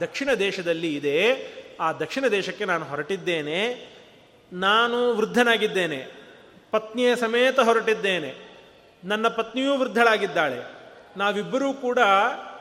ದಕ್ಷಿಣ 0.01 0.29
ದೇಶದಲ್ಲಿ 0.39 0.95
ಇದೆ. 0.95 1.35
ಆ 1.81 1.93
ದಕ್ಷಿಣ 1.93 2.25
ದೇಶಕ್ಕೆ 2.27 2.65
ನಾನು 2.65 2.85
ಹೊರಟಿದ್ದೇನೆ. 2.85 3.89
ನಾನು 4.53 5.17
ವೃದ್ಧನಾಗಿದ್ದೇನೆ. 5.17 6.07
ಪತ್ನಿಯ 6.71 7.17
ಸಮೇತ 7.17 7.61
ಹೊರಟಿದ್ದೇನೆ. 7.61 8.35
ನನ್ನ 9.05 9.29
ಪತ್ನಿಯೂ 9.29 9.79
ವೃದ್ಧಳಾಗಿದ್ದಾಳೆ. 9.79 10.73
ನಾವಿಬ್ಬರೂ 11.17 11.73
ಕೂಡ 11.73 11.99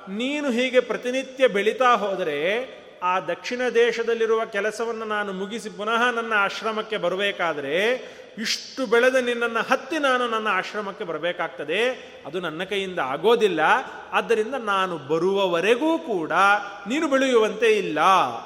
ನೀನು 0.10 0.52
ಹೀಗೆ 0.52 0.80
ಪ್ರತಿನಿತ್ಯ 0.80 1.48
ಬೆಳೀತಾ 1.48 1.96
ಹೋದರೆ 1.96 2.77
ಆ 3.04 3.20
ದಕ್ಷಿಣ 3.20 3.62
ದೇಶದಲ್ಲಿರುವ 3.74 4.46
ಕೆಲಸವನ್ನು 4.46 5.06
ನಾನು 5.06 5.34
ಮುಗಿಸಿ 5.34 5.70
ಪುನಃ 5.70 6.12
ನನ್ನ 6.12 6.34
ಆಶ್ರಮಕ್ಕೆ 6.36 6.98
ಬರಬೇಕಾದ್ರೆ 6.98 7.92
ಇಷ್ಟು 8.38 8.86
ಬೆಳೆದ 8.86 9.16
ನಿನ್ನನ್ನು 9.16 9.60
ಹತ್ತಿ 9.60 9.98
ನಾನು 9.98 10.28
ನನ್ನ 10.28 10.48
ಆಶ್ರಮಕ್ಕೆ 10.52 11.04
ಬರಬೇಕಾಗ್ತದೆ. 11.04 11.90
ಅದು 12.26 12.40
ನನ್ನ 12.40 12.64
ಕೈಯಿಂದ 12.64 13.00
ಆಗೋದಿಲ್ಲ. 13.00 13.60
ಆದ್ದರಿಂದ 14.12 14.56
ನಾನು 14.56 14.98
ಬರುವವರೆಗೂ 14.98 16.00
ಕೂಡ 16.00 16.32
ನೀನು 16.88 17.08
ಬೆಳೆಯುವಂತೆ 17.08 17.78
ಇಲ್ಲ 17.78 18.02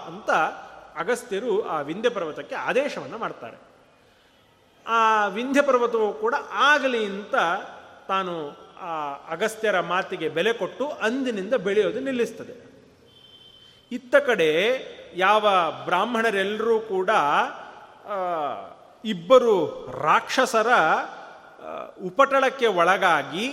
ಅಂತ 0.07 0.31
ಅಗಸ್ತ್ಯರು 0.99 1.67
ಆ 1.67 1.81
ವಿಂಧ್ಯ 1.81 2.09
ಪರ್ವತಕ್ಕೆ 2.09 2.55
ಆದೇಶವನ್ನು 2.55 3.17
ಮಾಡ್ತಾರೆ. 3.17 3.57
ಆ 4.87 5.27
ವಿಂಧ್ಯ 5.27 5.61
ಪರ್ವತವು 5.61 6.13
ಕೂಡ 6.13 6.35
ಆಗಲಿ 6.51 7.05
ಅಂತ 7.05 7.35
ತಾನು 8.07 8.49
ಆ 8.79 9.13
ಅಗಸ್ತ್ಯರ 9.13 9.79
ಮಾತಿಗೆ 9.79 10.29
ಬೆಲೆ 10.29 10.53
ಕೊಟ್ಟು 10.53 10.87
ಅಂದಿನಿಂದ 10.87 11.53
ಬೆಳೆಯೋದು 11.53 11.99
ನಿಲ್ಲಿಸ್ತದೆ. 11.99 12.70
ಇತ್ತ 13.91 14.15
ಕಡೆ 14.15 14.51
ಯಾವ 15.15 15.73
ಬ್ರಾಹ್ಮಣರೆಲ್ಲರೂ 15.85 16.79
ಕೂಡ 16.79 17.09
ಇಬ್ಬರು 19.05 19.55
ರಾಕ್ಷಸರ 20.01 20.67
ಉಪಟಳಕ್ಕೆ 22.05 22.67
ಒಳಗಾಗಿ 22.67 23.45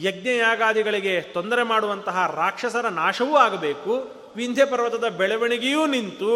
ಯಜ್ಞಯಾಗಾದಿಗಳಿಗೆ 0.00 1.20
ತೊಂದರೆ 1.20 1.62
ಮಾಡುವಂತಹ 1.62 2.34
ರಾಕ್ಷಸರ 2.36 2.88
ನಾಶವೂ 2.88 3.36
ಆಗಬೇಕು. 3.36 3.94
ವಿಂಧ್ಯ 4.36 4.64
ಪರ್ವತದ 4.64 5.08
ಬೆಳವಣಿಗೆಯೂ 5.08 5.86
ನಿಂತು 5.86 6.32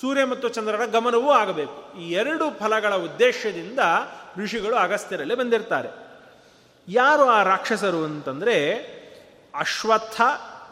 ಸೂರ್ಯ 0.00 0.24
ಮತ್ತು 0.24 0.48
ಚಂದ್ರರ 0.48 0.84
ಗಮನವೂ 0.86 1.30
ಆಗಬೇಕು. 1.30 2.00
ಈ 2.00 2.12
ಎರಡು 2.12 2.50
ಫಲಗಳ 2.58 2.94
ಉದ್ದೇಶದಿಂದ 2.94 3.78
ಋಷಿಗಳು 4.38 4.76
ಅಗಸ್ತ್ಯರಲ್ಲಿ 4.76 5.34
ಬಂದಿರ್ತಾರೆ. 5.34 5.88
ಯಾರು 6.88 7.24
ಆ 7.24 7.42
ರಾಕ್ಷಸರು 7.42 8.04
ಅಂತಂದರೆ 8.04 8.56
ಅಶ್ವತ್ಥ 9.54 10.20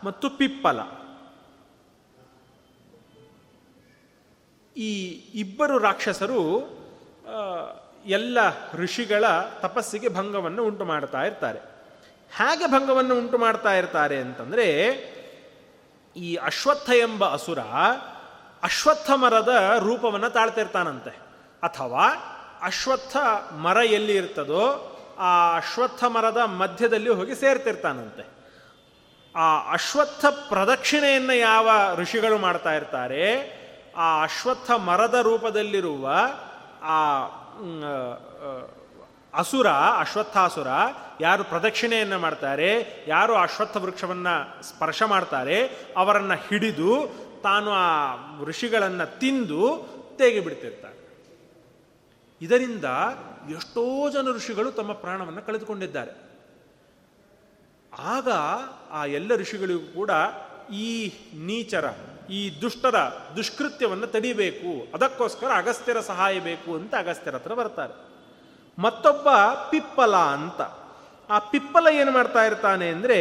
ಮತ್ತು 0.05 0.31
ಪಿಪ್ಪಲ. 0.31 0.81
ಈ 4.77 5.09
ಇಬ್ಬರು 5.35 5.79
ರಾಕ್ಷಸರು 5.79 6.71
ಎಲ್ಲ 8.07 8.39
ಋಷಿಗಳ 8.73 9.25
ತಪಸ್ಸಿಗೆ 9.61 10.09
ಭಂಗವನ್ನು 10.09 10.65
ಉಂಟು 10.65 10.85
ಮಾಡ್ತಾ 10.85 11.23
ಇರ್ತಾರೆ. 11.23 11.59
ಹೇಗೆ 12.37 12.67
ಭಂಗವನ್ನು 12.67 13.19
ಉಂಟು 13.19 13.39
ಮಾಡ್ತಾ 13.39 13.73
ಇರ್ತಾರೆ 13.73 14.21
ಅಂತಂದರೆ, 14.21 14.67
ಈ 16.17 16.35
ಅಶ್ವತ್ಥ 16.35 16.91
ಎಂಬ 16.91 17.33
ಅಸುರ 17.33 17.59
ಅಶ್ವತ್ಥ 18.63 19.11
ಮರದ 19.15 19.77
ರೂಪವನ್ನು 19.79 20.31
ತಾಳ್ತಿರ್ತಾನಂತೆ. 20.31 21.11
ಅಥವಾ 21.63 22.07
ಅಶ್ವತ್ಥ 22.63 23.17
ಮರ 23.53 23.77
ಎಲ್ಲಿ 23.77 24.17
ಇರ್ತದೋ, 24.17 24.97
ಆ 25.19 25.57
ಅಶ್ವತ್ಥ 25.57 26.05
ಮರದ 26.05 26.37
ಮಧ್ಯದಲ್ಲಿ 26.37 27.11
ಹೋಗಿ 27.11 27.35
ಸೇರ್ತಿರ್ತಾನಂತೆ. 27.35 28.40
ಆ 29.37 29.73
ಅಶ್ವತ್ಥ 29.73 30.25
ಪ್ರದಕ್ಷಿಣೆಯನ್ನು 30.27 31.33
ಯಾವ 31.33 31.69
ಋಷಿಗಳು 31.97 32.39
ಮಾಡ್ತಾ 32.39 32.75
ಇರ್ತಾರೆ, 32.75 33.25
ಆ 33.97 34.23
ಅಶ್ವತ್ಥ 34.23 34.71
ಮರದ 34.71 35.15
ರೂಪದಲ್ಲಿರುವ 35.15 36.13
ಆ 36.83 37.25
ಅಸುರ, 39.35 39.67
ಅಶ್ವತ್ಥಾಸುರ, 39.99 40.67
ಯಾರು 41.21 41.45
ಪ್ರದಕ್ಷಿಣೆಯನ್ನು 41.45 42.19
ಮಾಡ್ತಾರೆ, 42.19 43.05
ಯಾರು 43.07 43.35
ಅಶ್ವತ್ಥ 43.35 43.77
ವೃಕ್ಷವನ್ನು 43.77 44.63
ಸ್ಪರ್ಶ 44.63 45.03
ಮಾಡ್ತಾರೆ, 45.03 45.71
ಅವರನ್ನು 45.97 46.35
ಹಿಡಿದು 46.35 47.09
ತಾನು 47.43 47.71
ಆ 47.71 48.17
ಋಷಿಗಳನ್ನು 48.45 49.19
ತಿಂದು 49.19 49.89
ತೇಗಿ 50.17 50.41
ಬಿಡ್ತಿರ್ತಾರೆ. 50.41 51.01
ಇದರಿಂದ 52.41 52.85
ಎಷ್ಟೋ 53.57 54.11
ಜನ 54.11 54.29
ಋಷಿಗಳು 54.37 54.73
ತಮ್ಮ 54.73 54.93
ಪ್ರಾಣವನ್ನು 54.93 55.43
ಕಳೆದುಕೊಂಡಿದ್ದಾರೆ. 55.43 56.30
ಆಗ 57.99 58.29
ಆ 58.91 59.07
ಎಲ್ಲ 59.07 59.37
ಋಷಿಗಳಿಗೂ 59.37 59.87
ಕೂಡ 59.95 60.11
ಈ 60.73 61.13
ನೀಚರ, 61.35 61.85
ಈ 62.31 62.61
ದುಷ್ಟರ 62.61 62.95
ದುಷ್ಕೃತ್ಯವನ್ನು 63.37 64.07
ತಡಿಬೇಕು, 64.07 64.95
ಅದಕ್ಕೋಸ್ಕರ 64.95 65.47
ಅಗಸ್ತ್ಯರ 65.57 66.01
ಸಹಾಯ 66.01 66.41
ಬೇಕು 66.41 66.75
ಅಂತ 66.75 66.95
ಅಗಸ್ತ್ಯರ 66.95 67.35
ಹತ್ರ 67.35 67.55
ಬರ್ತಾರೆ. 67.55 67.93
ಮತ್ತೊಬ್ಬ 68.79 69.29
ಪಿಪ್ಪಲ 69.71 70.17
ಅಂತ. 70.17 70.61
ಆ 71.31 71.39
ಪಿಪ್ಪಲ 71.39 71.87
ಏನು 71.93 72.11
ಮಾಡ್ತಾ 72.11 72.45
ಇರ್ತಾನೆ 72.45 72.89
ಅಂದರೆ 72.89 73.19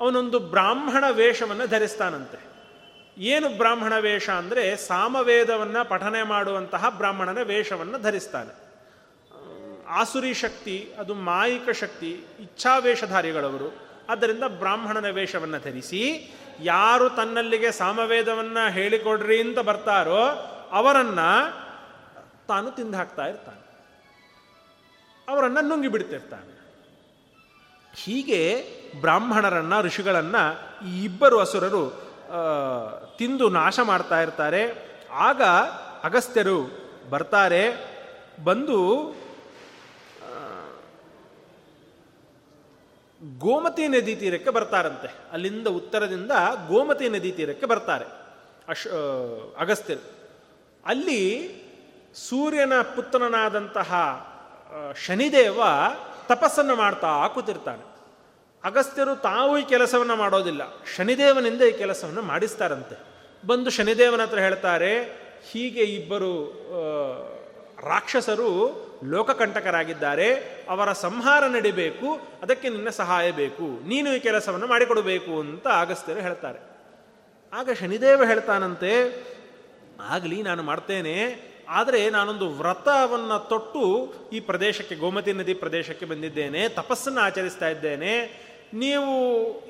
ಅವನೊಂದು 0.00 0.38
ಬ್ರಾಹ್ಮಣ 0.38 1.04
ವೇಷವನ್ನು 1.10 1.66
ಧರಿಸ್ತಾನಂತೆ. 1.66 2.38
ಏನು 3.18 3.48
ಬ್ರಾಹ್ಮಣ 3.48 3.92
ವೇಷ 3.98 4.30
ಅಂದರೆ 4.30 4.76
ಸಾಮವೇದವನ್ನು 4.76 5.88
ಪಠನೆ 5.88 6.22
ಮಾಡುವಂತಹ 6.22 6.88
ಬ್ರಾಹ್ಮಣನ 6.88 7.38
ವೇಷವನ್ನು 7.42 7.98
ಧರಿಸ್ತಾನೆ. 7.98 8.67
ಆಸುರಿ 9.88 10.34
ಶಕ್ತಿ, 10.34 10.76
ಅದು 10.98 11.14
ಮಾಯಿಕ 11.14 11.70
ಶಕ್ತಿ 11.70 12.10
ಇಚ್ಛಾವೇಷಧಾರಿಗಳವರು 12.40 13.68
ಆದ್ದರಿಂದ 14.08 14.44
ಬ್ರಾಹ್ಮಣನ 14.58 15.08
ವೇಷವನ್ನು 15.10 15.58
ಧರಿಸಿ, 15.64 16.02
ಯಾರು 16.62 17.06
ತನ್ನಲ್ಲಿಗೆ 17.10 17.70
ಸಾಮವೇದವನ್ನು 17.72 18.72
ಹೇಳಿಕೊಡ್ರಿ 18.72 19.40
ಅಂತ 19.40 19.58
ಬರ್ತಾರೋ, 19.58 20.22
ಅವರನ್ನು 20.72 21.30
ತಾನು 22.48 22.70
ತಿಂದು 22.70 22.96
ಹಾಕ್ತಾ 22.96 23.24
ಇರ್ತಾನೆ. 23.26 23.62
ಅವರನ್ನು 25.28 25.60
ನುಂಗಿ 25.68 25.88
ಬಿಡ್ತಿರ್ತಾನೆ 25.88 26.54
ಹೀಗೆ 27.94 28.40
ಬ್ರಾಹ್ಮಣರನ್ನ, 29.00 29.74
ಋಷಿಗಳನ್ನು 29.80 30.44
ಈ 30.88 31.04
ಇಬ್ಬರು 31.04 31.36
ಅಸುರರು 31.40 31.84
ತಿಂದು 33.18 33.48
ನಾಶ 33.48 33.78
ಮಾಡ್ತಾ 33.80 34.20
ಇರ್ತಾರೆ. 34.20 34.62
ಆಗ 35.12 35.42
ಅಗಸ್ತ್ಯರು 36.02 36.58
ಬರ್ತಾರೆ, 37.10 37.62
ಬಂದು 38.44 38.78
ಗೋಮತಿ 43.22 43.88
ನದಿ 43.88 44.16
ತೀರಕ್ಕೆ 44.16 44.50
ಬರ್ತಾರಂತೆ. 44.50 45.14
ಅಲ್ಲಿಂದ 45.32 45.66
ಉತ್ತರದಿಂದ 45.66 46.30
ಗೋಮತಿ 46.68 47.08
ನದಿ 47.08 47.32
ತೀರಕ್ಕೆ 47.32 47.66
ಬರ್ತಾರೆ. 47.66 48.04
ಅಶ್ 48.68 48.86
ಅಗಸ್ತ್ಯರು. 49.58 50.04
ಅಲ್ಲಿ 50.86 51.22
ಸೂರ್ಯನ 52.14 52.72
ಪುತ್ರನಾದಂತಹ 52.80 53.90
ಶನಿದೇವ 55.06 55.60
ತಪಸ್ಸನ್ನು 56.28 56.76
ಮಾಡ್ತಾ 56.76 57.28
ಕೂತಿರ್ತಾನೆ. 57.28 57.82
ಅಗಸ್ತ್ಯರು 58.64 59.16
ತಾವು 59.16 59.58
ಈ 59.58 59.62
ಕೆಲಸವನ್ನು 59.62 60.16
ಮಾಡೋದಿಲ್ಲ. 60.16 60.62
ಶನಿದೇವನಿಂದ 60.96 61.62
ಈ 61.62 61.72
ಕೆಲಸವನ್ನು 61.72 62.22
ಮಾಡಿಸ್ತಾರಂತೆ. 62.22 62.96
ಬಂದು 63.46 63.70
ಶನಿದೇವನ 63.70 64.22
ಹತ್ರ 64.22 64.38
ಹೇಳ್ತಾರೆ, 64.38 64.92
ಹೀಗೆ 65.50 65.80
ಇಬ್ಬರು 65.80 66.32
ರಾಕ್ಷಸರು 67.88 68.87
ಲೋಕಕಂಟಕರಾಗಿದ್ದಾರೆ, 69.04 70.28
ಅವರ 70.68 70.92
ಸಂಹಾರ 70.92 71.46
ನಡಿಬೇಕು, 71.46 72.08
ಅದಕ್ಕೆ 72.42 72.68
ನಿನ್ನ 72.68 72.88
ಸಹಾಯ 72.88 73.30
ಬೇಕು, 73.32 73.88
ನೀನು 73.88 74.14
ಈ 74.16 74.18
ಕೆಲಸವನ್ನು 74.18 74.66
ಮಾಡಿಕೊಡಬೇಕು 74.66 75.40
ಅಂತ 75.40 75.66
ಅಗಸ್ತ್ಯರು 75.68 76.20
ಹೇಳ್ತಾರೆ. 76.20 76.58
ಆಗ 77.52 77.68
ಶನಿದೇವ 77.80 78.24
ಹೇಳ್ತಾನಂತೆ, 78.24 78.92
ಆಗಲಿ, 80.00 80.42
ನಾನು 80.42 80.62
ಮಾಡ್ತೇನೆ, 80.62 81.16
ಆದರೆ 81.68 82.10
ನಾನೊಂದು 82.10 82.50
ವ್ರತವನ್ನು 82.50 83.48
ತೊಟ್ಟು 83.48 84.14
ಈ 84.32 84.40
ಪ್ರದೇಶಕ್ಕೆ, 84.40 84.94
ಗೋಮತಿ 84.94 85.32
ನದಿ 85.32 85.54
ಪ್ರದೇಶಕ್ಕೆ 85.54 86.06
ಬಂದಿದ್ದೇನೆ, 86.06 86.68
ತಪಸ್ಸನ್ನು 86.68 87.20
ಆಚರಿಸ್ತಾ 87.20 87.68
ಇದ್ದೇನೆ. 87.68 88.14
ನೀವು 88.74 89.12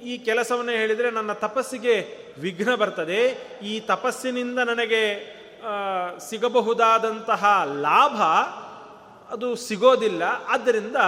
ಈ 0.02 0.18
ಕೆಲಸವನ್ನು 0.18 0.72
ಹೇಳಿದರೆ 0.72 1.10
ನನ್ನ 1.10 1.32
ತಪಸ್ಸಿಗೆ 1.32 1.94
ವಿಘ್ನ 2.40 2.74
ಬರ್ತದೆ. 2.74 3.20
ಈ 3.62 3.80
ತಪಸ್ಸಿನಿಂದ 3.80 4.58
ನನಗೆ 4.58 5.02
ಸಿಗಬಹುದಾದಂತಹ 6.18 7.44
ಲಾಭ 7.80 8.20
ಅದು 9.30 9.48
ಸಿಗೋದಿಲ್ಲ. 9.56 10.22
ಆದ್ದರಿಂದ 10.48 10.98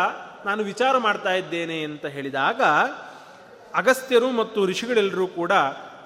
ನಾನು 0.45 0.61
ವಿಚಾರ 0.63 0.95
ಮಾಡ್ತಾ 0.99 1.33
ಇದ್ದೇನೆ 1.35 1.79
ಅಂತ 1.83 2.07
ಹೇಳಿದಾಗ 2.07 2.61
ಅಗಸ್ತ್ಯರು 3.75 4.29
ಮತ್ತು 4.31 4.59
ಋಷಿಗಳೆಲ್ಲರೂ 4.67 5.27
ಕೂಡ 5.27 5.53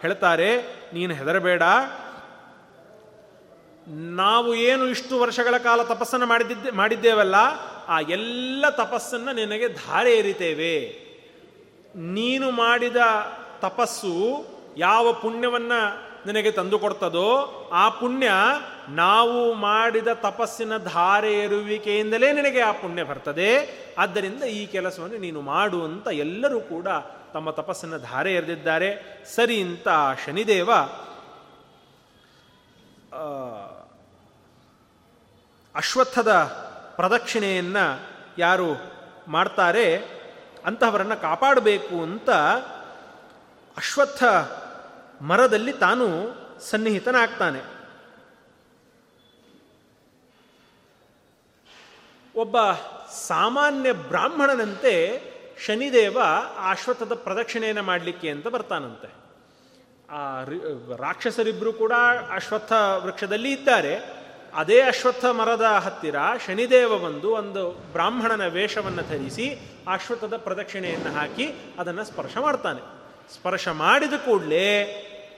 ಹೇಳ್ತಾರೆ, 0.01 0.51
ನೀನು 0.93 1.13
ಹೆದರಬೇಡ. 1.15 1.63
ನಾವು 4.17 4.51
ಏನು 4.55 4.85
ಇಷ್ಟು 4.87 5.15
ವರ್ಷಗಳ 5.21 5.57
ಕಾಲ 5.59 5.81
ತಪಸ್ಸನ್ನು 5.83 6.27
ಮಾಡಿದ್ದೆ, 6.27 6.71
ಮಾಡಿದ್ದೇವಲ್ಲ, 6.71 7.37
ಆ 7.89 7.97
ಎಲ್ಲ 8.01 8.65
ತಪಸ್ಸನ್ನು 8.83 9.33
ನಿನಗೆ 9.33 9.69
ಧಾರೆ 9.69 10.13
ಎರಿತೇವೆ 10.17 10.77
ನೀನು 11.97 12.47
ಮಾಡಿದ 12.51 13.01
ತಪಸ್ಸು 13.61 14.15
ಯಾವ 14.77 15.13
ಪುಣ್ಯವನ್ನು 15.13 15.81
ನಿನಗೆ 16.27 16.51
ತಂದುಕೊಡ್ತದೋ, 16.51 17.31
ಆ 17.73 17.89
ಪುಣ್ಯ 17.89 18.31
ನಾವು 18.89 19.55
ಮಾಡಿದ 19.55 20.09
ತಪಸ್ಸಿನ 20.09 20.77
ಧಾರೆ 20.77 21.35
ಎರುವಿಕೆಯಿಂದಲೇ 21.35 22.33
ನಿನಗೆ 22.33 22.61
ಆ 22.61 22.73
ಪುಣ್ಯ 22.73 23.03
ಬರ್ತದೆ. 23.03 23.51
ಆದ್ದರಿಂದ 23.99 24.43
ಈ 24.43 24.67
ಕೆಲಸವನ್ನು 24.67 25.19
ನೀನು 25.19 25.41
ಮಾಡು 25.41 25.85
ಅಂತ 25.85 26.07
ಎಲ್ಲರೂ 26.07 26.61
ಕೂಡ 26.61 26.89
ತಮ್ಮ 27.33 27.51
ತಪಸ್ಸನ್ನು 27.51 27.99
ಧಾರೆ 27.99 28.35
ಎರೆದಿದ್ದಾರೆ. 28.35 29.23
ಸರಿ 29.35 29.63
ಅಂತ 29.63 29.89
ಶನಿದೇವ 30.27 30.71
ಅಶ್ವತ್ಥದ 35.75 36.33
ಪ್ರದಕ್ಷಿಣೆಯನ್ನು 36.97 38.09
ಯಾರು 38.39 38.95
ಮಾಡ್ತಾರೆ, 39.29 39.97
ಅಂತಹವರನ್ನು 40.67 41.21
ಕಾಪಾಡಬೇಕು 41.21 42.03
ಅಂತ 42.03 42.31
ಅಶ್ವತ್ಥ 43.77 44.25
ಮರದಲ್ಲಿ 45.23 45.73
ತಾನು 45.73 46.07
ಸನ್ನಿಹಿತನಾಗ್ತಾನೆ. 46.61 47.74
ಒಬ್ಬ 52.37 52.57
ಸಾಮಾನ್ಯ 53.27 53.93
ಬ್ರಾಹ್ಮಣನಂತೆ 53.93 55.23
ಶನಿದೇವ 55.67 56.19
ಅಶ್ವತ್ಥದ 56.71 57.15
ಪ್ರದಕ್ಷಿಣೆಯನ್ನು 57.15 57.83
ಮಾಡಲಿಕ್ಕೆ 57.83 58.31
ಅಂತ 58.31 58.47
ಬರ್ತಾನಂತೆ. 58.47 59.09
ಆ 60.11 60.43
ರಾಕ್ಷಸರಿಬ್ಬರು 60.97 61.73
ಕೂಡ 61.73 61.93
ಅಶ್ವತ್ಥ 62.35 62.73
ವೃಕ್ಷದಲ್ಲಿ 62.97 63.53
ಇದ್ದಾರೆ. 63.53 64.25
ಅದೇ 64.55 64.81
ಅಶ್ವತ್ಥ 64.81 65.25
ಮರದ 65.25 65.63
ಹತ್ತಿರ 65.63 66.17
ಶನಿದೇವ 66.47 66.99
ಬಂದು 66.99 67.31
ಒಂದು 67.31 67.71
ಬ್ರಾಹ್ಮಣನ 67.71 68.47
ವೇಷವನ್ನು 68.47 69.03
ಧರಿಸಿ 69.03 69.59
ಅಶ್ವತ್ಥದ 69.93 70.37
ಪ್ರದಕ್ಷಿಣೆಯನ್ನು 70.37 71.13
ಹಾಕಿ 71.13 71.53
ಅದನ್ನು 71.79 72.05
ಸ್ಪರ್ಶ 72.05 72.37
ಮಾಡ್ತಾನೆ. 72.37 72.81
ಸ್ಪರ್ಶ 73.35 73.69
ಮಾಡಿದ 73.69 74.13
ಕೂಡಲೇ 74.13 74.71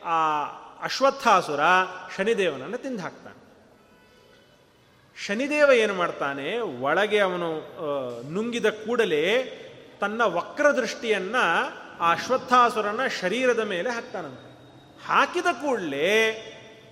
ಆ 0.04 0.44
ಅಶ್ವತ್ಥಾಸುರ 0.82 1.60
ಶನಿದೇವನನ್ನು 2.16 2.78
ತಿಂದು 2.78 3.02
ಹಾಕ್ತಾನೆ. 3.02 3.25
ಶನಿದೇವ 5.24 5.68
ಏನು 5.72 5.94
ಮಾಡ್ತಾನೆ, 5.94 6.60
ಒಳಗೆ 6.60 7.18
ಅವನು 7.18 7.48
ನುಂಗಿದ 8.32 8.66
ಕೂಡಲೇ 8.66 9.24
ತನ್ನ 10.00 10.22
ವಕ್ರದೃಷ್ಟಿಯನ್ನು 10.22 11.44
ಆ 12.00 12.10
ಅಶ್ವತ್ಥಾಸುರನ 12.12 13.00
ಶರೀರದ 13.20 13.58
ಮೇಲೆ 13.58 13.90
ಹಾಕ್ತಾನಂತೆ. 13.90 14.46
ಹಾಕಿದ 15.06 15.46
ಕೂಡಲೇ 15.62 16.12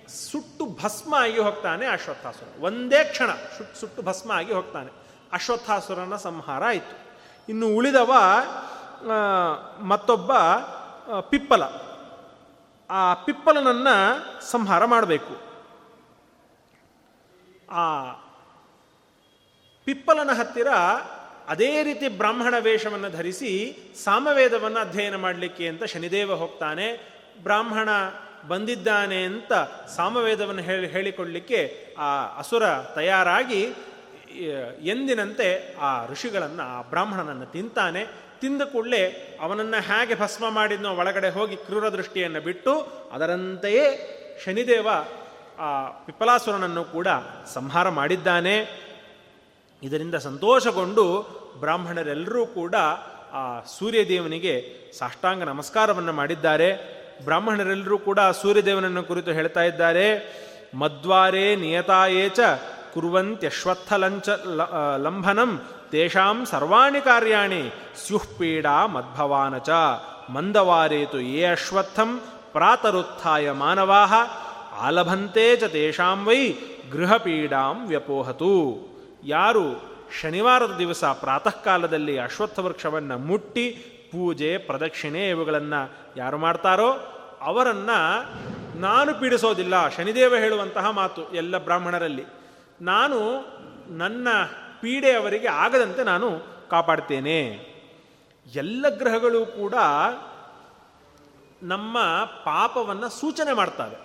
ಸುಟ್ಟು 0.09 0.65
ಭಸ್ಮ 0.83 1.15
ಆಗಿ 1.15 1.39
ಹೋಗ್ತಾನೆ 1.39 1.85
ಅಶ್ವತ್ಥಾಸುರ 1.85 2.63
ಒಂದೇ 2.63 3.03
ಕ್ಷಣ 3.03 3.29
ಸುಟ್ಟು 3.57 3.79
ಸುಟ್ಟು 3.79 4.01
ಭಸ್ಮ 4.01 4.31
ಆಗಿ 4.31 4.53
ಹೋಗ್ತಾನೆ. 4.53 4.91
ಅಶ್ವತ್ಥಾಸುರನ 5.31 6.15
ಸಂಹಾರ 6.15 6.63
ಆಯಿತು. 6.63 6.95
ಇನ್ನು 7.49 7.67
ಉಳಿದವ 7.67 8.11
ಮತ್ತೊಬ್ಬ 9.81 10.31
ಪಿಪ್ಪಲ. 11.29 11.63
ಆ 12.89 13.13
ಪಿಪ್ಪಲನನ್ನು 13.13 13.95
ಸಂಹಾರ 14.51 14.85
ಮಾಡಬೇಕು. 14.85 15.44
ಆ 17.71 18.11
ಪಿಪ್ಪಲನ 19.85 20.29
ಹತ್ತಿರ 20.33 20.67
ಅದೇ 21.47 21.83
ರೀತಿ 21.83 22.07
ಬ್ರಾಹ್ಮಣ 22.07 22.53
ವೇಷವನ್ನು 22.59 23.09
ಧರಿಸಿ 23.09 23.77
ಸಾಮವೇದವನ್ನು 24.03 24.79
ಅಧ್ಯಯನ 24.79 25.15
ಮಾಡಲಿಕ್ಕೆ 25.15 25.67
ಅಂತ 25.67 25.83
ಶನಿದೇವ 25.83 26.35
ಹೋಗ್ತಾನೆ. 26.35 27.15
ಬ್ರಾಹ್ಮಣ 27.43 27.89
ಬಂದಿದ್ದಾನೆ 28.47 29.23
ಅಂತ 29.23 29.53
ಸಾಮವೇದವನ್ನು 29.95 30.61
ಹೇಳಿ 30.61 30.87
ಹೇಳಿಕೊಳ್ಳಲಿಕ್ಕೆ 30.87 31.85
ಆ 31.97 32.37
ಅಸುರ 32.37 32.63
ತಯಾರಾಗಿ 32.95 33.61
ಎಂದಿನಂತೆ 34.81 35.75
ಆ 35.75 36.05
ಋಷಿಗಳನ್ನು, 36.05 36.63
ಆ 36.63 36.81
ಬ್ರಾಹ್ಮಣನನ್ನು 36.81 37.45
ತಿಂತಾನೆ. 37.45 38.05
ತಿಂದ 38.41 38.61
ಕೂಡಲೇ 38.61 39.37
ಅವನನ್ನು 39.41 39.81
ಹೇಗೆ 39.81 40.19
ಭಸ್ಮ 40.19 40.49
ಮಾಡಿದ್ನೋ 40.49 40.95
ಒಳಗಡೆ 40.95 41.29
ಹೋಗಿ 41.29 41.55
ಕ್ರೂರ 41.55 41.89
ದೃಷ್ಟಿಯನ್ನು 41.89 42.41
ಬಿಟ್ಟು 42.41 42.79
ಅದರಂತೆಯೇ 43.11 43.85
ಶನಿದೇವ 44.45 44.87
ಆ 45.59 45.89
ಪಿಪ್ಪಲಾಸುರನನ್ನು 45.89 46.83
ಕೂಡ 46.83 47.07
ಸಂಹಾರ 47.53 47.89
ಮಾಡಿದ್ದಾನೆ. 47.89 48.85
ಇದರಿಂದ 49.83 50.15
ಸಂತೋಷಗೊಂಡು 50.15 51.21
ಬ್ರಾಹ್ಮಣರೆಲ್ಲರೂ 51.59 52.45
ಕೂಡ 52.45 52.75
ಆ 53.33 53.61
ಸೂರ್ಯದೇವನಿಗೆ 53.61 54.75
ಸಾಷ್ಟಾಂಗ 54.99 55.43
ನಮಸ್ಕಾರವನ್ನು 55.43 56.13
ಮಾಡಿದ್ದಾರೆ. 56.13 56.95
ಬ್ರಾಹ್ಮಣರೆಲ್ಲರೂ 57.23 57.97
ಕೂಡ 57.97 58.19
ಸೂರ್ಯದೇವನನ್ನು 58.19 59.03
ಕುರಿತು 59.03 59.31
ಹೇಳ್ತಾ 59.31 59.63
ಇದ್ದಾರೆ. 59.63 60.05
ಮದ್ವಾರೇ 60.73 61.55
ಕುರುವಂತ್ಯಶ್ವತ್ಥ 62.93 63.93
ಲಂಚ 63.93 64.29
ಲಂಭನಂ 64.97 65.61
ತೇಷಾಂ 65.91 66.45
ಸರ್ವಾಣಿ 66.45 67.01
ಕಾರ್ಯಾಣಿ 67.01 67.73
ಸ್ಯುಃಪೀಡಾ 68.07 68.85
ಮದ್ಭವಾನಚ 68.85 69.69
ಮಂದವಾರೇತು 70.29 71.19
ಯೇ 71.19 71.45
ಅಶ್ವತ್ಥಂ 71.45 72.21
ಪ್ರಾತರುತ್ಥಾಯ 72.51 73.51
ಮಾನವಾ 73.51 74.05
ಆಲಭಂತೆ 74.81 75.57
ಚ 75.57 75.63
ತೇಷಾಂ 75.63 76.25
ವೈ 76.25 76.51
ಗೃಹಪೀಡಾಂ 76.91 77.87
ವ್ಯಪೋಹತು. 77.87 78.53
ಯಾರು 79.23 79.95
ಶನಿವಾರದ 80.21 80.77
ದಿವಸ 80.77 81.03
ಪ್ರಾತಃ 81.03 81.49
ಕಾಲದಲ್ಲಿ 81.49 82.19
ಅಶ್ವತ್ಥ 82.19 82.59
ವೃಕ್ಷವನ್ನು 82.59 83.17
ಮುಟ್ಟಿ 83.17 83.69
ಪೂಜೆ, 84.11 84.57
ಪ್ರದಕ್ಷಿಣೆ 84.57 85.29
ಇವುಗಳನ್ನು 85.29 85.91
ಯಾರು 86.17 86.37
ಮಾಡ್ತಾರೋ 86.37 86.89
ಅವರನ್ನು 87.41 87.99
ನಾನು 88.79 89.19
ಪೀಡಿಸೋದಿಲ್ಲ, 89.19 89.89
ಶನಿದೇವ 89.89 90.35
ಹೇಳುವಂತಹ 90.35 90.89
ಮಾತು 90.89 91.31
ಎಲ್ಲ 91.33 91.57
ಬ್ರಾಹ್ಮಣರಲ್ಲಿ. 91.57 92.25
ನಾನು 92.81 93.19
ನನ್ನ 93.97 94.27
ಪೀಡೆ 94.81 95.11
ಅವರಿಗೆ 95.11 95.47
ಆಗದಂತೆ 95.47 96.03
ನಾನು 96.03 96.29
ಕಾಪಾಡ್ತೇನೆ. 96.69 97.39
ಎಲ್ಲ 98.55 98.85
ಗ್ರಹಗಳು 98.89 99.45
ಕೂಡ 99.45 99.73
ನಮ್ಮ 101.63 101.97
ಪಾಪವನ್ನು 102.45 103.09
ಸೂಚನೆ 103.09 103.53
ಮಾಡ್ತವೆ. 103.53 104.04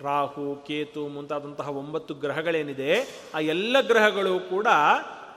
ರಾಹು, 0.00 0.64
ಕೇತು 0.66 1.08
ಮುಂತಾದಂತಹ 1.08 1.70
ಒಂಬತ್ತು 1.70 2.14
ಗ್ರಹಗಳೇನಿದೆ, 2.14 3.20
ಆ 3.34 3.38
ಎಲ್ಲ 3.38 3.80
ಗ್ರಹಗಳು 3.80 4.40
ಕೂಡ 4.40 4.66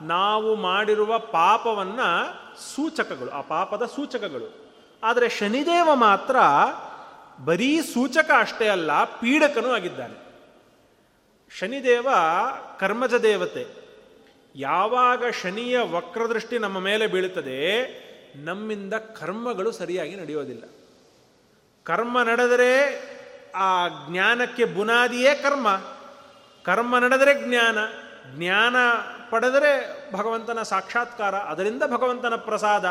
ನಾವು 0.02 0.54
ಮಾಡಿರುವ 0.54 1.18
ಪಾಪವನ್ನು 1.18 2.34
ಸೂಚಕಗಳು, 2.74 3.30
ಆ 3.30 3.40
ಪಾಪದ 3.40 3.82
ಸೂಚಕಗಳು. 3.82 4.72
ಆದರೆ 5.02 5.28
ಶನಿದೇವ 5.28 5.88
ಮಾತ್ರ 5.94 6.36
ಬರೀ 7.44 7.80
ಸೂಚಕ 7.80 8.30
ಅಷ್ಟೇ 8.38 8.68
ಅಲ್ಲ, 8.68 9.04
ಪೀಡಕನೂ 9.04 9.68
ಆಗಿದ್ದಾನೆ. 9.68 10.26
ಶನಿದೇವ 11.58 12.08
ಕರ್ಮಜ 12.80 13.14
ದೇವತೆ. 13.14 13.66
ಯಾವಾಗ 14.56 15.24
ಶನಿಯ 15.42 15.78
ವಕ್ರದೃಷ್ಟಿ 15.78 16.58
ನಮ್ಮ 16.58 16.78
ಮೇಲೆ 16.78 17.06
ಬೀಳುತ್ತದೆ, 17.06 17.86
ನಮ್ಮಿಂದ 18.36 18.94
ಕರ್ಮಗಳು 18.94 19.72
ಸರಿಯಾಗಿ 19.72 20.16
ನಡೆಯೋದಿಲ್ಲ. 20.16 20.62
ಕರ್ಮ 21.84 22.22
ನಡೆದರೆ 22.22 22.72
ಆ 23.56 23.88
ಜ್ಞಾನಕ್ಕೆ 24.10 24.64
ಬುನಾದಿಯೇ 24.64 25.34
ಕರ್ಮ. 25.34 25.76
ಕರ್ಮ 26.64 26.98
ನಡೆದರೆ 26.98 27.48
ಜ್ಞಾನ 27.48 27.78
ಜ್ಞಾನ 28.36 28.76
ಪಡೆದರೆ 29.30 29.72
ಭಗವಂತನ 30.12 30.62
ಸಾಕ್ಷಾತ್ಕಾರ, 30.62 31.34
ಅದರಿಂದ 31.34 31.82
ಭಗವಂತನ 31.82 32.34
ಪ್ರಸಾದ, 32.36 32.84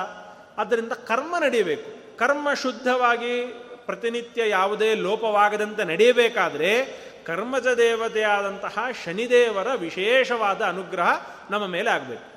ಅದರಿಂದ 0.57 0.91
ಕರ್ಮ 0.91 1.37
ನಡೆಯಬೇಕು. 1.37 2.17
ಕರ್ಮ 2.17 2.53
ಶುದ್ಧವಾಗಿ 2.53 3.45
ಪ್ರತಿನಿತ್ಯ 3.85 4.49
ಯಾವುದೇ 4.49 4.95
ಲೋಪವಾಗದಂತೆ 4.95 5.83
ನಡೆಯಬೇಕಾದರೆ 5.83 7.05
ಕರ್ಮಜ 7.25 7.67
ದೇವತೆಯಾದಂತಹ 7.67 8.77
ಶನಿದೇವರ 9.05 9.67
ವಿಶೇಷವಾದ 9.75 10.61
ಅನುಗ್ರಹ 10.61 11.09
ನಮ್ಮ 11.49 11.67
ಮೇಲೆ 11.67 11.89
ಆಗಬೇಕು. 11.89 12.35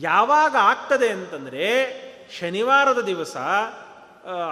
ಯಾವಾಗ 0.00 0.56
ಆಗ್ತದೆ 0.60 1.08
ಅಂತಂದರೆ 1.08 2.00
ಶನಿವಾರದ 2.40 2.98
ದಿವಸ 2.98 3.36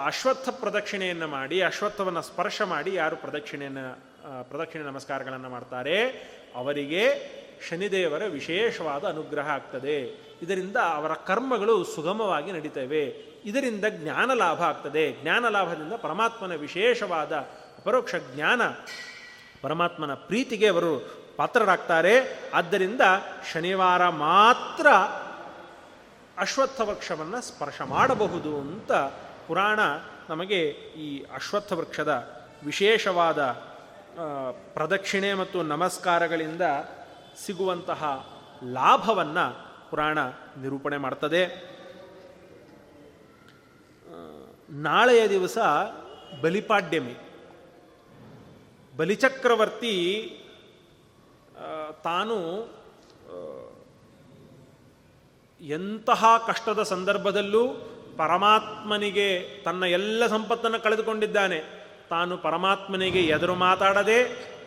ಅಶ್ವತ್ಥ 0.05 0.49
ಪ್ರದಕ್ಷಿಣೆಯನ್ನು 0.49 1.29
ಮಾಡಿ, 1.29 1.63
ಅಶ್ವತ್ಥವನ್ನು 1.63 2.23
ಸ್ಪರ್ಶ 2.23 2.63
ಮಾಡಿ 2.63 2.95
ಯಾರು 2.95 3.17
ಪ್ರದಕ್ಷಿಣೆಯನ್ನು 3.17 3.99
ಪ್ರದಕ್ಷಿಣೆ 4.43 4.85
ನಮಸ್ಕಾರಗಳನ್ನು 4.85 5.49
ಮಾಡ್ತಾರೆ, 5.49 6.09
ಅವರಿಗೆ 6.57 7.39
ಶನಿದೇವರ 7.69 8.23
ವಿಶೇಷವಾದ 8.25 9.05
ಅನುಗ್ರಹ 9.05 9.51
ಆಗ್ತದೆ. 9.51 10.29
ಇದರಿಂದ 10.43 10.77
ಅವರ 10.77 11.15
ಕರ್ಮಗಳು 11.15 11.85
ಸುಗಮವಾಗಿ 11.85 12.53
ನಡೀತವೆ. 12.53 13.05
ಇದರಿಂದ 13.45 13.85
ಜ್ಞಾನ 13.89 14.33
ಲಾಭ 14.33 14.63
ಆಗ್ತದೆ. 14.63 15.23
ಜ್ಞಾನ 15.23 15.49
ಲಾಭದಿಂದ 15.49 15.93
ಪರಮಾತ್ಮನ 15.93 16.55
ವಿಶೇಷವಾದ 16.55 17.33
ಅಪರೋಕ್ಷ 17.79 18.15
ಜ್ಞಾನ, 18.35 18.69
ಪರಮಾತ್ಮನ 19.63 20.15
ಪ್ರೀತಿಗೆ 20.15 20.67
ಅವರು 20.67 21.19
ಪಾತ್ರರಾಗ್ತಾರೆ. 21.37 22.41
ಆದ್ದರಿಂದ 22.55 23.01
ಶನಿವಾರ 23.53 24.09
ಮಾತ್ರ 24.09 24.87
ಅಶ್ವತ್ಥ 26.39 26.81
ವೃಕ್ಷವನ್ನು 26.81 27.41
ಸ್ಪರ್ಶ 27.41 27.83
ಮಾಡಬಹುದು 27.83 28.59
ಅಂತ 28.59 28.93
ಪುರಾಣ 29.49 29.81
ನಮಗೆ 30.29 30.69
ಈ 30.97 31.25
ಅಶ್ವತ್ಥ 31.35 31.73
ವೃಕ್ಷದ 31.73 32.43
ವಿಶೇಷವಾದ 32.65 33.43
ಪ್ರದಕ್ಷಿಣೆ 34.75 35.35
ಮತ್ತು 35.35 35.63
ನಮಸ್ಕಾರಗಳಿಂದ 35.63 36.63
ಸಿಗುವಂತಹ 37.47 38.27
ಲಾಭವನ್ನು 38.65 39.47
ಪುರಾಣ 39.91 40.19
ನಿರೂಪಣೆ 40.61 40.97
ಮಾಡ್ತದೆ. 40.97 41.43
ನಾಳೆಯ 44.71 45.29
ದಿವಸ 45.29 45.59
ಬಲಿಪಾಡ್ಯಮಿ. 46.41 47.17
ಬಲಿಚಕ್ರವರ್ತಿ 48.97 49.95
ತಾನು 52.05 52.39
ಎಂತಹ 55.61 56.25
ಕಷ್ಟದ 56.47 56.83
ಸಂದರ್ಭದಲ್ಲೂ 56.83 57.65
ಪರಮಾತ್ಮನಿಗೆ 58.19 59.29
ತನ್ನ 59.65 59.83
ಎಲ್ಲ 59.83 60.27
ಸಂಪತ್ತನ್ನು 60.27 60.81
ಕಳೆದುಕೊಂಡಿದ್ದಾನೆ. 60.81 61.59
ತಾನು 62.11 62.37
ಪರಮಾತ್ಮನಿಗೆ 62.37 63.21
ಎದುರು 63.21 63.55
ಮಾತಾಡದೆ, 63.55 64.19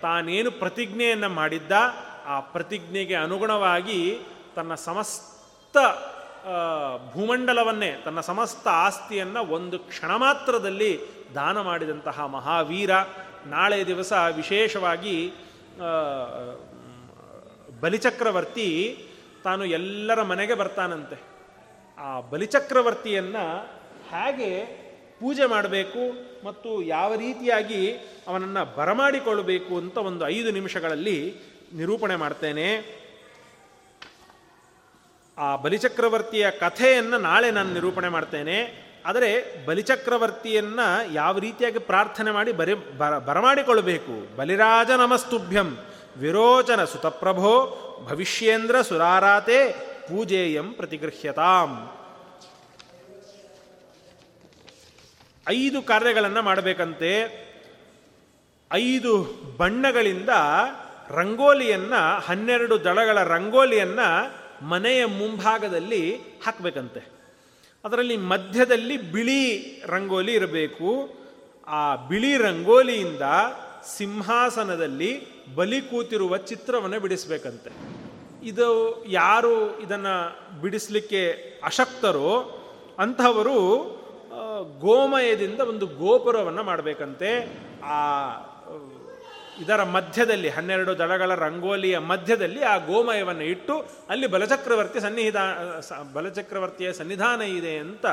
ತಾನೇನು 0.02 0.52
ಪ್ರತಿಜ್ಞೆಯನ್ನು 0.52 1.30
ಮಾಡಿದ್ದ, 1.30 1.72
ಆ 2.26 2.40
ಪ್ರತಿಜ್ಞೆಗೆ 2.40 3.16
ಅನುಗುಣವಾಗಿ 3.16 4.20
ತನ್ನ 4.56 4.76
ಸಮಸ್ತ 4.76 5.78
ಭೂಮಂಡಲವನ್ನೇ, 7.14 7.92
ತನ್ನ 8.06 8.20
ಸಮಸ್ತ 8.20 8.68
ಆಸ್ತಿಯನ್ನು 8.68 9.42
ಒಂದು 9.48 9.80
ಕ್ಷಣ 9.80 10.12
ಮಾತ್ರದಲ್ಲಿ 10.16 10.92
ದಾನ 11.36 11.62
ಮಾಡಿದಂತಹ 11.62 12.26
ಮಹಾವೀರ. 12.26 12.94
ನಾಳೆ 13.46 13.88
ದಿವಸ 13.88 14.14
ವಿಶೇಷವಾಗಿ 14.36 15.18
ಬಲಿಚಕ್ರವರ್ತಿ 17.82 18.68
ತಾನು 19.44 19.66
ಎಲ್ಲರ 19.66 20.22
ಮನೆಗೆ 20.24 20.54
ಬರ್ತಾನಂತೆ. 20.54 21.18
ಆ 22.02 22.20
ಬಲಿಚಕ್ರವರ್ತಿಯನ್ನು 22.20 23.60
ಹೇಗೆ 24.10 24.82
ಪೂಜೆ 25.20 25.46
ಮಾಡಬೇಕು 25.46 26.04
ಮತ್ತು 26.46 26.82
ಯಾವ 26.82 27.16
ರೀತಿಯಾಗಿ 27.16 27.92
ಅವನನ್ನು 28.28 28.76
ಬರಮಾಡಿಕೊಳ್ಳಬೇಕು 28.76 29.78
ಅಂತ 29.78 29.98
ಒಂದು 29.98 30.28
ಐದು 30.28 30.52
ನಿಮಿಷಗಳಲ್ಲಿ 30.52 31.36
ನಿರೂಪಣೆ 31.74 32.16
ಮಾಡ್ತೇನೆ. 32.16 33.02
ಆ 35.38 35.56
ಬಲಿಚಕ್ರವರ್ತಿಯ 35.56 36.52
ಕಥೆಯನ್ನು 36.52 37.18
ನಾಳೆ 37.18 37.52
ನಾನು 37.52 37.74
ನಿರೂಪಣೆ 37.74 38.10
ಮಾಡ್ತೇನೆ. 38.10 38.92
ಆದರೆ 39.06 39.66
ಬಲಿಚಕ್ರವರ್ತಿಯನ್ನು 39.66 41.14
ಯಾವ 41.14 41.40
ರೀತಿಯಾಗಿ 41.40 41.80
ಪ್ರಾರ್ಥನೆ 41.80 42.32
ಮಾಡಿ 42.32 42.52
ಬರಿ, 42.52 42.74
ಬರ, 42.74 43.18
ಬರಮಾಡಿಕೊಳ್ಳಬೇಕು? 43.18 44.36
ಬಲಿರಾಜ 44.38 44.90
ನಮಸ್ತುಭ್ಯಂ, 44.90 45.78
ವಿರೋಚನ 46.18 46.84
ಸುತಪ್ರಭೋ, 46.84 47.54
ಭವಿಷ್ಯೇಂದ್ರ 48.10 48.82
ಸುರಾರಾತೆ 48.82 49.91
ಪೂಜೇಯಂ 50.12 50.74
ಪ್ರತಿಗೃಹ್ಯತಾಂ. 50.74 51.92
ಐದು 55.48 55.82
ಕಾರ್ಯಗಳನ್ನು 55.82 56.42
ಮಾಡಬೇಕಂತೆ. 56.42 57.12
ಐದು 58.74 59.24
ಬಣ್ಣಗಳಿಂದ 59.58 60.30
ರಂಗೋಲಿಯನ್ನು, 61.10 62.20
ಹನ್ನೆರಡು 62.20 62.84
ದಳಗಳ 62.84 63.24
ರಂಗೋಲಿಯನ್ನು 63.24 64.42
ಮನೆಯ 64.66 65.06
ಮುಂಭಾಗದಲ್ಲಿ 65.06 66.16
ಹಾಕಬೇಕಂತೆ. 66.18 67.10
ಅದರಲ್ಲಿ 67.86 68.18
ಮಧ್ಯದಲ್ಲಿ 68.18 69.12
ಬಿಳಿ 69.12 69.82
ರಂಗೋಲಿ 69.86 70.34
ಇರಬೇಕು. 70.34 71.14
ಆ 71.68 71.96
ಬಿಳಿ 71.96 72.38
ರಂಗೋಲಿಯಿಂದ 72.38 73.22
ಸಿಂಹಾಸನದಲ್ಲಿ 73.98 75.12
ಬಲಿ 75.56 75.82
ಕೂತಿರುವ 75.82 76.38
ಚಿತ್ರವನ್ನು 76.38 77.00
ಬಿಡಿಸ್ಬೇಕಂತೆ. 77.00 78.01
ಇದು 78.44 79.04
ಯಾರು 79.06 79.80
ಇದನ್ನು 79.80 80.16
ಬಿಡಿಸಲಿಕ್ಕೆ 80.62 81.32
ಅಶಕ್ತರೋ 81.64 82.58
ಅಂಥವರು 83.00 83.58
ಗೋಮಯದಿಂದ 84.80 85.60
ಒಂದು 85.60 85.86
ಗೋಪುರವನ್ನು 85.86 86.64
ಮಾಡಬೇಕಂತೆ. 86.64 87.44
ಆ, 87.84 88.30
ಇದರ 89.62 89.84
ಮಧ್ಯದಲ್ಲಿ, 89.84 90.50
ಹನ್ನೆರಡು 90.50 90.98
ದಳಗಳ 90.98 91.36
ರಂಗೋಲಿಯ 91.36 91.98
ಮಧ್ಯದಲ್ಲಿ 91.98 92.64
ಆ 92.64 92.78
ಗೋಮಯವನ್ನು 92.78 93.44
ಇಟ್ಟು 93.44 93.86
ಅಲ್ಲಿ 94.10 94.28
ಬಲಚಕ್ರವರ್ತಿ 94.28 95.00
ಸನ್ನಿಹಿತ 95.00 95.36
ಬಲಚಕ್ರವರ್ತಿಯ 96.14 96.94
ಸನ್ನಿಧಾನ 96.94 97.42
ಇದೆ 97.42 97.78
ಅಂತ 97.78 98.06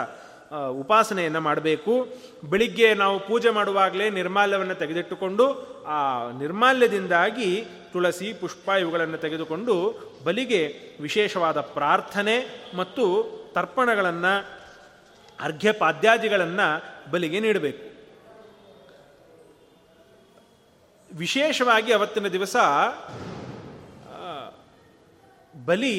ಉಪಾಸನೆಯನ್ನು 0.52 1.40
ಮಾಡಬೇಕು. 1.40 2.08
ಬೆಳಿಗ್ಗೆ 2.44 2.94
ನಾವು 2.94 3.20
ಪೂಜೆ 3.20 3.50
ಮಾಡುವಾಗಲೇ 3.50 4.10
ನಿರ್ಮಾಲ್ಯವನ್ನು 4.10 4.74
ತೆಗೆದಿಟ್ಟುಕೊಂಡು, 4.74 5.44
ಆ 5.84 6.30
ನಿರ್ಮಾಲ್ಯದಿಂದಾಗಿ 6.30 7.64
ತುಳಸಿ, 7.92 8.32
ಪುಷ್ಪ 8.32 8.68
ಇವುಗಳನ್ನು 8.68 9.18
ತೆಗೆದುಕೊಂಡು 9.18 9.74
ಬಲಿಗೆ 10.24 10.62
ವಿಶೇಷವಾದ 11.00 11.60
ಪ್ರಾರ್ಥನೆ 11.60 12.66
ಮತ್ತು 12.76 13.04
ತರ್ಪಣಗಳನ್ನು, 13.54 14.34
ಅರ್ಘ್ಯಪಾದ್ಯಾದಿಗಳನ್ನು 15.40 16.68
ಬಲಿಗೆ 17.10 17.40
ನೀಡಬೇಕು. 17.40 17.88
ವಿಶೇಷವಾಗಿ 21.16 21.92
ಅವತ್ತಿನ 21.92 22.28
ದಿವಸ 22.28 22.56
ಬಲಿ 25.66 25.94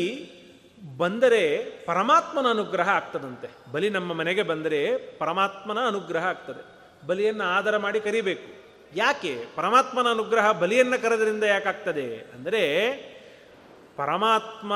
ಬಂದರೆ 0.97 1.57
ಪರಮಾತ್ಮನ 1.85 2.49
ಅನುಗ್ರಹ 2.49 2.89
ಆಗ್ತದಂತೆ. 2.89 3.71
ಬಲಿ 3.71 3.89
ನಮ್ಮ 3.89 4.13
ಮನೆಗೆ 4.13 4.41
ಬಂದರೆ 4.41 4.97
ಪರಮಾತ್ಮನ 4.97 5.77
ಅನುಗ್ರಹ 5.87 6.25
ಆಗ್ತದೆ. 6.25 6.79
ಬಲಿಯನ್ನು 7.07 7.43
ಆಧಾರ 7.43 7.77
ಮಾಡಿ 7.77 7.99
ಕರಿಬೇಕು. 7.99 8.59
ಯಾಕೆ? 8.95 9.45
ಪರಮಾತ್ಮನ 9.55 10.07
ಅನುಗ್ರಹ 10.09 10.51
ಬಲಿಯನ್ನು 10.51 11.01
ಕರೆದ್ರಿಂದ 11.01 11.43
ಯಾಕಾಗ್ತದೆ? 11.43 12.17
ಅಂದರೆ 12.17 12.91
ಪರಮಾತ್ಮ 13.97 14.73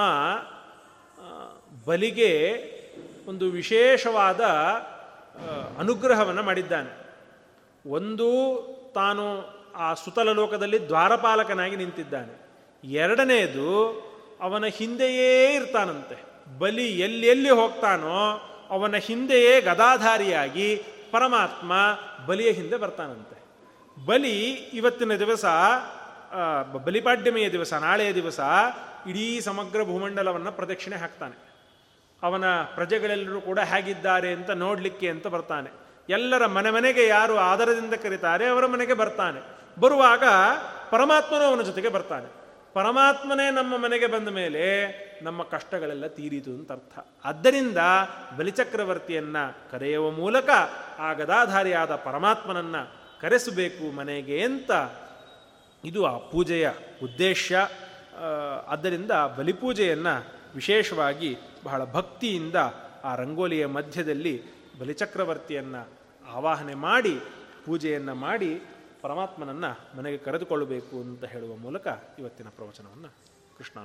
ಬಲಿಗೆ 1.87 2.63
ಒಂದು 3.27 3.49
ವಿಶೇಷವಾದ 3.49 4.41
ಅನುಗ್ರಹವನ್ನು 5.79 6.43
ಮಾಡಿದ್ದಾನೆ. 6.43 7.03
ಒಂದು 7.89 8.57
ತಾನು 8.95 9.53
ಆ 9.75 9.93
ಸುತಲ 9.93 10.31
ಲೋಕದಲ್ಲಿ 10.31 10.87
ದ್ವಾರಪಾಲಕನಾಗಿ 10.87 11.75
ನಿಂತಿದ್ದಾನೆ. 11.75 12.43
ಎರಡನೆಯದು 12.93 14.03
ಅವನ 14.43 14.65
ಹಿಂದೆಯೇ 14.65 15.53
ಇರ್ತಾನಂತೆ. 15.53 16.33
ಬಲಿ 16.59 16.99
ಎಲ್ಲೆಲ್ಲಿ 16.99 17.27
ಎಲ್ಲಿ 17.27 17.49
ಹೋಗ್ತಾನೋ 17.49 18.49
ಅವನ 18.69 18.95
ಹಿಂದೆಯೇ 18.95 19.61
ಗದಾಧಾರಿಯಾಗಿ 19.61 20.83
ಪರಮಾತ್ಮ 21.11 21.73
ಬಲಿಯ 22.27 22.51
ಹಿಂದೆ 22.51 22.77
ಬರ್ತಾನಂತೆ. 22.77 23.43
ಬಲಿ 24.05 24.49
ಇವತ್ತಿನ 24.51 25.15
ದಿವಸ 25.15 25.45
ಬಲಿಪಾಡ್ಯಮೆಯ 26.85 27.51
ದಿವಸ, 27.51 27.73
ನಾಳೆಯ 27.73 28.13
ದಿವಸ 28.13 28.39
ಇಡೀ 29.07 29.39
ಸಮಗ್ರ 29.39 29.83
ಭೂಮಂಡಲವನ್ನು 29.83 30.51
ಪ್ರದಕ್ಷಿಣೆ 30.51 30.95
ಹಾಕ್ತಾನೆ. 30.95 31.53
ಅವನ 32.23 32.45
ಪ್ರಜೆಗಳೆಲ್ಲರೂ 32.75 33.41
ಕೂಡ 33.41 33.59
ಹೇಗಿದ್ದಾರೆ 33.59 34.31
ಅಂತ 34.31 34.49
ನೋಡಲಿಕ್ಕೆ 34.49 35.09
ಅಂತ 35.09 35.27
ಬರ್ತಾನೆ. 35.27 35.69
ಎಲ್ಲರ 36.09 36.45
ಮನೆ 36.45 36.71
ಮನೆಗೆ 36.71 37.07
ಯಾರು 37.07 37.37
ಆಧಾರದಿಂದ 37.37 37.93
ಕರೀತಾರೆ 37.93 38.45
ಅವರ 38.47 38.65
ಮನೆಗೆ 38.65 38.93
ಬರ್ತಾನೆ. 38.93 39.41
ಬರುವಾಗ 39.79 40.23
ಪರಮಾತ್ಮನೂ 40.89 41.43
ಅವನ 41.43 41.61
ಜೊತೆಗೆ 41.61 41.89
ಬರ್ತಾನೆ. 41.89 42.42
ಪರಮಾತ್ಮನೇ 42.73 43.51
ನಮ್ಮ 43.51 43.77
ಮನೆಗೆ 43.77 44.07
ಬಂದ 44.07 44.27
ಮೇಲೆ 44.27 44.63
ನಮ್ಮ 45.23 45.43
ಕಷ್ಟಗಳೆಲ್ಲ 45.43 46.07
ತೀರಿತು 46.07 46.51
ಅಂತ 46.51 46.71
ಅರ್ಥ. 46.71 47.07
ಆದ್ದರಿಂದ 47.25 47.77
ಬಲಿಚಕ್ರವರ್ತಿಯನ್ನ 48.37 49.37
ಕರೆಯುವ 49.71 50.11
ಮೂಲಕ 50.11 50.49
ಆ 50.99 51.13
ಗದಾಧಾರಿಯಾದ 51.13 51.95
ಪರಮಾತ್ಮನನ್ನ 51.95 52.75
ಕರೆಸಬೇಕು 53.21 53.95
ಮನೆಗೆ 53.95 54.43
ಅಂತ 54.43 54.71
ಇದು 55.85 56.05
ಆ 56.05 56.17
ಪೂಜೆಯ 56.17 56.69
ಉದ್ದೇಶ. 57.03 57.51
ಆದ್ದರಿಂದ 58.67 59.11
ಬಲಿಪೂಜೆಯನ್ನು 59.37 60.15
ವಿಶೇಷವಾಗಿ 60.55 61.37
ಬಹಳ 61.63 61.85
ಭಕ್ತಿಯಿಂದ 61.85 62.55
ಆ 63.03 63.15
ರಂಗೋಲಿಯ 63.15 63.65
ಮಧ್ಯದಲ್ಲಿ 63.65 64.41
ಬಲಿಚಕ್ರವರ್ತಿಯನ್ನು 64.79 65.87
ಆವಾಹನೆ 66.31 66.75
ಮಾಡಿ, 66.75 67.19
ಪೂಜೆಯನ್ನು 67.65 68.15
ಮಾಡಿ 68.15 68.61
ಪರಮಾತ್ಮನನ್ನು 69.03 69.97
ಮನೆಗೆ 69.97 70.17
ಕರೆದುಕೊಳ್ಳಬೇಕು 70.17 70.95
ಅಂತ 71.01 71.25
ಹೇಳುವ 71.25 71.55
ಮೂಲಕ 71.55 71.87
ಇವತ್ತಿನ 72.19 72.49
ಪ್ರವಚನವನ್ನು 72.49 73.09
ಕೃಷ್ಣ 73.57 73.79